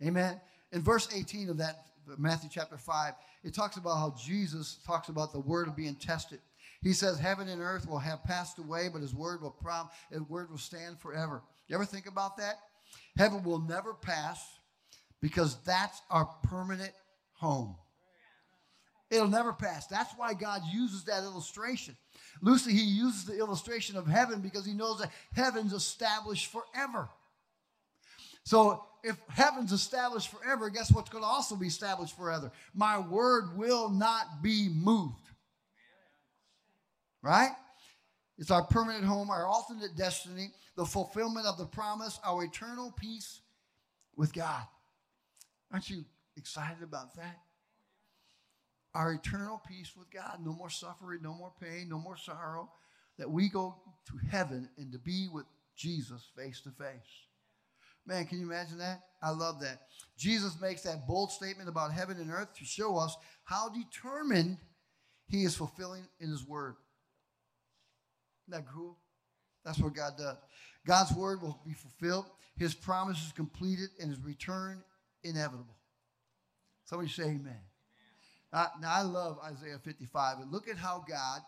Amen. 0.03 0.39
In 0.71 0.81
verse 0.81 1.07
18 1.13 1.49
of 1.49 1.57
that 1.57 1.85
Matthew 2.17 2.49
chapter 2.51 2.77
5, 2.77 3.13
it 3.43 3.53
talks 3.53 3.77
about 3.77 3.97
how 3.97 4.15
Jesus 4.23 4.79
talks 4.85 5.09
about 5.09 5.31
the 5.31 5.39
word 5.39 5.75
being 5.75 5.95
tested. 5.95 6.39
He 6.81 6.93
says, 6.93 7.19
Heaven 7.19 7.49
and 7.49 7.61
earth 7.61 7.87
will 7.87 7.99
have 7.99 8.23
passed 8.23 8.59
away, 8.59 8.89
but 8.91 9.01
his 9.01 9.15
word 9.15 9.41
will 9.41 9.51
prom- 9.51 9.89
his 10.11 10.21
word 10.21 10.49
will 10.49 10.57
stand 10.57 10.99
forever. 10.99 11.41
You 11.67 11.75
ever 11.75 11.85
think 11.85 12.07
about 12.07 12.37
that? 12.37 12.55
Heaven 13.17 13.43
will 13.43 13.59
never 13.59 13.93
pass 13.93 14.39
because 15.21 15.57
that's 15.63 16.01
our 16.09 16.25
permanent 16.43 16.91
home. 17.33 17.75
It'll 19.11 19.27
never 19.27 19.53
pass. 19.53 19.87
That's 19.87 20.13
why 20.17 20.33
God 20.33 20.61
uses 20.73 21.05
that 21.05 21.23
illustration. 21.23 21.95
Lucy, 22.41 22.73
he 22.73 22.83
uses 22.83 23.25
the 23.25 23.37
illustration 23.37 23.97
of 23.97 24.07
heaven 24.07 24.41
because 24.41 24.65
he 24.65 24.73
knows 24.73 24.99
that 24.99 25.11
heaven's 25.33 25.73
established 25.73 26.51
forever. 26.51 27.07
So 28.43 28.83
if 29.03 29.17
heaven's 29.29 29.71
established 29.71 30.29
forever, 30.29 30.69
guess 30.69 30.91
what's 30.91 31.09
going 31.09 31.23
to 31.23 31.27
also 31.27 31.55
be 31.55 31.67
established 31.67 32.15
forever? 32.17 32.51
My 32.73 32.99
word 32.99 33.57
will 33.57 33.89
not 33.89 34.41
be 34.41 34.69
moved. 34.69 35.29
right? 37.21 37.51
It's 38.37 38.51
our 38.51 38.63
permanent 38.63 39.05
home, 39.05 39.29
our 39.29 39.47
ultimate 39.47 39.95
destiny, 39.95 40.49
the 40.75 40.85
fulfillment 40.85 41.45
of 41.45 41.57
the 41.57 41.65
promise, 41.65 42.19
our 42.23 42.43
eternal 42.43 42.91
peace 42.91 43.41
with 44.15 44.33
God. 44.33 44.63
Aren't 45.71 45.89
you 45.89 46.05
excited 46.37 46.83
about 46.83 47.15
that? 47.15 47.39
Our 48.93 49.13
eternal 49.13 49.61
peace 49.67 49.91
with 49.97 50.09
God. 50.11 50.39
No 50.43 50.53
more 50.53 50.69
suffering, 50.69 51.19
no 51.21 51.33
more 51.33 51.51
pain, 51.61 51.89
no 51.89 51.99
more 51.99 52.17
sorrow. 52.17 52.69
That 53.17 53.29
we 53.29 53.49
go 53.49 53.75
to 54.07 54.27
heaven 54.29 54.69
and 54.77 54.91
to 54.91 54.99
be 54.99 55.27
with 55.31 55.45
Jesus 55.75 56.29
face 56.35 56.61
to 56.61 56.71
face. 56.71 57.27
Man, 58.05 58.25
can 58.25 58.39
you 58.39 58.45
imagine 58.45 58.77
that? 58.77 59.01
I 59.21 59.31
love 59.31 59.59
that. 59.61 59.81
Jesus 60.17 60.59
makes 60.61 60.81
that 60.83 61.07
bold 61.07 61.31
statement 61.31 61.67
about 61.67 61.91
heaven 61.91 62.17
and 62.17 62.31
earth 62.31 62.53
to 62.57 62.65
show 62.65 62.97
us 62.97 63.15
how 63.43 63.69
determined 63.69 64.57
he 65.27 65.43
is 65.43 65.55
fulfilling 65.55 66.07
in 66.19 66.29
his 66.29 66.45
word. 66.45 66.75
Isn't 68.47 68.63
that 68.63 68.71
cool? 68.71 68.97
That's 69.63 69.79
what 69.79 69.95
God 69.95 70.13
does. 70.17 70.37
God's 70.85 71.13
word 71.13 71.41
will 71.41 71.59
be 71.65 71.73
fulfilled, 71.73 72.27
his 72.57 72.75
promise 72.75 73.25
is 73.25 73.31
completed, 73.31 73.89
and 73.99 74.09
his 74.09 74.19
return 74.19 74.83
inevitable. 75.25 75.75
Somebody 76.85 77.09
say 77.09 77.23
amen. 77.23 77.59
Now, 78.53 78.69
I 78.87 79.01
love 79.01 79.39
Isaiah 79.43 79.79
55, 79.83 80.39
and 80.39 80.51
look 80.51 80.69
at 80.69 80.77
how 80.77 81.03
God 81.07 81.41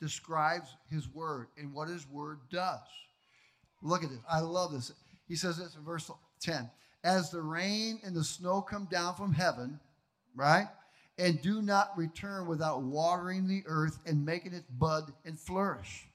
describes 0.00 0.76
his 0.90 1.08
word 1.08 1.46
and 1.56 1.72
what 1.72 1.88
his 1.88 2.06
word 2.08 2.40
does. 2.50 2.80
Look 3.82 4.04
at 4.04 4.10
this. 4.10 4.18
I 4.28 4.40
love 4.40 4.72
this. 4.72 4.92
He 5.26 5.36
says 5.36 5.56
this 5.56 5.74
in 5.74 5.82
verse 5.82 6.10
10 6.42 6.68
As 7.02 7.30
the 7.30 7.40
rain 7.40 8.00
and 8.04 8.14
the 8.14 8.24
snow 8.24 8.60
come 8.60 8.88
down 8.90 9.14
from 9.14 9.32
heaven, 9.32 9.80
right? 10.34 10.68
And 11.18 11.40
do 11.40 11.62
not 11.62 11.96
return 11.96 12.46
without 12.46 12.82
watering 12.82 13.46
the 13.46 13.62
earth 13.66 13.98
and 14.04 14.24
making 14.24 14.52
it 14.52 14.64
bud 14.78 15.12
and 15.24 15.38
flourish. 15.38 16.09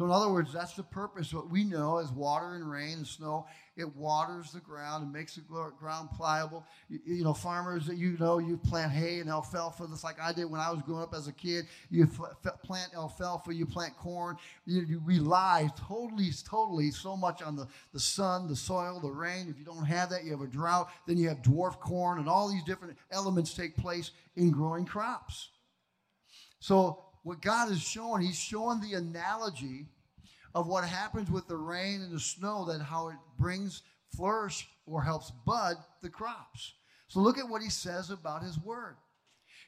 So, 0.00 0.06
in 0.06 0.12
other 0.12 0.30
words, 0.30 0.50
that's 0.50 0.72
the 0.72 0.82
purpose. 0.82 1.34
What 1.34 1.50
we 1.50 1.62
know 1.62 1.98
as 1.98 2.10
water 2.10 2.54
and 2.54 2.70
rain 2.70 2.96
and 2.96 3.06
snow, 3.06 3.46
it 3.76 3.94
waters 3.94 4.50
the 4.50 4.60
ground 4.60 5.04
and 5.04 5.12
makes 5.12 5.34
the 5.34 5.42
ground 5.42 6.08
pliable. 6.16 6.64
You, 6.88 7.00
you 7.04 7.22
know, 7.22 7.34
farmers 7.34 7.84
that 7.84 7.98
you 7.98 8.16
know, 8.18 8.38
you 8.38 8.56
plant 8.56 8.92
hay 8.92 9.18
and 9.18 9.28
alfalfa, 9.28 9.86
just 9.90 10.02
like 10.02 10.18
I 10.18 10.32
did 10.32 10.46
when 10.46 10.58
I 10.58 10.70
was 10.70 10.80
growing 10.80 11.02
up 11.02 11.12
as 11.12 11.28
a 11.28 11.34
kid. 11.34 11.66
You 11.90 12.06
plant 12.64 12.94
alfalfa, 12.94 13.54
you 13.54 13.66
plant 13.66 13.94
corn. 13.94 14.38
You, 14.64 14.86
you 14.88 15.02
rely 15.04 15.68
totally, 15.76 16.30
totally 16.48 16.92
so 16.92 17.14
much 17.14 17.42
on 17.42 17.54
the, 17.54 17.68
the 17.92 18.00
sun, 18.00 18.48
the 18.48 18.56
soil, 18.56 19.00
the 19.00 19.10
rain. 19.10 19.48
If 19.50 19.58
you 19.58 19.66
don't 19.66 19.84
have 19.84 20.08
that, 20.08 20.24
you 20.24 20.30
have 20.30 20.40
a 20.40 20.46
drought. 20.46 20.88
Then 21.06 21.18
you 21.18 21.28
have 21.28 21.42
dwarf 21.42 21.78
corn, 21.78 22.20
and 22.20 22.26
all 22.26 22.48
these 22.48 22.64
different 22.64 22.96
elements 23.10 23.52
take 23.52 23.76
place 23.76 24.12
in 24.34 24.50
growing 24.50 24.86
crops. 24.86 25.50
So, 26.58 27.04
what 27.22 27.42
God 27.42 27.70
is 27.70 27.80
showing, 27.80 28.22
He's 28.22 28.38
showing 28.38 28.80
the 28.80 28.94
analogy 28.94 29.86
of 30.54 30.66
what 30.66 30.84
happens 30.84 31.30
with 31.30 31.46
the 31.46 31.56
rain 31.56 32.00
and 32.00 32.12
the 32.12 32.20
snow, 32.20 32.64
that 32.66 32.80
how 32.80 33.08
it 33.08 33.16
brings 33.38 33.82
flourish 34.16 34.68
or 34.86 35.02
helps 35.02 35.30
bud 35.46 35.76
the 36.02 36.08
crops. 36.08 36.74
So 37.08 37.20
look 37.20 37.38
at 37.38 37.48
what 37.48 37.62
He 37.62 37.70
says 37.70 38.10
about 38.10 38.42
His 38.42 38.58
word. 38.58 38.96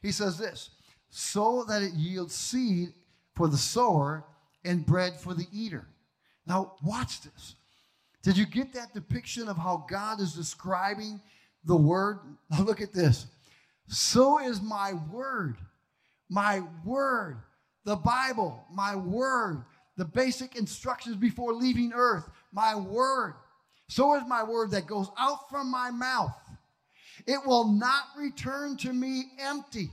He 0.03 0.13
says 0.13 0.39
this 0.39 0.71
so 1.11 1.63
that 1.69 1.83
it 1.83 1.93
yields 1.93 2.35
seed 2.35 2.89
for 3.35 3.47
the 3.47 3.59
sower 3.59 4.25
and 4.65 4.87
bread 4.87 5.21
for 5.21 5.35
the 5.35 5.47
eater. 5.53 5.87
Now, 6.47 6.75
watch 6.83 7.21
this. 7.21 7.55
Did 8.23 8.37
you 8.37 8.47
get 8.47 8.73
that 8.73 8.95
depiction 8.95 9.49
of 9.49 9.57
how 9.57 9.85
God 9.89 10.21
is 10.21 10.33
describing 10.33 11.21
the 11.65 11.77
word? 11.77 12.21
Now, 12.51 12.63
look 12.63 12.81
at 12.81 12.95
this. 12.95 13.27
So 13.89 14.39
is 14.39 14.63
my 14.63 14.95
word 15.13 15.57
my 16.33 16.63
word, 16.83 17.37
the 17.85 17.97
Bible, 17.97 18.65
my 18.73 18.97
word, 18.97 19.65
the 19.99 20.05
basic 20.07 20.57
instructions 20.57 21.17
before 21.17 21.53
leaving 21.53 21.93
earth, 21.95 22.27
my 22.53 22.75
word. 22.75 23.35
So 23.89 24.17
is 24.17 24.23
my 24.27 24.43
word 24.43 24.71
that 24.71 24.87
goes 24.87 25.11
out 25.19 25.51
from 25.51 25.71
my 25.71 25.91
mouth. 25.91 26.35
It 27.27 27.39
will 27.45 27.69
not 27.69 28.05
return 28.17 28.79
to 28.79 28.95
me 28.95 29.25
empty. 29.39 29.91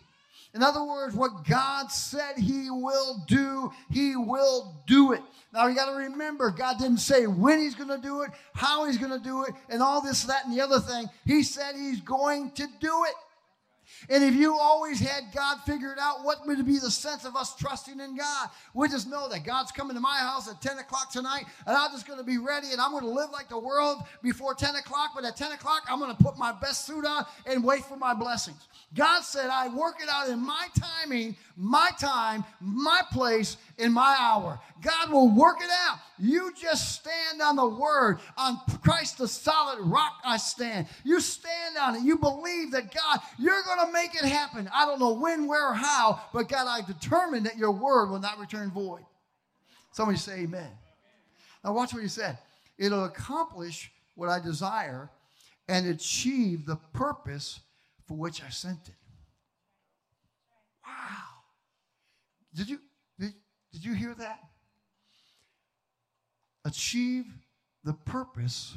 In 0.56 0.64
other 0.64 0.82
words, 0.82 1.14
what 1.14 1.44
God 1.46 1.92
said 1.92 2.38
He 2.38 2.72
will 2.72 3.26
do, 3.28 3.72
He 3.92 4.16
will 4.16 4.82
do 4.88 5.12
it. 5.12 5.22
Now 5.54 5.68
you 5.68 5.76
got 5.76 5.92
to 5.92 5.98
remember, 5.98 6.52
God 6.52 6.80
didn't 6.80 7.00
say 7.00 7.28
when 7.28 7.60
He's 7.60 7.76
going 7.76 7.90
to 7.90 8.02
do 8.02 8.22
it, 8.22 8.30
how 8.54 8.86
He's 8.86 8.98
going 8.98 9.12
to 9.12 9.24
do 9.24 9.44
it, 9.44 9.54
and 9.68 9.82
all 9.82 10.02
this, 10.02 10.24
that, 10.24 10.46
and 10.46 10.58
the 10.58 10.62
other 10.62 10.80
thing. 10.80 11.08
He 11.26 11.44
said 11.44 11.76
He's 11.76 12.00
going 12.00 12.52
to 12.52 12.66
do 12.80 13.04
it. 13.04 13.14
And 14.08 14.24
if 14.24 14.36
you 14.36 14.58
always 14.58 15.00
had 15.00 15.26
God 15.34 15.58
figured 15.66 15.98
out 16.00 16.24
what 16.24 16.46
would 16.48 16.66
be 16.66 16.80
the 16.80 16.92
sense 16.92 17.26
of 17.26 17.36
us 17.36 17.56
trusting 17.56 18.00
in 18.00 18.16
God, 18.16 18.50
we 18.74 18.88
just 18.88 19.10
know 19.10 19.28
that 19.30 19.44
God's 19.44 19.72
coming 19.72 19.96
to 19.96 20.02
my 20.02 20.18
house 20.18 20.50
at 20.50 20.62
10 20.62 20.78
o'clock 20.80 21.12
tonight, 21.12 21.46
and 21.66 21.76
I'm 21.76 21.92
just 21.92 22.08
going 22.08 22.20
to 22.20 22.26
be 22.26 22.38
ready 22.38 22.72
and 22.72 22.80
I'm 22.80 22.92
going 22.92 23.04
to 23.04 23.10
live 23.10 23.32
like 23.32 23.50
the 23.50 23.60
world 23.60 24.04
before 24.22 24.54
10 24.54 24.76
o'clock. 24.76 25.12
But 25.16 25.26
at 25.26 25.36
10 25.36 25.52
o'clock, 25.52 25.84
I'm 25.90 26.00
going 26.00 26.16
to 26.16 26.24
put 26.24 26.38
my 26.38 26.52
best 26.52 26.86
suit 26.86 27.06
on 27.06 27.26
and 27.46 27.64
wait 27.64 27.84
for 27.84 27.98
my 27.98 28.14
blessings. 28.14 28.68
God 28.96 29.22
said, 29.22 29.50
I 29.50 29.68
work 29.68 29.96
it 30.02 30.10
out 30.10 30.30
in 30.30 30.40
my 30.40 30.68
timing, 30.80 31.36
my 31.56 31.90
time, 32.00 32.44
my 32.60 33.02
place, 33.12 33.58
in 33.80 33.94
my 33.94 34.16
hour. 34.20 34.60
God 34.82 35.12
will 35.12 35.34
work 35.34 35.58
it 35.62 35.70
out. 35.88 35.98
You 36.20 36.54
just 36.62 36.94
stand 36.96 37.42
on 37.42 37.56
the 37.56 37.68
word. 37.68 38.20
On 38.38 38.60
Christ, 38.84 39.18
the 39.18 39.28
solid 39.28 39.80
rock, 39.80 40.14
I 40.24 40.38
stand. 40.38 40.88
You 41.04 41.20
stand 41.20 41.78
on 41.78 41.96
it. 41.96 42.04
You 42.04 42.18
believe 42.18 42.72
that 42.72 42.94
God, 42.94 43.20
you're 43.38 43.64
going 43.64 43.86
to 43.88 43.92
make 43.92 44.16
it 44.16 44.26
happen. 44.26 44.70
I 44.74 44.86
don't 44.86 45.00
know 45.00 45.14
when, 45.14 45.48
where, 45.48 45.70
or 45.70 45.74
how, 45.74 46.22
but 46.34 46.50
God, 46.50 46.68
I 46.68 46.86
determined 46.86 47.46
that 47.46 47.58
your 47.58 47.72
word 47.72 48.10
will 48.10 48.20
not 48.20 48.38
return 48.38 48.70
void. 48.70 49.06
Somebody 49.92 50.18
say 50.18 50.42
amen. 50.42 50.70
Now, 51.64 51.74
watch 51.74 51.94
what 51.94 52.04
he 52.04 52.10
said. 52.10 52.38
It'll 52.78 53.06
accomplish 53.06 53.92
what 54.16 54.30
I 54.30 54.40
desire 54.40 55.10
and 55.68 55.88
achieve 55.88 56.66
the 56.66 56.78
purpose 56.94 57.60
for 58.08 58.16
which 58.16 58.44
I 58.44 58.50
sent 58.50 58.88
it. 58.88 58.96
Wow. 60.86 61.24
Did 62.56 62.70
you 62.70 62.80
did, 63.72 63.86
you 63.86 63.94
hear 63.94 64.16
that? 64.16 64.40
Achieve 66.66 67.26
the 67.84 67.94
purpose 67.94 68.76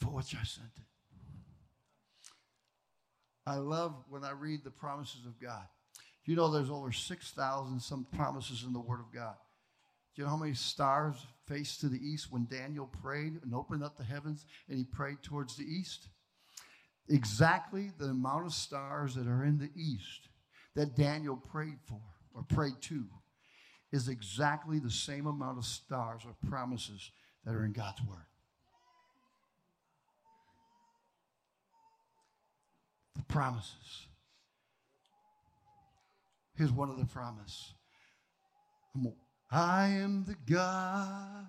for 0.00 0.08
which 0.08 0.34
I 0.34 0.44
sent 0.44 0.70
it. 0.76 0.82
I 3.46 3.56
love 3.56 3.94
when 4.08 4.24
I 4.24 4.32
read 4.32 4.64
the 4.64 4.70
promises 4.70 5.24
of 5.26 5.40
God. 5.40 5.66
You 6.24 6.34
know, 6.34 6.50
there's 6.50 6.70
over 6.70 6.90
6,000 6.90 7.80
some 7.80 8.06
promises 8.16 8.64
in 8.64 8.72
the 8.72 8.80
Word 8.80 9.00
of 9.00 9.12
God. 9.14 9.34
Do 10.14 10.22
you 10.22 10.24
know 10.24 10.30
how 10.30 10.36
many 10.36 10.54
stars 10.54 11.14
faced 11.46 11.80
to 11.80 11.88
the 11.88 11.98
east 11.98 12.32
when 12.32 12.46
Daniel 12.50 12.86
prayed 12.86 13.40
and 13.42 13.54
opened 13.54 13.84
up 13.84 13.96
the 13.96 14.04
heavens 14.04 14.44
and 14.68 14.78
he 14.78 14.84
prayed 14.84 15.22
towards 15.22 15.56
the 15.56 15.64
east? 15.64 16.08
exactly 17.08 17.92
the 17.98 18.06
amount 18.06 18.46
of 18.46 18.52
stars 18.52 19.14
that 19.14 19.26
are 19.26 19.44
in 19.44 19.58
the 19.58 19.70
east 19.76 20.28
that 20.74 20.96
Daniel 20.96 21.36
prayed 21.36 21.78
for 21.86 22.00
or 22.36 22.44
pray 22.48 22.70
to 22.82 23.04
is 23.92 24.08
exactly 24.08 24.78
the 24.78 24.90
same 24.90 25.26
amount 25.26 25.58
of 25.58 25.64
stars 25.64 26.22
or 26.26 26.34
promises 26.48 27.10
that 27.44 27.54
are 27.54 27.64
in 27.64 27.72
God's 27.72 28.02
word. 28.02 28.26
The 33.16 33.22
promises. 33.22 34.06
Here's 36.56 36.72
one 36.72 36.90
of 36.90 36.98
the 36.98 37.06
promise. 37.06 37.72
I 39.50 39.88
am 39.88 40.24
the 40.26 40.36
God 40.52 41.46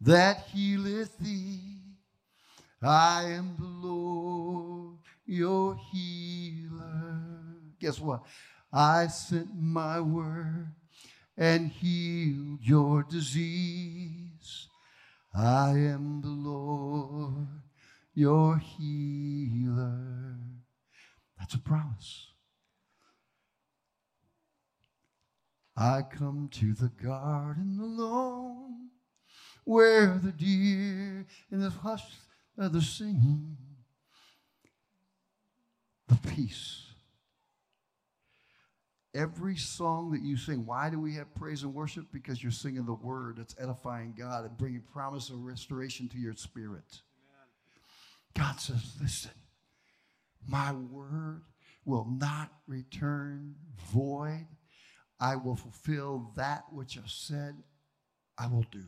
that 0.00 0.46
healeth 0.52 1.16
thee. 1.18 1.60
I 2.82 3.24
am 3.24 3.56
the 3.58 3.88
Lord, 3.88 4.98
your 5.26 5.76
healer. 5.92 7.20
Guess 7.80 8.00
what? 8.00 8.24
I 8.76 9.06
sent 9.06 9.58
my 9.58 10.00
word 10.00 10.74
and 11.34 11.70
healed 11.70 12.58
your 12.60 13.04
disease. 13.04 14.68
I 15.34 15.70
am 15.70 16.20
the 16.20 16.28
Lord, 16.28 17.48
your 18.14 18.58
healer. 18.58 20.36
That's 21.38 21.54
a 21.54 21.58
promise. 21.58 22.32
I 25.74 26.02
come 26.02 26.50
to 26.52 26.74
the 26.74 26.90
garden 27.02 27.78
alone 27.80 28.90
where 29.64 30.20
the 30.22 30.32
deer 30.32 31.24
in 31.50 31.60
the 31.60 31.70
hush 31.70 32.04
of 32.58 32.74
the 32.74 32.82
singing, 32.82 33.56
the 36.08 36.18
peace. 36.28 36.85
Every 39.16 39.56
song 39.56 40.10
that 40.12 40.22
you 40.22 40.36
sing, 40.36 40.66
why 40.66 40.90
do 40.90 41.00
we 41.00 41.14
have 41.14 41.34
praise 41.34 41.62
and 41.62 41.74
worship? 41.74 42.06
Because 42.12 42.42
you're 42.42 42.52
singing 42.52 42.84
the 42.84 42.94
word 42.94 43.36
that's 43.38 43.54
edifying 43.58 44.14
God 44.16 44.44
and 44.44 44.56
bringing 44.58 44.82
promise 44.92 45.30
of 45.30 45.42
restoration 45.42 46.08
to 46.10 46.18
your 46.18 46.34
spirit. 46.34 47.00
Amen. 47.24 47.48
God 48.34 48.60
says, 48.60 48.92
listen, 49.00 49.30
my 50.46 50.72
word 50.72 51.42
will 51.84 52.06
not 52.20 52.50
return 52.66 53.54
void 53.92 54.46
I 55.18 55.36
will 55.36 55.56
fulfill 55.56 56.32
that 56.36 56.64
which 56.72 56.98
I 56.98 57.02
said 57.06 57.56
I 58.38 58.46
will 58.48 58.66
do. 58.70 58.84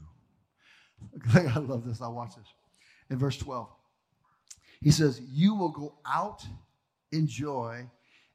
I 1.35 1.59
love 1.59 1.87
this. 1.87 2.03
I 2.03 2.09
watch 2.09 2.37
this. 2.37 2.47
In 3.11 3.19
verse 3.19 3.39
12, 3.39 3.69
he 4.83 4.91
says, 4.91 5.21
You 5.21 5.55
will 5.55 5.71
go 5.71 5.95
out 6.07 6.45
in 7.13 7.27
joy 7.27 7.89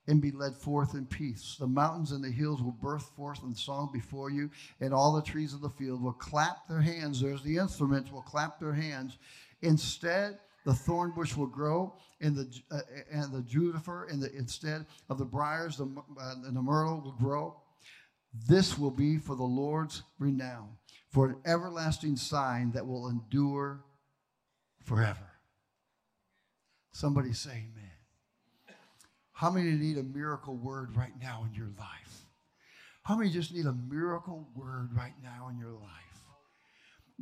and 0.08 0.22
be 0.22 0.32
led 0.32 0.56
forth 0.56 0.96
in 0.96 1.06
peace. 1.06 1.56
The 1.60 1.68
mountains 1.68 2.12
and 2.12 2.24
the 2.24 2.32
hills 2.32 2.62
will 2.62 2.72
burst 2.82 3.16
forth 3.16 3.42
in 3.44 3.56
song 3.56 3.90
before 3.94 4.30
you, 4.30 4.50
and 4.82 4.94
all 4.94 5.14
the 5.14 5.22
trees 5.22 5.54
of 5.54 5.62
the 5.62 5.70
field 5.70 6.02
will 6.02 6.14
clap 6.14 6.68
their 6.68 6.82
hands. 6.82 7.22
There's 7.22 7.44
the 7.44 7.58
instruments 7.58 8.12
will 8.12 8.22
clap 8.22 8.60
their 8.60 8.74
hands. 8.74 9.18
Instead, 9.62 10.40
the 10.66 10.74
thorn 10.74 11.12
bush 11.12 11.36
will 11.36 11.48
grow, 11.48 11.96
and 12.22 12.36
the 12.36 12.62
uh, 12.72 12.80
and 13.12 13.34
the 13.34 13.42
juniper, 13.42 14.06
and 14.06 14.22
the 14.22 14.34
instead 14.36 14.86
of 15.10 15.18
the 15.18 15.26
briars, 15.26 15.78
the 15.78 15.86
uh, 15.86 16.36
and 16.46 16.56
the 16.56 16.62
myrtle 16.62 17.02
will 17.02 17.12
grow. 17.14 17.56
This 18.48 18.78
will 18.78 18.92
be 18.92 19.18
for 19.18 19.36
the 19.36 19.44
Lord's 19.44 20.04
renown, 20.20 20.70
for 21.10 21.28
an 21.28 21.36
everlasting 21.46 22.18
sign 22.18 22.72
that 22.72 22.86
will 22.86 23.08
endure 23.08 23.84
forever. 24.84 25.30
Somebody 26.92 27.34
say 27.34 27.52
amen. 27.52 27.93
How 29.44 29.52
many 29.52 29.72
need 29.72 29.98
a 29.98 30.04
miracle 30.04 30.56
word 30.56 30.96
right 30.96 31.12
now 31.22 31.46
in 31.46 31.54
your 31.54 31.68
life? 31.78 32.28
How 33.04 33.18
many 33.18 33.30
just 33.30 33.54
need 33.54 33.66
a 33.66 33.74
miracle 33.74 34.48
word 34.56 34.96
right 34.96 35.12
now 35.22 35.50
in 35.50 35.58
your 35.58 35.74
life? 35.74 36.03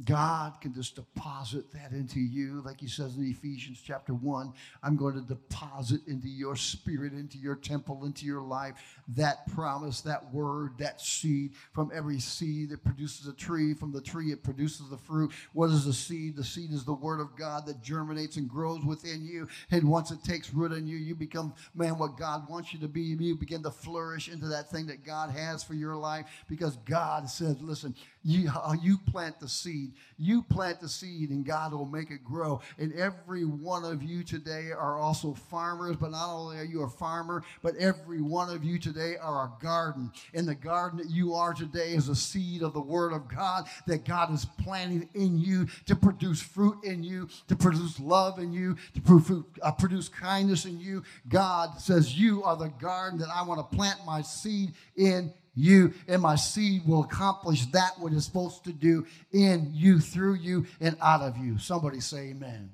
God 0.05 0.53
can 0.61 0.73
just 0.73 0.95
deposit 0.95 1.71
that 1.73 1.91
into 1.91 2.19
you, 2.19 2.61
like 2.65 2.79
he 2.79 2.87
says 2.87 3.17
in 3.17 3.29
Ephesians 3.29 3.79
chapter 3.85 4.13
1. 4.13 4.53
I'm 4.81 4.95
going 4.95 5.15
to 5.15 5.21
deposit 5.21 6.01
into 6.07 6.29
your 6.29 6.55
spirit, 6.55 7.11
into 7.13 7.37
your 7.37 7.55
temple, 7.55 8.05
into 8.05 8.25
your 8.25 8.41
life, 8.41 8.75
that 9.09 9.45
promise, 9.53 9.99
that 10.01 10.33
word, 10.33 10.77
that 10.77 11.01
seed. 11.01 11.51
From 11.73 11.91
every 11.93 12.19
seed, 12.19 12.71
it 12.71 12.83
produces 12.83 13.27
a 13.27 13.33
tree. 13.33 13.73
From 13.73 13.91
the 13.91 14.01
tree, 14.01 14.31
it 14.31 14.43
produces 14.43 14.89
the 14.89 14.97
fruit. 14.97 15.33
What 15.53 15.69
is 15.69 15.85
the 15.85 15.93
seed? 15.93 16.37
The 16.37 16.43
seed 16.43 16.71
is 16.71 16.85
the 16.85 16.93
word 16.93 17.19
of 17.19 17.35
God 17.35 17.65
that 17.65 17.83
germinates 17.83 18.37
and 18.37 18.49
grows 18.49 18.83
within 18.85 19.25
you. 19.25 19.47
And 19.71 19.89
once 19.89 20.09
it 20.09 20.23
takes 20.23 20.53
root 20.53 20.71
in 20.71 20.87
you, 20.87 20.97
you 20.97 21.15
become, 21.15 21.53
man, 21.75 21.97
what 21.97 22.17
God 22.17 22.49
wants 22.49 22.73
you 22.73 22.79
to 22.79 22.87
be. 22.87 23.01
You 23.01 23.35
begin 23.35 23.61
to 23.63 23.71
flourish 23.71 24.29
into 24.29 24.47
that 24.47 24.71
thing 24.71 24.87
that 24.87 25.05
God 25.05 25.31
has 25.31 25.63
for 25.63 25.73
your 25.73 25.97
life 25.97 26.25
because 26.47 26.77
God 26.77 27.29
says, 27.29 27.57
listen, 27.61 27.93
you, 28.23 28.51
you 28.81 28.97
plant 28.97 29.39
the 29.39 29.49
seed. 29.49 29.93
You 30.17 30.43
plant 30.43 30.79
the 30.79 30.89
seed, 30.89 31.31
and 31.31 31.43
God 31.43 31.73
will 31.73 31.85
make 31.85 32.11
it 32.11 32.23
grow. 32.23 32.61
And 32.77 32.93
every 32.93 33.45
one 33.45 33.83
of 33.83 34.03
you 34.03 34.23
today 34.23 34.69
are 34.71 34.99
also 34.99 35.33
farmers, 35.33 35.95
but 35.95 36.11
not 36.11 36.29
only 36.29 36.57
are 36.57 36.63
you 36.63 36.83
a 36.83 36.89
farmer, 36.89 37.43
but 37.63 37.75
every 37.77 38.21
one 38.21 38.49
of 38.49 38.63
you 38.63 38.77
today 38.77 39.15
are 39.17 39.45
a 39.45 39.63
garden. 39.63 40.11
And 40.35 40.47
the 40.47 40.55
garden 40.55 40.99
that 40.99 41.09
you 41.09 41.33
are 41.33 41.53
today 41.53 41.93
is 41.93 42.09
a 42.09 42.15
seed 42.15 42.61
of 42.61 42.73
the 42.73 42.81
Word 42.81 43.11
of 43.11 43.27
God 43.27 43.67
that 43.87 44.05
God 44.05 44.31
is 44.31 44.45
planting 44.45 45.09
in 45.15 45.39
you 45.39 45.67
to 45.87 45.95
produce 45.95 46.41
fruit 46.41 46.77
in 46.83 47.03
you, 47.03 47.27
to 47.47 47.55
produce 47.55 47.99
love 47.99 48.37
in 48.37 48.53
you, 48.53 48.77
to 48.93 49.45
uh, 49.63 49.71
produce 49.71 50.09
kindness 50.09 50.65
in 50.65 50.79
you. 50.79 51.03
God 51.27 51.79
says, 51.79 52.17
You 52.17 52.43
are 52.43 52.55
the 52.55 52.69
garden 52.69 53.19
that 53.19 53.29
I 53.33 53.41
want 53.41 53.59
to 53.59 53.75
plant 53.75 53.99
my 54.05 54.21
seed 54.21 54.73
in 54.95 55.33
you, 55.53 55.93
and 56.07 56.21
my 56.21 56.35
seed 56.35 56.83
will 56.85 57.03
accomplish 57.03 57.65
that 57.67 57.99
what 57.99 58.13
it's 58.13 58.25
supposed 58.25 58.63
to 58.63 58.71
do 58.71 59.05
in 59.31 59.69
you, 59.73 59.99
through 59.99 60.35
you, 60.35 60.65
and 60.79 60.95
out 61.01 61.21
of 61.21 61.37
you. 61.37 61.57
Somebody 61.57 61.99
say 61.99 62.29
amen. 62.29 62.71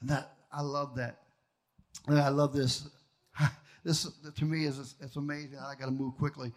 And 0.00 0.10
that 0.10 0.32
I 0.52 0.62
love 0.62 0.96
that. 0.96 1.18
And 2.06 2.18
I 2.18 2.28
love 2.28 2.52
this. 2.52 2.88
This 3.84 4.10
to 4.34 4.44
me 4.44 4.64
is 4.64 4.96
it's 5.00 5.14
amazing. 5.14 5.60
I 5.60 5.76
got 5.76 5.84
to 5.84 5.92
move 5.92 6.16
quickly. 6.16 6.52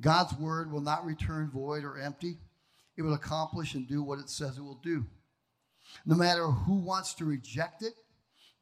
God's 0.00 0.32
word 0.34 0.70
will 0.70 0.80
not 0.80 1.04
return 1.04 1.50
void 1.50 1.82
or 1.82 1.98
empty. 1.98 2.38
It 2.96 3.02
will 3.02 3.14
accomplish 3.14 3.74
and 3.74 3.88
do 3.88 4.00
what 4.04 4.20
it 4.20 4.30
says 4.30 4.56
it 4.56 4.62
will 4.62 4.80
do. 4.80 5.04
No 6.04 6.14
matter 6.14 6.46
who 6.46 6.76
wants 6.76 7.14
to 7.14 7.24
reject 7.24 7.82
it, 7.82 7.94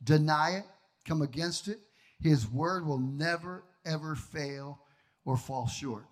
deny 0.02 0.52
it, 0.52 0.64
come 1.04 1.20
against 1.20 1.68
it, 1.68 1.78
his 2.20 2.48
word 2.48 2.86
will 2.86 2.98
never, 2.98 3.64
ever 3.84 4.14
fail 4.14 4.80
or 5.24 5.36
fall 5.36 5.66
short. 5.66 6.04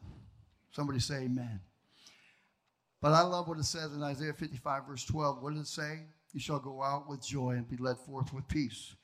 Somebody 0.72 1.00
say 1.00 1.24
amen. 1.24 1.60
But 3.00 3.12
I 3.12 3.22
love 3.22 3.48
what 3.48 3.58
it 3.58 3.64
says 3.64 3.92
in 3.92 4.02
Isaiah 4.02 4.32
55, 4.32 4.86
verse 4.86 5.04
12. 5.04 5.42
What 5.42 5.54
does 5.54 5.62
it 5.62 5.66
say? 5.66 6.00
You 6.32 6.40
shall 6.40 6.60
go 6.60 6.82
out 6.82 7.08
with 7.08 7.22
joy 7.22 7.50
and 7.50 7.68
be 7.68 7.76
led 7.76 7.98
forth 7.98 8.32
with 8.32 8.46
peace. 8.48 8.94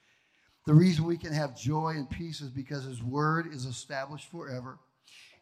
The 0.67 0.75
reason 0.75 1.05
we 1.05 1.17
can 1.17 1.33
have 1.33 1.59
joy 1.59 1.95
and 1.97 2.09
peace 2.09 2.41
is 2.41 2.51
because 2.51 2.85
His 2.85 3.03
word 3.03 3.53
is 3.53 3.65
established 3.65 4.31
forever. 4.31 4.79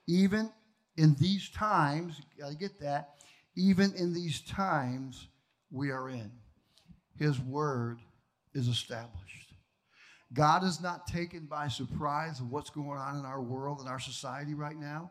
Even 0.07 0.51
in 0.97 1.15
these 1.21 1.51
times, 1.51 2.21
to 2.39 2.55
get 2.55 2.81
that, 2.81 3.17
even 3.57 3.93
in 3.95 4.15
these 4.15 4.41
times 4.41 5.29
we 5.71 5.91
are 5.91 6.09
in, 6.09 6.31
His 7.19 7.39
word 7.41 7.99
is 8.55 8.69
established. 8.69 9.46
God 10.33 10.65
is 10.65 10.81
not 10.81 11.07
taken 11.07 11.47
by 11.47 11.69
surprise 11.69 12.41
of 12.41 12.51
what's 12.51 12.71
going 12.71 12.99
on 12.99 13.17
in 13.17 13.25
our 13.25 13.41
world 13.41 13.81
and 13.81 13.89
our 13.89 14.01
society 14.01 14.55
right 14.55 14.77
now. 14.77 15.11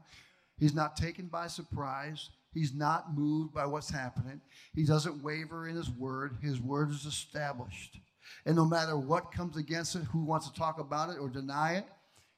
He's 0.57 0.73
not 0.73 0.97
taken 0.97 1.27
by 1.27 1.47
surprise. 1.47 2.29
He's 2.53 2.73
not 2.73 3.15
moved 3.15 3.53
by 3.53 3.65
what's 3.65 3.89
happening. 3.89 4.41
He 4.73 4.85
doesn't 4.85 5.23
waver 5.23 5.67
in 5.67 5.75
his 5.75 5.89
word. 5.89 6.37
His 6.41 6.61
word 6.61 6.89
is 6.91 7.05
established. 7.05 7.99
And 8.45 8.55
no 8.55 8.65
matter 8.65 8.97
what 8.97 9.31
comes 9.31 9.57
against 9.57 9.95
it, 9.95 10.03
who 10.03 10.23
wants 10.23 10.49
to 10.49 10.57
talk 10.57 10.79
about 10.79 11.09
it 11.09 11.17
or 11.19 11.29
deny 11.29 11.75
it, 11.75 11.85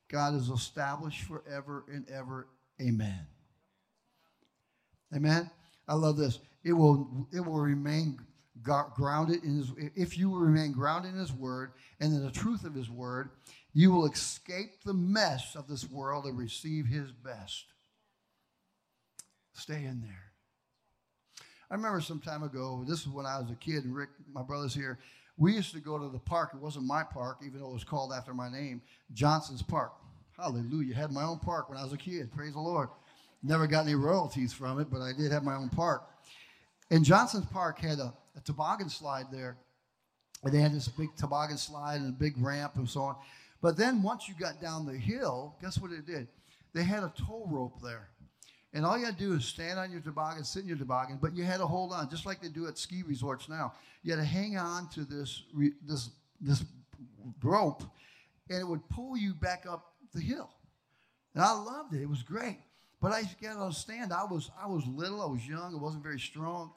God 0.09 0.35
is 0.35 0.49
established 0.49 1.23
forever 1.23 1.85
and 1.91 2.09
ever. 2.09 2.47
Amen. 2.81 3.27
Amen. 5.15 5.49
I 5.87 5.95
love 5.95 6.17
this. 6.17 6.39
It 6.63 6.73
will 6.73 7.27
it 7.31 7.39
will 7.39 7.59
remain 7.59 8.19
grounded 8.63 9.43
in 9.43 9.57
his, 9.57 9.71
if 9.95 10.17
you 10.17 10.35
remain 10.35 10.71
grounded 10.71 11.13
in 11.13 11.19
his 11.19 11.33
word 11.33 11.71
and 11.99 12.13
in 12.13 12.23
the 12.23 12.31
truth 12.31 12.63
of 12.63 12.73
his 12.73 12.89
word, 12.89 13.29
you 13.73 13.91
will 13.91 14.07
escape 14.07 14.83
the 14.83 14.93
mess 14.93 15.55
of 15.55 15.67
this 15.67 15.89
world 15.89 16.25
and 16.25 16.37
receive 16.37 16.85
his 16.87 17.11
best. 17.11 17.65
Stay 19.53 19.83
in 19.83 20.01
there. 20.01 20.31
I 21.69 21.75
remember 21.75 21.99
some 21.99 22.19
time 22.19 22.43
ago, 22.43 22.83
this 22.87 23.01
is 23.01 23.09
when 23.09 23.25
I 23.25 23.39
was 23.39 23.51
a 23.51 23.55
kid, 23.55 23.83
and 23.83 23.95
Rick, 23.95 24.09
my 24.31 24.41
brother's 24.41 24.73
here. 24.73 24.99
We 25.37 25.53
used 25.53 25.73
to 25.73 25.79
go 25.79 25.99
to 25.99 26.09
the 26.09 26.19
park. 26.19 26.51
It 26.53 26.61
wasn't 26.61 26.85
my 26.85 27.03
park, 27.03 27.39
even 27.45 27.59
though 27.59 27.69
it 27.69 27.73
was 27.73 27.83
called 27.83 28.13
after 28.13 28.33
my 28.33 28.49
name, 28.49 28.81
Johnson's 29.13 29.61
Park. 29.61 29.93
Hallelujah. 30.37 30.95
Had 30.95 31.11
my 31.11 31.23
own 31.23 31.39
park 31.39 31.69
when 31.69 31.77
I 31.77 31.83
was 31.83 31.93
a 31.93 31.97
kid. 31.97 32.31
Praise 32.31 32.53
the 32.53 32.59
Lord. 32.59 32.89
Never 33.43 33.67
got 33.67 33.85
any 33.85 33.95
royalties 33.95 34.53
from 34.53 34.79
it, 34.79 34.89
but 34.89 35.01
I 35.01 35.11
did 35.13 35.31
have 35.31 35.43
my 35.43 35.55
own 35.55 35.69
park. 35.69 36.09
And 36.89 37.03
Johnson's 37.03 37.45
Park 37.45 37.79
had 37.79 37.99
a 37.99 38.13
a 38.37 38.41
toboggan 38.41 38.89
slide 38.89 39.25
there. 39.31 39.57
And 40.43 40.53
they 40.53 40.59
had 40.59 40.73
this 40.73 40.87
big 40.87 41.15
toboggan 41.17 41.57
slide 41.57 41.99
and 41.99 42.09
a 42.09 42.11
big 42.11 42.35
ramp 42.37 42.73
and 42.75 42.87
so 42.87 43.01
on. 43.01 43.15
But 43.61 43.75
then 43.75 44.03
once 44.03 44.29
you 44.29 44.35
got 44.39 44.61
down 44.61 44.85
the 44.85 44.97
hill, 44.97 45.55
guess 45.59 45.79
what 45.79 45.91
it 45.91 46.05
did? 46.05 46.27
They 46.73 46.83
had 46.83 47.03
a 47.03 47.11
tow 47.17 47.47
rope 47.49 47.81
there. 47.81 48.09
And 48.73 48.85
all 48.85 48.97
you 48.97 49.05
had 49.05 49.17
to 49.17 49.23
do 49.23 49.33
is 49.33 49.45
stand 49.45 49.79
on 49.79 49.91
your 49.91 50.01
toboggan, 50.01 50.43
sit 50.43 50.61
in 50.61 50.67
your 50.67 50.77
toboggan, 50.77 51.17
but 51.19 51.35
you 51.35 51.43
had 51.43 51.57
to 51.57 51.65
hold 51.65 51.91
on, 51.91 52.09
just 52.09 52.27
like 52.27 52.41
they 52.41 52.49
do 52.49 52.67
at 52.67 52.77
ski 52.77 53.01
resorts 53.01 53.49
now. 53.49 53.73
You 54.03 54.11
had 54.11 54.19
to 54.19 54.25
hang 54.25 54.57
on 54.57 54.87
to 54.89 55.05
this, 55.05 55.43
this, 55.83 56.09
this 56.39 56.63
rope, 57.41 57.83
and 58.49 58.59
it 58.59 58.67
would 58.67 58.87
pull 58.89 59.17
you 59.17 59.33
back 59.33 59.65
up 59.67 59.93
the 60.13 60.21
hill. 60.21 60.51
And 61.33 61.43
I 61.43 61.51
loved 61.53 61.95
it. 61.95 62.01
It 62.01 62.09
was 62.09 62.21
great. 62.21 62.59
But 63.01 63.11
I 63.11 63.21
just 63.23 63.39
got 63.39 63.53
to 63.53 63.59
understand, 63.59 64.11
I 64.11 64.23
was, 64.23 64.49
I 64.61 64.67
was 64.67 64.85
little, 64.87 65.21
I 65.21 65.25
was 65.25 65.47
young, 65.47 65.75
I 65.75 65.77
wasn't 65.77 66.03
very 66.03 66.19
strong. 66.19 66.71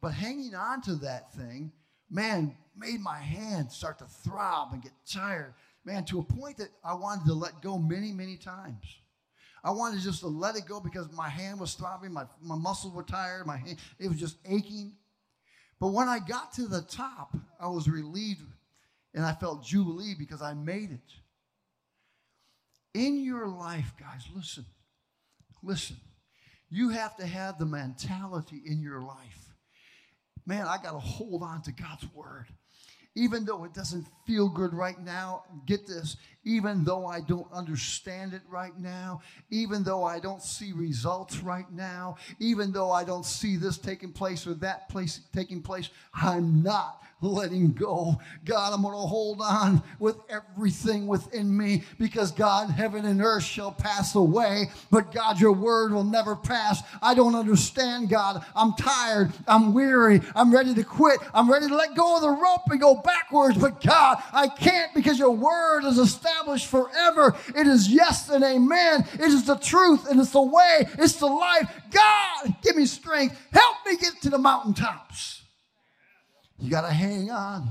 But 0.00 0.12
hanging 0.12 0.54
on 0.54 0.80
to 0.82 0.94
that 0.96 1.34
thing, 1.34 1.72
man, 2.10 2.56
made 2.76 3.00
my 3.00 3.18
hands 3.18 3.74
start 3.74 3.98
to 3.98 4.06
throb 4.06 4.72
and 4.72 4.82
get 4.82 4.92
tired. 5.10 5.54
Man, 5.84 6.04
to 6.06 6.20
a 6.20 6.22
point 6.22 6.58
that 6.58 6.68
I 6.84 6.94
wanted 6.94 7.26
to 7.26 7.34
let 7.34 7.60
go 7.60 7.78
many, 7.78 8.12
many 8.12 8.36
times. 8.36 8.84
I 9.64 9.70
wanted 9.70 10.00
just 10.00 10.20
to 10.20 10.28
let 10.28 10.56
it 10.56 10.66
go 10.66 10.80
because 10.80 11.10
my 11.12 11.28
hand 11.28 11.60
was 11.60 11.74
throbbing, 11.74 12.12
my, 12.12 12.24
my 12.40 12.56
muscles 12.56 12.94
were 12.94 13.02
tired, 13.02 13.46
my 13.46 13.56
hand, 13.56 13.78
it 13.98 14.08
was 14.08 14.18
just 14.18 14.36
aching. 14.46 14.92
But 15.80 15.88
when 15.88 16.08
I 16.08 16.18
got 16.18 16.52
to 16.54 16.66
the 16.66 16.82
top, 16.82 17.36
I 17.60 17.68
was 17.68 17.88
relieved 17.88 18.42
and 19.14 19.24
I 19.24 19.32
felt 19.34 19.64
jubilee 19.64 20.14
because 20.18 20.42
I 20.42 20.54
made 20.54 20.90
it. 20.92 21.00
In 22.94 23.22
your 23.22 23.46
life, 23.48 23.92
guys, 23.98 24.22
listen, 24.34 24.64
listen. 25.62 25.96
You 26.70 26.90
have 26.90 27.16
to 27.16 27.26
have 27.26 27.58
the 27.58 27.66
mentality 27.66 28.60
in 28.66 28.80
your 28.80 29.00
life 29.00 29.48
man, 30.48 30.66
I 30.66 30.78
got 30.82 30.92
to 30.92 30.98
hold 30.98 31.42
on 31.42 31.62
to 31.62 31.72
God's 31.72 32.06
word. 32.14 32.46
Even 33.14 33.44
though 33.44 33.64
it 33.64 33.74
doesn't 33.74 34.06
feel 34.26 34.48
good 34.48 34.72
right 34.72 34.98
now, 35.00 35.42
get 35.66 35.86
this, 35.86 36.16
even 36.44 36.84
though 36.84 37.06
I 37.06 37.20
don't 37.20 37.50
understand 37.52 38.32
it 38.32 38.42
right 38.48 38.76
now, 38.78 39.20
even 39.50 39.82
though 39.82 40.04
I 40.04 40.20
don't 40.20 40.42
see 40.42 40.72
results 40.72 41.38
right 41.38 41.70
now, 41.70 42.16
even 42.38 42.72
though 42.72 42.92
I 42.92 43.04
don't 43.04 43.26
see 43.26 43.56
this 43.56 43.76
taking 43.76 44.12
place 44.12 44.46
or 44.46 44.54
that 44.54 44.88
place 44.88 45.20
taking 45.34 45.62
place, 45.62 45.90
I'm 46.14 46.62
not 46.62 47.02
letting 47.20 47.72
go. 47.72 48.20
God, 48.44 48.72
I'm 48.72 48.82
going 48.82 48.94
to 48.94 48.98
hold 48.98 49.40
on 49.40 49.82
with 49.98 50.16
everything 50.28 51.06
within 51.06 51.56
me 51.56 51.84
because 51.98 52.30
God, 52.30 52.70
heaven 52.70 53.04
and 53.04 53.20
earth 53.20 53.42
shall 53.42 53.72
pass 53.72 54.14
away, 54.14 54.70
but 54.90 55.10
God, 55.10 55.40
your 55.40 55.52
word 55.52 55.92
will 55.92 56.04
never 56.04 56.36
pass. 56.36 56.82
I 57.02 57.14
don't 57.14 57.34
understand, 57.34 58.08
God. 58.08 58.44
I'm 58.54 58.74
tired. 58.74 59.32
I'm 59.46 59.74
weary. 59.74 60.20
I'm 60.34 60.52
ready 60.52 60.74
to 60.74 60.84
quit. 60.84 61.20
I'm 61.34 61.50
ready 61.50 61.68
to 61.68 61.74
let 61.74 61.94
go 61.94 62.16
of 62.16 62.22
the 62.22 62.30
rope 62.30 62.68
and 62.68 62.80
go 62.80 62.96
backwards, 62.96 63.58
but 63.58 63.80
God, 63.80 64.22
I 64.32 64.48
can't 64.48 64.94
because 64.94 65.18
your 65.18 65.32
word 65.32 65.84
is 65.84 65.98
established 65.98 66.66
forever. 66.66 67.36
It 67.56 67.66
is 67.66 67.88
yes 67.88 68.28
and 68.28 68.44
amen. 68.44 69.06
It 69.14 69.20
is 69.20 69.44
the 69.44 69.56
truth 69.56 70.08
and 70.08 70.20
it's 70.20 70.30
the 70.30 70.42
way, 70.42 70.86
it's 70.98 71.16
the 71.16 71.26
life. 71.26 71.68
God, 71.90 72.54
give 72.62 72.76
me 72.76 72.86
strength. 72.86 73.40
Help 73.52 73.76
me 73.86 73.96
get 73.96 74.20
to 74.22 74.30
the 74.30 74.38
mountaintops. 74.38 75.37
You 76.58 76.70
got 76.70 76.82
to 76.82 76.92
hang 76.92 77.30
on. 77.30 77.68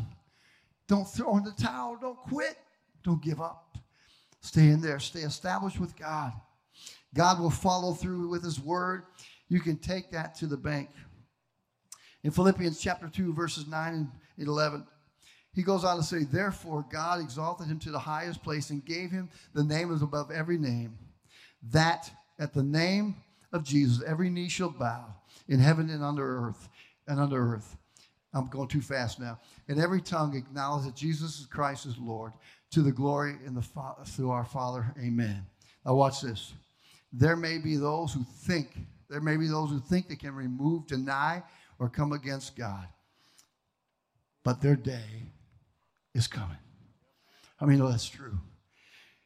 Don't 0.87 1.07
throw 1.07 1.37
in 1.37 1.43
the 1.43 1.51
towel. 1.51 1.97
Don't 1.99 2.17
quit. 2.17 2.57
Don't 3.03 3.21
give 3.21 3.41
up. 3.41 3.77
Stay 4.41 4.67
in 4.67 4.81
there. 4.81 4.99
Stay 4.99 5.21
established 5.21 5.79
with 5.79 5.95
God. 5.95 6.31
God 7.13 7.39
will 7.39 7.49
follow 7.49 7.93
through 7.93 8.29
with 8.29 8.43
His 8.43 8.59
word. 8.59 9.03
You 9.49 9.59
can 9.59 9.77
take 9.77 10.11
that 10.11 10.35
to 10.35 10.47
the 10.47 10.57
bank. 10.57 10.89
In 12.23 12.31
Philippians 12.31 12.79
chapter 12.79 13.07
2, 13.07 13.33
verses 13.33 13.67
9 13.67 13.93
and 13.93 14.09
11, 14.37 14.85
he 15.53 15.63
goes 15.63 15.83
on 15.83 15.97
to 15.97 16.03
say, 16.03 16.23
Therefore, 16.23 16.85
God 16.89 17.19
exalted 17.19 17.67
him 17.67 17.79
to 17.79 17.91
the 17.91 17.99
highest 17.99 18.43
place 18.43 18.69
and 18.69 18.85
gave 18.85 19.11
him 19.11 19.29
the 19.53 19.63
name 19.63 19.91
is 19.91 20.01
above 20.01 20.29
every 20.29 20.57
name, 20.57 20.97
that 21.71 22.11
at 22.37 22.53
the 22.53 22.63
name 22.63 23.15
of 23.51 23.63
Jesus 23.63 24.03
every 24.05 24.29
knee 24.29 24.49
shall 24.49 24.69
bow 24.69 25.15
in 25.47 25.59
heaven 25.59 25.89
and 25.89 26.03
under 26.03 26.47
earth 26.47 26.69
and 27.07 27.19
under 27.19 27.53
earth 27.53 27.77
I'm 28.37 28.47
going 28.47 28.67
too 28.67 28.81
fast 28.81 29.19
now. 29.19 29.39
And 29.67 29.79
every 29.81 30.01
tongue 30.01 30.35
acknowledge 30.35 30.85
that 30.85 30.95
Jesus 30.95 31.45
Christ 31.49 31.85
is 31.85 31.97
Lord 31.97 32.33
to 32.71 32.81
the 32.81 32.91
glory 32.91 33.35
in 33.45 33.55
the 33.55 33.65
through 34.05 34.29
our 34.29 34.45
Father. 34.45 34.93
Amen. 34.99 35.45
Now 35.85 35.95
watch 35.95 36.21
this. 36.21 36.53
There 37.11 37.35
may 37.35 37.57
be 37.57 37.77
those 37.77 38.13
who 38.13 38.25
think, 38.41 38.77
there 39.09 39.21
may 39.21 39.37
be 39.37 39.47
those 39.47 39.69
who 39.69 39.79
think 39.79 40.07
they 40.07 40.15
can 40.15 40.35
remove, 40.35 40.87
deny, 40.87 41.41
or 41.79 41.89
come 41.89 42.11
against 42.11 42.55
God. 42.55 42.87
But 44.43 44.61
their 44.61 44.75
day 44.75 45.31
is 46.13 46.27
coming. 46.27 46.57
I 47.59 47.65
mean, 47.65 47.79
that's 47.79 48.07
true. 48.07 48.37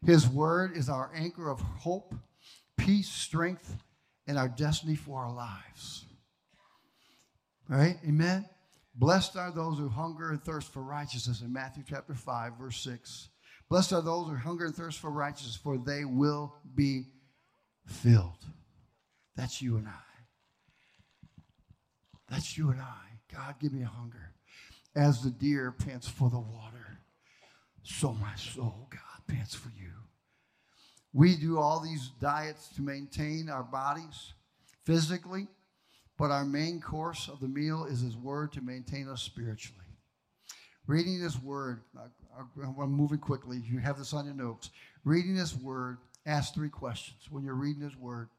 His 0.05 0.27
word 0.27 0.77
is 0.77 0.89
our 0.89 1.11
anchor 1.13 1.49
of 1.49 1.59
hope, 1.59 2.15
peace, 2.77 3.09
strength, 3.09 3.75
and 4.25 4.37
our 4.37 4.47
destiny 4.47 4.95
for 4.95 5.19
our 5.19 5.33
lives. 5.33 6.05
Right? 7.67 7.97
Amen? 8.07 8.45
Blessed 8.93 9.37
are 9.37 9.51
those 9.51 9.77
who 9.77 9.87
hunger 9.87 10.31
and 10.31 10.43
thirst 10.43 10.71
for 10.71 10.81
righteousness 10.81 11.41
in 11.41 11.51
Matthew 11.53 11.83
chapter 11.87 12.13
5, 12.13 12.53
verse 12.59 12.77
6. 12.83 13.29
Blessed 13.69 13.93
are 13.93 14.01
those 14.01 14.27
who 14.27 14.35
hunger 14.35 14.65
and 14.65 14.75
thirst 14.75 14.99
for 14.99 15.09
righteousness, 15.09 15.55
for 15.55 15.77
they 15.77 16.03
will 16.03 16.53
be 16.75 17.03
filled. 17.85 18.45
That's 19.35 19.61
you 19.61 19.77
and 19.77 19.87
I. 19.87 19.91
That's 22.29 22.57
you 22.57 22.69
and 22.69 22.81
I. 22.81 23.19
God, 23.33 23.55
give 23.59 23.71
me 23.71 23.83
a 23.83 23.87
hunger. 23.87 24.33
As 24.93 25.21
the 25.21 25.31
deer 25.31 25.71
pants 25.71 26.07
for 26.07 26.29
the 26.29 26.39
water, 26.39 26.99
so 27.83 28.13
my 28.13 28.35
soul, 28.35 28.89
God, 28.89 29.25
pants 29.27 29.55
for 29.55 29.69
you. 29.69 29.91
We 31.13 31.37
do 31.37 31.57
all 31.57 31.79
these 31.79 32.09
diets 32.19 32.69
to 32.75 32.81
maintain 32.81 33.49
our 33.49 33.63
bodies 33.63 34.33
physically 34.85 35.47
but 36.21 36.29
our 36.29 36.45
main 36.45 36.79
course 36.79 37.27
of 37.27 37.39
the 37.39 37.47
meal 37.47 37.85
is 37.85 38.01
His 38.01 38.15
Word 38.15 38.53
to 38.53 38.61
maintain 38.61 39.09
us 39.09 39.23
spiritually. 39.23 39.87
Reading 40.85 41.19
this 41.19 41.41
Word, 41.41 41.81
I'm 42.63 42.91
moving 42.91 43.17
quickly. 43.17 43.57
You 43.65 43.79
have 43.79 43.97
this 43.97 44.13
on 44.13 44.25
your 44.25 44.35
notes. 44.35 44.69
Reading 45.03 45.35
this 45.35 45.55
Word, 45.55 45.97
ask 46.27 46.53
three 46.53 46.69
questions 46.69 47.23
when 47.31 47.43
you're 47.43 47.55
reading 47.55 47.81
this 47.81 47.97
Word. 47.97 48.29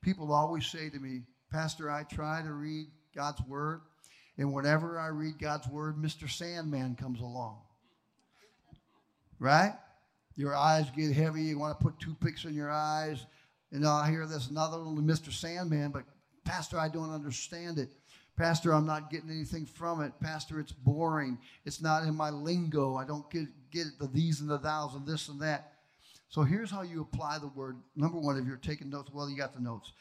People 0.00 0.32
always 0.32 0.64
say 0.64 0.88
to 0.88 0.98
me, 0.98 1.24
Pastor, 1.52 1.90
I 1.90 2.04
try 2.04 2.40
to 2.40 2.52
read 2.52 2.86
God's 3.14 3.42
Word, 3.42 3.82
and 4.38 4.54
whenever 4.54 4.98
I 4.98 5.08
read 5.08 5.38
God's 5.38 5.68
Word, 5.68 5.98
Mr. 5.98 6.30
Sandman 6.30 6.94
comes 6.94 7.20
along. 7.20 7.58
Right? 9.38 9.74
Your 10.36 10.56
eyes 10.56 10.86
get 10.96 11.12
heavy. 11.12 11.42
You 11.42 11.58
want 11.58 11.78
to 11.78 11.84
put 11.84 12.00
toothpicks 12.00 12.46
in 12.46 12.54
your 12.54 12.70
eyes. 12.70 13.26
And 13.72 13.84
oh, 13.84 13.90
I 13.90 14.08
hear 14.08 14.24
this 14.24 14.48
another 14.48 14.78
little 14.78 14.94
Mr. 15.02 15.30
Sandman, 15.30 15.90
but 15.90 16.04
Pastor, 16.46 16.78
I 16.78 16.88
don't 16.88 17.12
understand 17.12 17.78
it. 17.78 17.90
Pastor, 18.36 18.72
I'm 18.72 18.86
not 18.86 19.10
getting 19.10 19.30
anything 19.30 19.66
from 19.66 20.02
it. 20.02 20.12
Pastor, 20.20 20.60
it's 20.60 20.72
boring. 20.72 21.38
It's 21.64 21.82
not 21.82 22.04
in 22.04 22.14
my 22.14 22.30
lingo. 22.30 22.96
I 22.96 23.04
don't 23.04 23.28
get, 23.30 23.46
get 23.70 23.98
the 23.98 24.08
these 24.08 24.40
and 24.40 24.48
the 24.48 24.58
thous 24.58 24.94
and 24.94 25.06
this 25.06 25.28
and 25.28 25.40
that. 25.40 25.72
So 26.28 26.42
here's 26.42 26.70
how 26.70 26.82
you 26.82 27.00
apply 27.00 27.38
the 27.38 27.48
word. 27.48 27.76
Number 27.94 28.18
one, 28.18 28.38
if 28.38 28.46
you're 28.46 28.56
taking 28.56 28.90
notes, 28.90 29.10
well, 29.12 29.28
you 29.28 29.36
got 29.36 29.54
the 29.54 29.60
notes. 29.60 29.92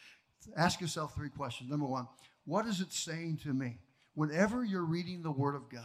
Ask 0.56 0.82
yourself 0.82 1.16
three 1.16 1.30
questions. 1.30 1.70
Number 1.70 1.86
one, 1.86 2.08
what 2.46 2.66
is 2.66 2.82
it 2.82 2.94
saying 2.94 3.40
to 3.44 3.54
me? 3.54 3.80
Whenever 4.16 4.64
you're 4.64 4.86
reading 4.86 5.22
the 5.22 5.32
Word 5.32 5.56
of 5.56 5.70
God, 5.70 5.84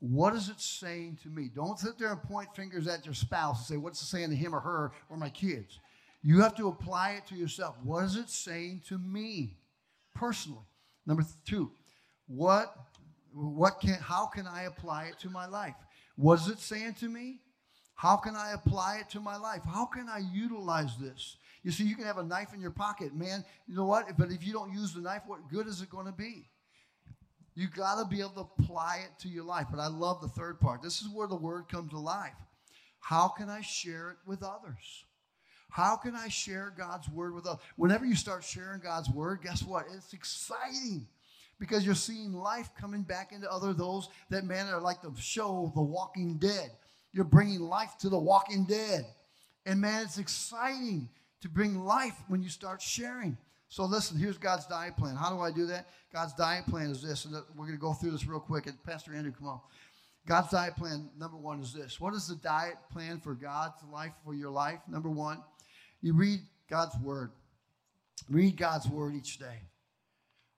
what 0.00 0.34
is 0.34 0.48
it 0.48 0.60
saying 0.60 1.18
to 1.22 1.28
me? 1.28 1.50
Don't 1.54 1.78
sit 1.78 1.98
there 1.98 2.12
and 2.12 2.22
point 2.22 2.54
fingers 2.54 2.86
at 2.86 3.04
your 3.04 3.14
spouse 3.14 3.58
and 3.58 3.66
say, 3.66 3.76
what's 3.76 4.02
it 4.02 4.06
saying 4.06 4.30
to 4.30 4.36
him 4.36 4.54
or 4.54 4.60
her 4.60 4.92
or 5.08 5.16
my 5.16 5.30
kids? 5.30 5.78
You 6.22 6.40
have 6.40 6.54
to 6.56 6.68
apply 6.68 7.12
it 7.12 7.26
to 7.28 7.34
yourself. 7.34 7.76
What 7.82 8.04
is 8.04 8.16
it 8.16 8.28
saying 8.28 8.82
to 8.88 8.98
me? 8.98 9.56
Personally. 10.16 10.64
Number 11.06 11.24
two, 11.46 11.70
what, 12.26 12.74
what 13.32 13.80
can, 13.80 13.94
how 13.94 14.26
can 14.26 14.46
I 14.46 14.64
apply 14.64 15.04
it 15.04 15.18
to 15.20 15.30
my 15.30 15.46
life? 15.46 15.74
What 16.16 16.40
is 16.40 16.48
it 16.48 16.58
saying 16.58 16.94
to 16.94 17.08
me? 17.08 17.40
How 17.94 18.16
can 18.16 18.34
I 18.36 18.52
apply 18.52 18.98
it 19.00 19.10
to 19.10 19.20
my 19.20 19.36
life? 19.36 19.62
How 19.64 19.86
can 19.86 20.08
I 20.08 20.20
utilize 20.32 20.96
this? 20.98 21.36
You 21.62 21.70
see, 21.70 21.84
you 21.84 21.96
can 21.96 22.04
have 22.04 22.18
a 22.18 22.24
knife 22.24 22.52
in 22.52 22.60
your 22.60 22.70
pocket, 22.70 23.14
man. 23.14 23.44
You 23.66 23.74
know 23.74 23.86
what? 23.86 24.06
But 24.18 24.30
if 24.30 24.46
you 24.46 24.52
don't 24.52 24.72
use 24.72 24.92
the 24.92 25.00
knife, 25.00 25.22
what 25.26 25.48
good 25.50 25.66
is 25.66 25.80
it 25.80 25.90
going 25.90 26.06
to 26.06 26.12
be? 26.12 26.46
You 27.54 27.68
got 27.68 27.98
to 27.98 28.04
be 28.04 28.20
able 28.20 28.30
to 28.30 28.62
apply 28.62 29.04
it 29.04 29.18
to 29.22 29.28
your 29.28 29.44
life. 29.44 29.68
But 29.70 29.80
I 29.80 29.86
love 29.86 30.20
the 30.20 30.28
third 30.28 30.60
part. 30.60 30.82
This 30.82 31.00
is 31.00 31.08
where 31.08 31.26
the 31.26 31.36
word 31.36 31.68
comes 31.68 31.94
alive. 31.94 32.34
How 33.00 33.28
can 33.28 33.48
I 33.48 33.62
share 33.62 34.10
it 34.10 34.16
with 34.26 34.42
others? 34.42 35.05
How 35.68 35.96
can 35.96 36.14
I 36.14 36.28
share 36.28 36.72
God's 36.76 37.08
word 37.08 37.34
with 37.34 37.46
others? 37.46 37.60
Whenever 37.76 38.06
you 38.06 38.14
start 38.14 38.44
sharing 38.44 38.80
God's 38.80 39.10
word, 39.10 39.40
guess 39.42 39.62
what? 39.62 39.84
It's 39.94 40.12
exciting 40.12 41.06
because 41.58 41.84
you're 41.84 41.94
seeing 41.94 42.32
life 42.32 42.70
coming 42.78 43.02
back 43.02 43.32
into 43.32 43.50
other 43.50 43.72
those 43.72 44.08
that 44.30 44.44
man 44.44 44.68
are 44.68 44.80
like 44.80 45.02
the 45.02 45.12
show 45.20 45.72
The 45.74 45.82
Walking 45.82 46.38
Dead. 46.38 46.70
You're 47.12 47.24
bringing 47.24 47.60
life 47.60 47.96
to 48.00 48.08
the 48.08 48.18
Walking 48.18 48.64
Dead, 48.64 49.06
and 49.64 49.80
man, 49.80 50.04
it's 50.04 50.18
exciting 50.18 51.08
to 51.40 51.48
bring 51.48 51.84
life 51.84 52.16
when 52.28 52.42
you 52.42 52.48
start 52.48 52.80
sharing. 52.80 53.36
So 53.68 53.84
listen, 53.84 54.18
here's 54.18 54.38
God's 54.38 54.66
diet 54.66 54.96
plan. 54.96 55.16
How 55.16 55.30
do 55.30 55.40
I 55.40 55.50
do 55.50 55.66
that? 55.66 55.88
God's 56.12 56.34
diet 56.34 56.66
plan 56.66 56.90
is 56.90 57.02
this, 57.02 57.24
and 57.24 57.34
we're 57.54 57.66
going 57.66 57.76
to 57.76 57.80
go 57.80 57.92
through 57.92 58.12
this 58.12 58.26
real 58.26 58.40
quick. 58.40 58.66
And 58.66 58.82
Pastor 58.84 59.14
Andrew, 59.14 59.32
come 59.32 59.48
on. 59.48 59.60
God's 60.26 60.50
diet 60.50 60.76
plan, 60.76 61.08
number 61.18 61.36
one, 61.36 61.60
is 61.60 61.72
this. 61.72 62.00
What 62.00 62.14
is 62.14 62.26
the 62.26 62.36
diet 62.36 62.76
plan 62.90 63.20
for 63.20 63.34
God's 63.34 63.82
life, 63.92 64.12
for 64.24 64.34
your 64.34 64.50
life? 64.50 64.80
Number 64.88 65.08
one, 65.08 65.42
you 66.06 66.14
read 66.14 66.38
God's 66.70 66.96
word. 67.02 67.32
Read 68.30 68.56
God's 68.56 68.88
word 68.88 69.16
each 69.16 69.40
day. 69.40 69.58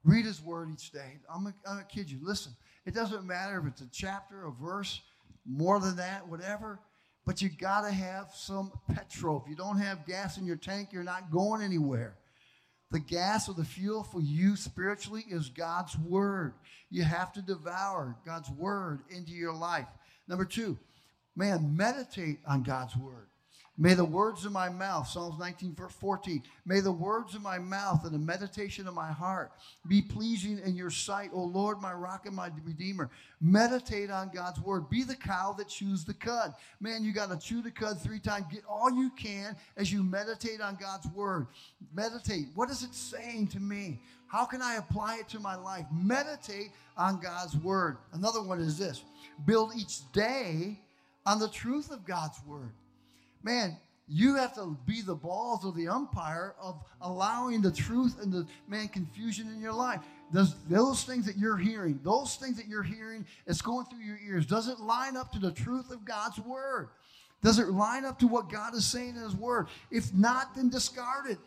Read 0.04 0.26
his 0.26 0.42
word 0.42 0.68
each 0.70 0.92
day. 0.92 1.20
I'm 1.34 1.42
going 1.42 1.54
to 1.64 1.84
kid 1.84 2.10
you. 2.10 2.18
Listen, 2.20 2.52
it 2.84 2.94
doesn't 2.94 3.26
matter 3.26 3.58
if 3.58 3.66
it's 3.66 3.80
a 3.80 3.88
chapter, 3.90 4.46
a 4.46 4.50
verse, 4.50 5.00
more 5.46 5.80
than 5.80 5.96
that, 5.96 6.28
whatever, 6.28 6.80
but 7.24 7.40
you 7.40 7.48
got 7.48 7.80
to 7.82 7.90
have 7.90 8.30
some 8.34 8.70
petrol. 8.94 9.40
If 9.42 9.48
you 9.48 9.56
don't 9.56 9.78
have 9.78 10.04
gas 10.06 10.36
in 10.36 10.44
your 10.44 10.56
tank, 10.56 10.90
you're 10.92 11.02
not 11.02 11.30
going 11.30 11.62
anywhere. 11.62 12.18
The 12.90 13.00
gas 13.00 13.48
or 13.48 13.54
the 13.54 13.64
fuel 13.64 14.02
for 14.02 14.20
you 14.20 14.54
spiritually 14.54 15.24
is 15.30 15.48
God's 15.48 15.96
word. 15.98 16.52
You 16.90 17.04
have 17.04 17.32
to 17.32 17.42
devour 17.42 18.16
God's 18.26 18.50
word 18.50 19.00
into 19.08 19.32
your 19.32 19.54
life. 19.54 19.88
Number 20.28 20.44
two, 20.44 20.76
man, 21.34 21.74
meditate 21.74 22.40
on 22.46 22.64
God's 22.64 22.94
word. 22.96 23.28
May 23.80 23.94
the 23.94 24.04
words 24.04 24.44
of 24.44 24.50
my 24.50 24.68
mouth, 24.68 25.06
Psalms 25.06 25.38
19, 25.38 25.76
verse 25.76 25.92
14, 25.92 26.42
may 26.66 26.80
the 26.80 26.90
words 26.90 27.36
of 27.36 27.42
my 27.42 27.60
mouth 27.60 28.04
and 28.04 28.12
the 28.12 28.18
meditation 28.18 28.88
of 28.88 28.94
my 28.94 29.12
heart 29.12 29.52
be 29.86 30.02
pleasing 30.02 30.58
in 30.64 30.74
your 30.74 30.90
sight, 30.90 31.30
O 31.32 31.44
Lord, 31.44 31.80
my 31.80 31.92
rock 31.92 32.26
and 32.26 32.34
my 32.34 32.50
redeemer. 32.64 33.08
Meditate 33.40 34.10
on 34.10 34.32
God's 34.34 34.58
word. 34.60 34.90
Be 34.90 35.04
the 35.04 35.14
cow 35.14 35.54
that 35.56 35.68
chews 35.68 36.04
the 36.04 36.12
cud. 36.12 36.54
Man, 36.80 37.04
you 37.04 37.12
got 37.12 37.30
to 37.30 37.38
chew 37.38 37.62
the 37.62 37.70
cud 37.70 38.00
three 38.00 38.18
times. 38.18 38.46
Get 38.50 38.64
all 38.68 38.90
you 38.90 39.10
can 39.10 39.54
as 39.76 39.92
you 39.92 40.02
meditate 40.02 40.60
on 40.60 40.74
God's 40.74 41.06
word. 41.14 41.46
Meditate. 41.94 42.46
What 42.56 42.70
is 42.70 42.82
it 42.82 42.92
saying 42.92 43.46
to 43.48 43.60
me? 43.60 44.00
How 44.26 44.44
can 44.44 44.60
I 44.60 44.74
apply 44.74 45.18
it 45.18 45.28
to 45.28 45.38
my 45.38 45.54
life? 45.54 45.86
Meditate 45.92 46.72
on 46.96 47.20
God's 47.20 47.56
word. 47.56 47.98
Another 48.12 48.42
one 48.42 48.58
is 48.58 48.76
this 48.76 49.04
build 49.46 49.70
each 49.76 50.10
day 50.10 50.80
on 51.24 51.38
the 51.38 51.48
truth 51.48 51.92
of 51.92 52.04
God's 52.04 52.40
word. 52.44 52.72
Man, 53.42 53.76
you 54.06 54.36
have 54.36 54.54
to 54.54 54.76
be 54.86 55.02
the 55.02 55.14
balls 55.14 55.64
of 55.64 55.76
the 55.76 55.88
umpire 55.88 56.54
of 56.60 56.82
allowing 57.02 57.60
the 57.60 57.70
truth 57.70 58.16
and 58.22 58.32
the 58.32 58.46
man 58.66 58.88
confusion 58.88 59.48
in 59.48 59.60
your 59.60 59.72
life. 59.72 60.00
Does 60.32 60.54
those 60.68 61.04
things 61.04 61.26
that 61.26 61.36
you're 61.36 61.56
hearing, 61.56 62.00
those 62.02 62.36
things 62.36 62.56
that 62.56 62.66
you're 62.66 62.82
hearing, 62.82 63.26
it's 63.46 63.60
going 63.60 63.86
through 63.86 64.00
your 64.00 64.18
ears, 64.26 64.46
does 64.46 64.68
it 64.68 64.80
line 64.80 65.16
up 65.16 65.32
to 65.32 65.38
the 65.38 65.52
truth 65.52 65.90
of 65.90 66.04
God's 66.04 66.38
word? 66.38 66.88
Does 67.42 67.58
it 67.58 67.68
line 67.68 68.04
up 68.04 68.18
to 68.18 68.26
what 68.26 68.50
God 68.50 68.74
is 68.74 68.84
saying 68.84 69.10
in 69.10 69.22
His 69.22 69.36
Word? 69.36 69.68
If 69.90 70.12
not, 70.12 70.54
then 70.56 70.70
discard 70.70 71.30
it. 71.30 71.38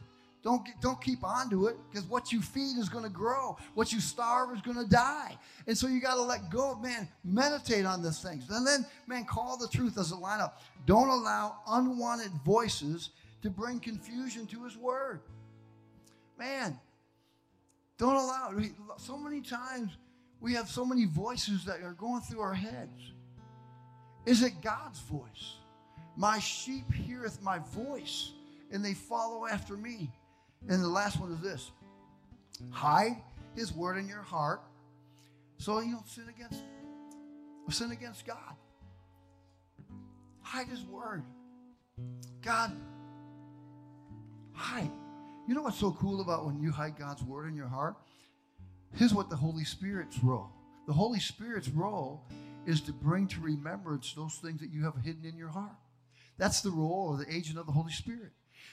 Don't, 0.44 0.68
don't 0.82 1.00
keep 1.00 1.24
on 1.24 1.50
to 1.52 1.68
it 1.68 1.78
because 1.90 2.08
what 2.08 2.32
you 2.32 2.42
feed 2.42 2.78
is 2.80 2.90
going 2.90 3.04
to 3.04 3.12
grow. 3.12 3.58
What 3.76 3.94
you 3.94 4.00
starve 4.00 4.56
is 4.56 4.62
going 4.62 4.78
to 4.78 4.90
die. 4.90 5.38
And 5.68 5.78
so 5.78 5.88
you 5.88 6.02
got 6.02 6.16
to 6.16 6.24
let 6.24 6.50
go. 6.50 6.76
Man, 6.78 7.08
meditate 7.24 7.86
on 7.86 8.02
these 8.02 8.20
things. 8.20 8.50
And 8.50 8.66
then, 8.66 8.86
man, 9.06 9.26
call 9.26 9.58
the 9.58 9.68
truth 9.68 10.00
as 10.00 10.12
a 10.12 10.16
line 10.16 10.40
up. 10.40 10.60
Don't 10.88 11.10
allow 11.10 11.58
unwanted 11.68 12.32
voices 12.44 13.12
to 13.44 13.52
bring 13.52 13.80
confusion 13.80 14.48
to 14.48 14.64
His 14.64 14.76
Word. 14.76 15.22
Man, 16.40 16.80
don't 18.00 18.16
allow. 18.16 18.52
So 18.98 19.18
many 19.18 19.42
times 19.42 19.92
we 20.40 20.54
have 20.56 20.68
so 20.68 20.84
many 20.84 21.06
voices 21.06 21.66
that 21.66 21.84
are 21.84 21.94
going 21.94 22.22
through 22.22 22.42
our 22.42 22.56
heads. 22.56 23.14
Is 24.26 24.42
it 24.42 24.54
God's 24.64 25.00
voice? 25.02 25.58
My 26.18 26.40
sheep 26.40 26.92
heareth 26.92 27.42
my 27.44 27.60
voice, 27.60 28.34
and 28.72 28.84
they 28.84 28.96
follow 28.96 29.46
after 29.46 29.78
me. 29.78 30.12
And 30.70 30.82
the 30.82 30.90
last 30.90 31.20
one 31.20 31.32
is 31.32 31.42
this 31.42 31.72
hide 32.70 33.18
his 33.56 33.74
word 33.74 33.98
in 33.98 34.08
your 34.08 34.22
heart 34.22 34.62
so 35.58 35.80
you 35.80 35.94
don't 35.94 36.08
sin 36.08 36.26
against 36.30 36.62
sin 37.70 37.92
against 37.92 38.26
God. 38.26 38.56
Hide 40.42 40.68
his 40.68 40.84
word. 40.84 41.24
God, 42.42 42.72
hide. 44.54 44.92
You 45.48 45.56
know 45.56 45.62
what's 45.62 45.78
so 45.78 45.92
cool 45.94 46.22
about 46.22 46.46
when 46.46 46.60
you 46.60 46.72
hide 46.72 46.98
God's 46.98 47.24
word 47.24 47.48
in 47.48 47.56
your 47.56 47.68
heart? 47.68 47.96
Here's 48.96 49.14
what 49.14 49.30
the 49.30 49.36
Holy 49.36 49.64
Spirit's 49.64 50.20
role. 50.20 50.50
The 50.88 50.94
Holy 50.94 51.20
Spirit's 51.20 51.70
role 51.70 52.26
is 52.66 52.82
to 52.82 52.92
bring 52.92 53.28
to 53.28 53.40
remembrance 53.40 54.14
those 54.14 54.36
things 54.36 54.60
that 54.60 54.72
you 54.72 54.84
have 54.84 54.96
hidden 55.04 55.26
in 55.26 55.38
your 55.38 55.50
heart. 55.50 55.76
That's 56.38 56.62
the 56.62 56.72
role 56.72 57.14
of 57.14 57.20
the 57.20 57.34
agent 57.34 57.58
of 57.58 57.66
the 57.66 57.72
Holy 57.72 57.92
Spirit. 57.92 58.32